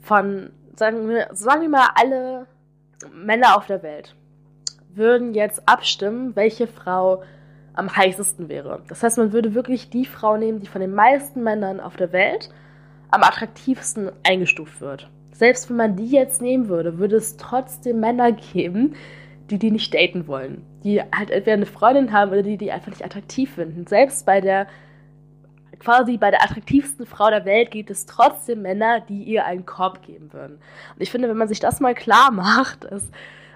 von, 0.00 0.50
sagen 0.76 1.08
wir, 1.08 1.28
sagen 1.32 1.62
wir 1.62 1.68
mal, 1.70 1.88
alle 1.94 2.46
Männer 3.14 3.56
auf 3.56 3.66
der 3.66 3.82
Welt 3.82 4.14
würden 4.92 5.32
jetzt 5.32 5.66
abstimmen, 5.66 6.36
welche 6.36 6.66
Frau 6.66 7.22
am 7.72 7.96
heißesten 7.96 8.50
wäre. 8.50 8.82
Das 8.88 9.02
heißt, 9.02 9.16
man 9.16 9.32
würde 9.32 9.54
wirklich 9.54 9.88
die 9.88 10.04
Frau 10.04 10.36
nehmen, 10.36 10.60
die 10.60 10.66
von 10.66 10.82
den 10.82 10.92
meisten 10.92 11.42
Männern 11.42 11.80
auf 11.80 11.96
der 11.96 12.12
Welt 12.12 12.50
am 13.10 13.22
attraktivsten 13.22 14.10
eingestuft 14.24 14.82
wird. 14.82 15.08
Selbst 15.32 15.70
wenn 15.70 15.76
man 15.76 15.96
die 15.96 16.10
jetzt 16.10 16.42
nehmen 16.42 16.68
würde, 16.68 16.98
würde 16.98 17.16
es 17.16 17.36
trotzdem 17.36 18.00
Männer 18.00 18.32
geben, 18.32 18.94
die 19.50 19.58
die 19.58 19.70
nicht 19.70 19.94
daten 19.94 20.26
wollen. 20.26 20.62
Die 20.84 21.00
halt 21.00 21.30
entweder 21.30 21.54
eine 21.54 21.66
Freundin 21.66 22.12
haben 22.12 22.30
oder 22.30 22.42
die 22.42 22.56
die 22.56 22.72
einfach 22.72 22.90
nicht 22.90 23.04
attraktiv 23.04 23.54
finden. 23.54 23.86
Selbst 23.86 24.26
bei 24.26 24.40
der 24.40 24.66
quasi 25.78 26.18
bei 26.18 26.30
der 26.30 26.44
attraktivsten 26.44 27.06
Frau 27.06 27.30
der 27.30 27.44
Welt 27.44 27.70
gibt 27.70 27.90
es 27.90 28.06
trotzdem 28.06 28.62
Männer, 28.62 29.00
die 29.00 29.22
ihr 29.22 29.46
einen 29.46 29.66
Korb 29.66 30.02
geben 30.02 30.32
würden. 30.32 30.56
Und 30.94 31.00
ich 31.00 31.10
finde, 31.10 31.28
wenn 31.28 31.36
man 31.36 31.48
sich 31.48 31.60
das 31.60 31.80
mal 31.80 31.94
klar 31.94 32.30
macht, 32.30 32.84
dass 32.84 33.10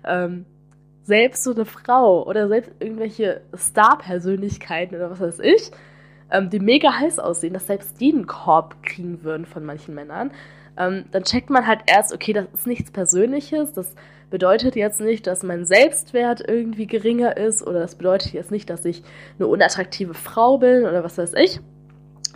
ähm, 0.04 0.46
selbst 1.02 1.44
so 1.44 1.54
eine 1.54 1.66
Frau 1.66 2.26
oder 2.26 2.48
selbst 2.48 2.72
irgendwelche 2.80 3.42
Star-Persönlichkeiten 3.54 4.96
oder 4.96 5.10
was 5.10 5.20
weiß 5.20 5.40
ich, 5.40 5.70
ähm, 6.30 6.50
die 6.50 6.60
mega 6.60 6.92
heiß 6.98 7.18
aussehen, 7.18 7.52
dass 7.52 7.66
selbst 7.66 8.00
die 8.00 8.12
einen 8.12 8.26
Korb 8.26 8.82
kriegen 8.82 9.22
würden 9.22 9.44
von 9.44 9.64
manchen 9.64 9.94
Männern, 9.94 10.30
ähm, 10.76 11.04
dann 11.10 11.24
checkt 11.24 11.50
man 11.50 11.66
halt 11.66 11.80
erst, 11.86 12.12
okay, 12.12 12.32
das 12.32 12.46
ist 12.52 12.66
nichts 12.66 12.90
Persönliches, 12.90 13.72
das 13.72 13.94
bedeutet 14.30 14.74
jetzt 14.76 15.00
nicht, 15.00 15.26
dass 15.26 15.42
mein 15.42 15.64
Selbstwert 15.64 16.42
irgendwie 16.46 16.86
geringer 16.86 17.36
ist 17.36 17.64
oder 17.66 17.80
das 17.80 17.94
bedeutet 17.94 18.32
jetzt 18.32 18.50
nicht, 18.50 18.68
dass 18.70 18.84
ich 18.84 19.02
eine 19.38 19.46
unattraktive 19.46 20.14
Frau 20.14 20.58
bin 20.58 20.82
oder 20.84 21.04
was 21.04 21.18
weiß 21.18 21.34
ich, 21.34 21.60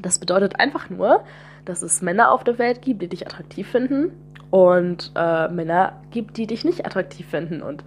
das 0.01 0.19
bedeutet 0.19 0.61
einfach 0.61 0.91
nur, 0.91 1.25
dass 1.65 1.83
es 1.83 2.03
Männer 2.03 2.31
auf 2.31 2.45
der 2.45 2.59
Welt 2.59 2.83
gibt, 2.83 3.03
die 3.03 3.09
dich 3.09 3.27
attraktiv 3.27 3.69
finden 3.69 4.13
und 4.51 5.13
äh, 5.17 5.49
Männer 5.49 6.01
gibt, 6.11 6.37
die 6.37 6.47
dich 6.47 6.65
nicht 6.65 6.87
attraktiv 6.87 7.27
finden 7.29 7.63
und 7.63 7.85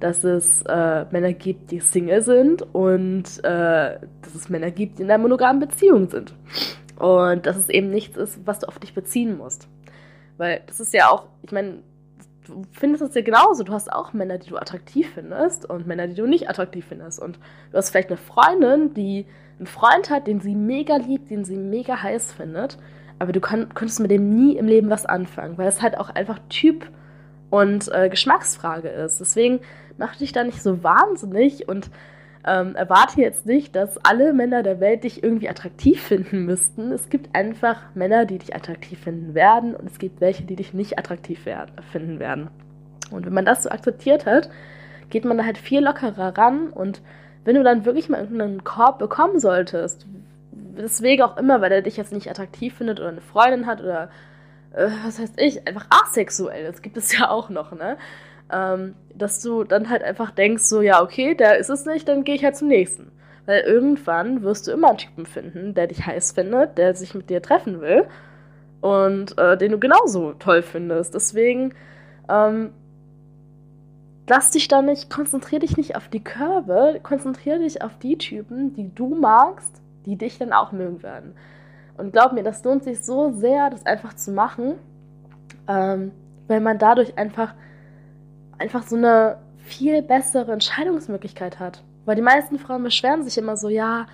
dass 0.00 0.24
es 0.24 0.62
äh, 0.62 1.04
Männer 1.10 1.32
gibt, 1.34 1.70
die 1.70 1.80
Single 1.80 2.22
sind 2.22 2.62
und 2.74 3.24
äh, 3.44 3.98
dass 4.22 4.34
es 4.34 4.48
Männer 4.48 4.70
gibt, 4.70 4.98
die 4.98 5.02
in 5.02 5.10
einer 5.10 5.22
monogamen 5.22 5.60
Beziehung 5.60 6.08
sind. 6.08 6.34
Und 6.98 7.46
dass 7.46 7.56
es 7.56 7.68
eben 7.68 7.90
nichts 7.90 8.16
ist, 8.16 8.40
was 8.46 8.60
du 8.60 8.68
auf 8.68 8.78
dich 8.78 8.94
beziehen 8.94 9.36
musst. 9.36 9.68
Weil 10.40 10.62
das 10.66 10.80
ist 10.80 10.94
ja 10.94 11.10
auch, 11.10 11.26
ich 11.42 11.52
meine, 11.52 11.82
du 12.46 12.62
findest 12.72 13.02
es 13.02 13.14
ja 13.14 13.20
genauso. 13.20 13.62
Du 13.62 13.74
hast 13.74 13.92
auch 13.92 14.14
Männer, 14.14 14.38
die 14.38 14.48
du 14.48 14.56
attraktiv 14.56 15.10
findest 15.12 15.68
und 15.68 15.86
Männer, 15.86 16.06
die 16.06 16.14
du 16.14 16.26
nicht 16.26 16.48
attraktiv 16.48 16.86
findest. 16.88 17.20
Und 17.20 17.38
du 17.70 17.76
hast 17.76 17.90
vielleicht 17.90 18.08
eine 18.08 18.16
Freundin, 18.16 18.94
die 18.94 19.26
einen 19.58 19.66
Freund 19.66 20.08
hat, 20.08 20.26
den 20.26 20.40
sie 20.40 20.54
mega 20.54 20.96
liebt, 20.96 21.28
den 21.30 21.44
sie 21.44 21.58
mega 21.58 22.02
heiß 22.02 22.32
findet, 22.32 22.78
aber 23.18 23.32
du 23.32 23.40
kann, 23.40 23.68
könntest 23.74 24.00
mit 24.00 24.10
dem 24.10 24.34
nie 24.34 24.56
im 24.56 24.66
Leben 24.66 24.88
was 24.88 25.04
anfangen, 25.04 25.58
weil 25.58 25.68
es 25.68 25.82
halt 25.82 25.98
auch 25.98 26.08
einfach 26.08 26.38
Typ 26.48 26.88
und 27.50 27.92
äh, 27.92 28.08
Geschmacksfrage 28.08 28.88
ist. 28.88 29.20
Deswegen 29.20 29.60
mach 29.98 30.16
dich 30.16 30.32
da 30.32 30.42
nicht 30.42 30.62
so 30.62 30.82
wahnsinnig 30.82 31.68
und 31.68 31.90
ähm, 32.46 32.74
erwarte 32.74 33.20
jetzt 33.20 33.46
nicht, 33.46 33.76
dass 33.76 33.98
alle 34.04 34.32
Männer 34.32 34.62
der 34.62 34.80
Welt 34.80 35.04
dich 35.04 35.22
irgendwie 35.22 35.48
attraktiv 35.48 36.00
finden 36.02 36.44
müssten. 36.44 36.92
Es 36.92 37.10
gibt 37.10 37.34
einfach 37.34 37.94
Männer, 37.94 38.24
die 38.24 38.38
dich 38.38 38.54
attraktiv 38.54 39.00
finden 39.00 39.34
werden 39.34 39.74
und 39.74 39.90
es 39.90 39.98
gibt 39.98 40.20
welche, 40.20 40.44
die 40.44 40.56
dich 40.56 40.72
nicht 40.72 40.98
attraktiv 40.98 41.44
werden, 41.44 41.72
finden 41.92 42.18
werden. 42.18 42.48
Und 43.10 43.26
wenn 43.26 43.34
man 43.34 43.44
das 43.44 43.64
so 43.64 43.70
akzeptiert 43.70 44.26
hat, 44.26 44.48
geht 45.10 45.24
man 45.24 45.36
da 45.36 45.44
halt 45.44 45.58
viel 45.58 45.82
lockerer 45.82 46.36
ran 46.38 46.68
und 46.68 47.02
wenn 47.44 47.56
du 47.56 47.64
dann 47.64 47.84
wirklich 47.84 48.08
mal 48.08 48.20
irgendeinen 48.20 48.64
Korb 48.64 48.98
bekommen 48.98 49.40
solltest, 49.40 50.06
weswegen 50.52 51.24
auch 51.24 51.36
immer, 51.36 51.60
weil 51.60 51.72
er 51.72 51.82
dich 51.82 51.96
jetzt 51.96 52.12
nicht 52.12 52.30
attraktiv 52.30 52.74
findet 52.74 53.00
oder 53.00 53.08
eine 53.08 53.20
Freundin 53.20 53.66
hat 53.66 53.80
oder 53.80 54.10
äh, 54.72 54.88
was 55.04 55.18
heißt 55.18 55.40
ich, 55.40 55.66
einfach 55.66 55.86
asexuell, 55.90 56.64
das 56.64 56.82
gibt 56.82 56.96
es 56.96 57.16
ja 57.16 57.30
auch 57.30 57.50
noch, 57.50 57.72
ne? 57.72 57.96
Ähm, 58.52 58.94
dass 59.14 59.42
du 59.42 59.64
dann 59.64 59.90
halt 59.90 60.02
einfach 60.02 60.30
denkst, 60.30 60.64
so, 60.64 60.80
ja, 60.80 61.02
okay, 61.02 61.34
der 61.34 61.58
ist 61.58 61.68
es 61.68 61.84
nicht, 61.84 62.08
dann 62.08 62.24
gehe 62.24 62.34
ich 62.34 62.44
halt 62.44 62.56
zum 62.56 62.68
nächsten. 62.68 63.12
Weil 63.46 63.60
irgendwann 63.60 64.42
wirst 64.42 64.66
du 64.66 64.72
immer 64.72 64.88
einen 64.88 64.98
Typen 64.98 65.26
finden, 65.26 65.74
der 65.74 65.86
dich 65.86 66.06
heiß 66.06 66.32
findet, 66.32 66.78
der 66.78 66.94
sich 66.94 67.14
mit 67.14 67.30
dir 67.30 67.42
treffen 67.42 67.80
will 67.80 68.06
und 68.80 69.36
äh, 69.38 69.56
den 69.56 69.72
du 69.72 69.78
genauso 69.78 70.32
toll 70.34 70.62
findest. 70.62 71.14
Deswegen 71.14 71.74
ähm, 72.28 72.70
lass 74.28 74.50
dich 74.50 74.68
da 74.68 74.82
nicht, 74.82 75.10
konzentriere 75.10 75.60
dich 75.60 75.76
nicht 75.76 75.96
auf 75.96 76.08
die 76.08 76.22
Körbe, 76.22 77.00
konzentriere 77.02 77.58
dich 77.58 77.82
auf 77.82 77.98
die 77.98 78.16
Typen, 78.16 78.74
die 78.74 78.94
du 78.94 79.14
magst, 79.14 79.82
die 80.06 80.16
dich 80.16 80.38
dann 80.38 80.52
auch 80.52 80.72
mögen 80.72 81.02
werden. 81.02 81.34
Und 81.98 82.12
glaub 82.12 82.32
mir, 82.32 82.42
das 82.42 82.64
lohnt 82.64 82.84
sich 82.84 83.04
so 83.04 83.32
sehr, 83.32 83.68
das 83.68 83.84
einfach 83.84 84.14
zu 84.14 84.30
machen, 84.30 84.74
ähm, 85.68 86.12
weil 86.48 86.60
man 86.60 86.78
dadurch 86.78 87.18
einfach 87.18 87.54
einfach 88.60 88.82
so 88.84 88.96
eine 88.96 89.38
viel 89.58 90.02
bessere 90.02 90.52
Entscheidungsmöglichkeit 90.52 91.58
hat. 91.58 91.82
Weil 92.04 92.16
die 92.16 92.22
meisten 92.22 92.58
Frauen 92.58 92.82
beschweren 92.82 93.24
sich 93.24 93.38
immer 93.38 93.56
so, 93.56 93.68
ja, 93.68 94.06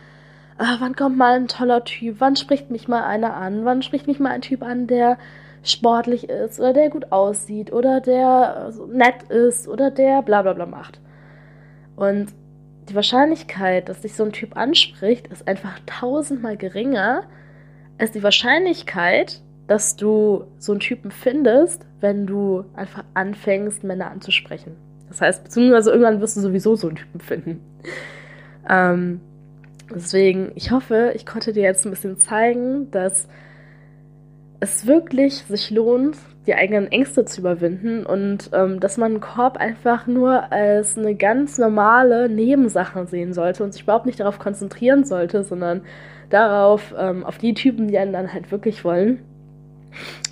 äh, 0.59 0.65
wann 0.79 0.97
kommt 0.97 1.17
mal 1.17 1.37
ein 1.37 1.49
toller 1.49 1.85
Typ, 1.85 2.17
wann 2.19 2.37
spricht 2.37 2.71
mich 2.71 2.89
mal 2.89 3.05
einer 3.05 3.35
an, 3.35 3.65
wann 3.65 3.83
spricht 3.83 4.07
mich 4.07 4.21
mal 4.21 4.31
ein 4.31 4.43
Typ 4.43 4.63
an, 4.63 4.87
der 4.87 5.19
sportlich 5.63 6.29
ist 6.29 6.61
oder 6.61 6.73
der 6.73 6.91
gut 6.91 7.11
aussieht 7.13 7.73
oder 7.73 8.01
der 8.01 8.73
nett 8.89 9.25
ist 9.25 9.67
oder 9.69 9.91
der 9.91 10.23
bla 10.23 10.43
bla 10.43 10.53
bla 10.53 10.67
macht. 10.67 11.01
Und 11.97 12.29
die 12.89 12.95
Wahrscheinlichkeit, 12.95 13.89
dass 13.89 14.03
dich 14.03 14.15
so 14.15 14.25
ein 14.25 14.33
Typ 14.33 14.57
anspricht, 14.57 15.27
ist 15.27 15.49
einfach 15.49 15.81
tausendmal 15.87 16.57
geringer 16.57 17.25
als 17.99 18.13
die 18.13 18.23
Wahrscheinlichkeit, 18.23 19.43
dass 19.67 19.97
du 19.97 20.45
so 20.59 20.73
einen 20.73 20.81
Typen 20.81 21.11
findest, 21.11 21.85
wenn 22.01 22.27
du 22.27 22.65
einfach 22.75 23.05
anfängst, 23.15 23.85
Männer 23.85 24.11
anzusprechen. 24.11 24.77
Das 25.09 25.21
heißt, 25.21 25.45
beziehungsweise 25.45 25.91
irgendwann 25.91 26.21
wirst 26.21 26.37
du 26.37 26.41
sowieso 26.41 26.77
so 26.77 26.89
einen 26.89 26.97
Typen 26.97 27.21
finden. 27.21 27.61
Ähm, 28.69 29.21
deswegen, 29.95 30.53
ich 30.55 30.71
hoffe, 30.71 31.13
ich 31.15 31.27
konnte 31.27 31.53
dir 31.53 31.63
jetzt 31.63 31.85
ein 31.85 31.91
bisschen 31.91 32.17
zeigen, 32.19 32.91
dass 32.91 33.29
es 34.61 34.87
wirklich 34.87 35.35
sich 35.45 35.71
lohnt, 35.71 36.17
die 36.47 36.55
eigenen 36.55 36.91
Ängste 36.91 37.25
zu 37.25 37.41
überwinden 37.41 38.07
und 38.07 38.51
ähm, 38.53 38.81
dass 38.81 38.97
man 38.97 39.13
einen 39.13 39.21
Korb 39.21 39.57
einfach 39.59 40.07
nur 40.07 40.53
als 40.53 40.97
eine 40.97 41.15
ganz 41.15 41.59
normale 41.59 42.29
Nebensache 42.29 43.07
sehen 43.07 43.33
sollte 43.33 43.65
und 43.65 43.73
sich 43.73 43.83
überhaupt 43.83 44.07
nicht 44.07 44.21
darauf 44.21 44.39
konzentrieren 44.39 45.05
sollte, 45.05 45.43
sondern 45.43 45.83
darauf, 46.31 46.95
ähm, 46.97 47.25
auf 47.25 47.39
die 47.39 47.55
Typen, 47.55 47.89
die 47.89 47.99
einen 47.99 48.13
dann 48.13 48.33
halt 48.33 48.51
wirklich 48.51 48.85
wollen. 48.85 49.21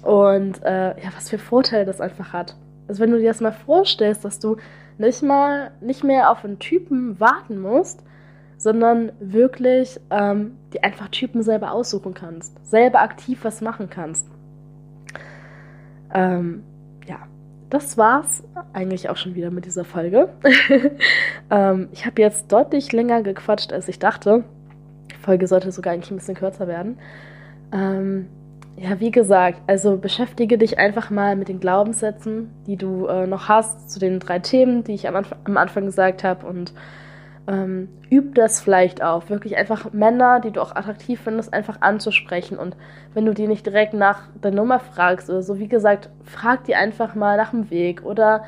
Und 0.03 0.63
äh, 0.63 0.89
ja, 0.89 1.11
was 1.15 1.31
für 1.31 1.39
Vorteile 1.39 1.85
das 1.85 2.01
einfach 2.01 2.33
hat. 2.33 2.57
Also 2.89 3.03
wenn 3.03 3.11
du 3.11 3.19
dir 3.19 3.29
das 3.29 3.41
mal 3.41 3.53
vorstellst, 3.53 4.25
dass 4.25 4.39
du 4.39 4.57
nicht 4.99 5.23
mal 5.23 5.73
nicht 5.81 6.05
mehr 6.05 6.31
auf 6.31 6.45
einen 6.45 6.59
Typen 6.59 7.19
warten 7.19 7.61
musst, 7.61 8.03
sondern 8.57 9.13
wirklich 9.21 10.01
ähm, 10.11 10.57
die 10.73 10.83
einfach 10.83 11.09
Typen 11.09 11.43
selber 11.43 11.73
aussuchen 11.73 12.15
kannst, 12.15 12.55
selber 12.67 13.01
aktiv 13.01 13.41
was 13.43 13.61
machen 13.61 13.91
kannst. 13.91 14.27
Ähm, 16.13 16.63
ja, 17.07 17.19
das 17.71 17.99
war's 17.99 18.45
eigentlich 18.73 19.11
auch 19.11 19.17
schon 19.17 19.35
wieder 19.35 19.51
mit 19.51 19.67
dieser 19.67 19.85
Folge. 19.85 20.29
ähm, 21.51 21.89
ich 21.93 22.07
habe 22.07 22.23
jetzt 22.23 22.53
deutlich 22.53 22.93
länger 22.93 23.23
gequatscht, 23.23 23.73
als 23.73 23.89
ich 23.89 23.99
dachte. 23.99 24.45
Die 25.11 25.17
Folge 25.17 25.47
sollte 25.47 25.73
sogar 25.73 25.93
eigentlich 25.93 26.11
ein 26.11 26.17
bisschen 26.17 26.37
kürzer 26.37 26.69
werden. 26.69 26.99
Ähm, 27.73 28.29
ja, 28.77 28.99
wie 28.99 29.11
gesagt, 29.11 29.61
also 29.67 29.97
beschäftige 29.97 30.59
dich 30.59 30.79
einfach 30.79 31.11
mal 31.11 31.37
mit 31.37 31.49
den 31.49 31.61
Glaubenssätzen, 31.61 32.51
die 32.67 32.77
du 32.77 33.07
äh, 33.07 33.27
noch 33.27 33.49
hast, 33.49 33.91
zu 33.91 34.01
den 34.01 34.19
drei 34.19 34.41
Themen, 34.41 34.83
die 34.83 34.95
ich 34.95 35.09
am, 35.09 35.17
Anf 35.17 35.35
am 35.45 35.57
Anfang 35.57 35.87
gesagt 35.87 36.25
habe 36.25 36.47
und 36.47 36.73
ähm, 37.47 37.89
üb 38.11 38.35
das 38.35 38.61
vielleicht 38.61 39.03
auch. 39.03 39.29
Wirklich 39.29 39.57
einfach 39.57 39.93
Männer, 39.93 40.41
die 40.41 40.51
du 40.51 40.61
auch 40.61 40.75
attraktiv 40.75 41.21
findest, 41.23 41.53
einfach 41.53 41.83
anzusprechen. 41.83 42.59
Und 42.59 42.77
wenn 43.13 43.27
du 43.27 43.35
die 43.35 43.47
nicht 43.47 43.67
direkt 43.67 43.95
nach 43.95 44.23
der 44.43 44.51
Nummer 44.51 44.81
fragst 44.81 45.31
oder 45.31 45.43
so, 45.43 45.59
wie 45.59 45.69
gesagt, 45.69 46.11
frag 46.25 46.65
die 46.65 46.75
einfach 46.75 47.15
mal 47.15 47.37
nach 47.37 47.51
dem 47.51 47.71
Weg 47.71 48.05
oder 48.05 48.45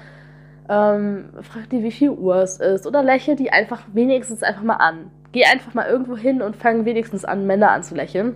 ähm, 0.69 1.27
frag 1.43 1.69
die, 1.71 1.83
wie 1.83 1.93
viel 1.93 2.11
Uhr 2.11 2.37
es 2.37 2.59
ist 2.59 2.87
oder 2.87 3.03
lächel 3.03 3.37
die 3.37 3.53
einfach 3.53 3.83
wenigstens 3.93 4.43
einfach 4.43 4.63
mal 4.63 4.77
an. 4.77 5.11
Geh 5.31 5.45
einfach 5.45 5.75
mal 5.75 5.87
irgendwo 5.87 6.17
hin 6.17 6.43
und 6.43 6.57
fang 6.57 6.85
wenigstens 6.85 7.25
an, 7.25 7.47
Männer 7.47 7.71
anzulächeln. 7.71 8.35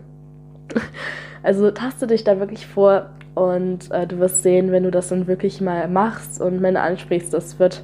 also 1.42 1.70
taste 1.70 2.06
dich 2.06 2.24
da 2.24 2.38
wirklich 2.38 2.66
vor 2.66 3.10
und 3.34 3.90
äh, 3.90 4.06
du 4.06 4.18
wirst 4.18 4.42
sehen, 4.42 4.72
wenn 4.72 4.82
du 4.82 4.90
das 4.90 5.08
dann 5.08 5.26
wirklich 5.26 5.60
mal 5.60 5.88
machst 5.88 6.40
und 6.40 6.60
Männer 6.60 6.82
ansprichst, 6.82 7.32
das 7.32 7.58
wird 7.58 7.82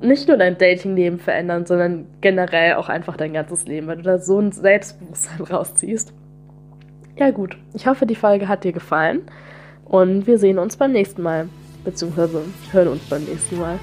nicht 0.00 0.28
nur 0.28 0.36
dein 0.38 0.56
Datingleben 0.56 1.18
verändern, 1.18 1.66
sondern 1.66 2.06
generell 2.20 2.74
auch 2.74 2.88
einfach 2.88 3.16
dein 3.16 3.34
ganzes 3.34 3.66
Leben, 3.66 3.86
weil 3.86 3.98
du 3.98 4.02
da 4.02 4.18
so 4.18 4.38
ein 4.38 4.52
Selbstbewusstsein 4.52 5.40
rausziehst. 5.50 6.12
Ja 7.16 7.30
gut, 7.30 7.56
ich 7.74 7.86
hoffe, 7.86 8.06
die 8.06 8.14
Folge 8.14 8.48
hat 8.48 8.64
dir 8.64 8.72
gefallen 8.72 9.22
und 9.84 10.26
wir 10.26 10.38
sehen 10.38 10.58
uns 10.58 10.76
beim 10.76 10.92
nächsten 10.92 11.22
Mal, 11.22 11.48
beziehungsweise 11.84 12.42
hören 12.72 12.88
uns 12.88 13.02
beim 13.10 13.24
nächsten 13.24 13.58
Mal. 13.58 13.78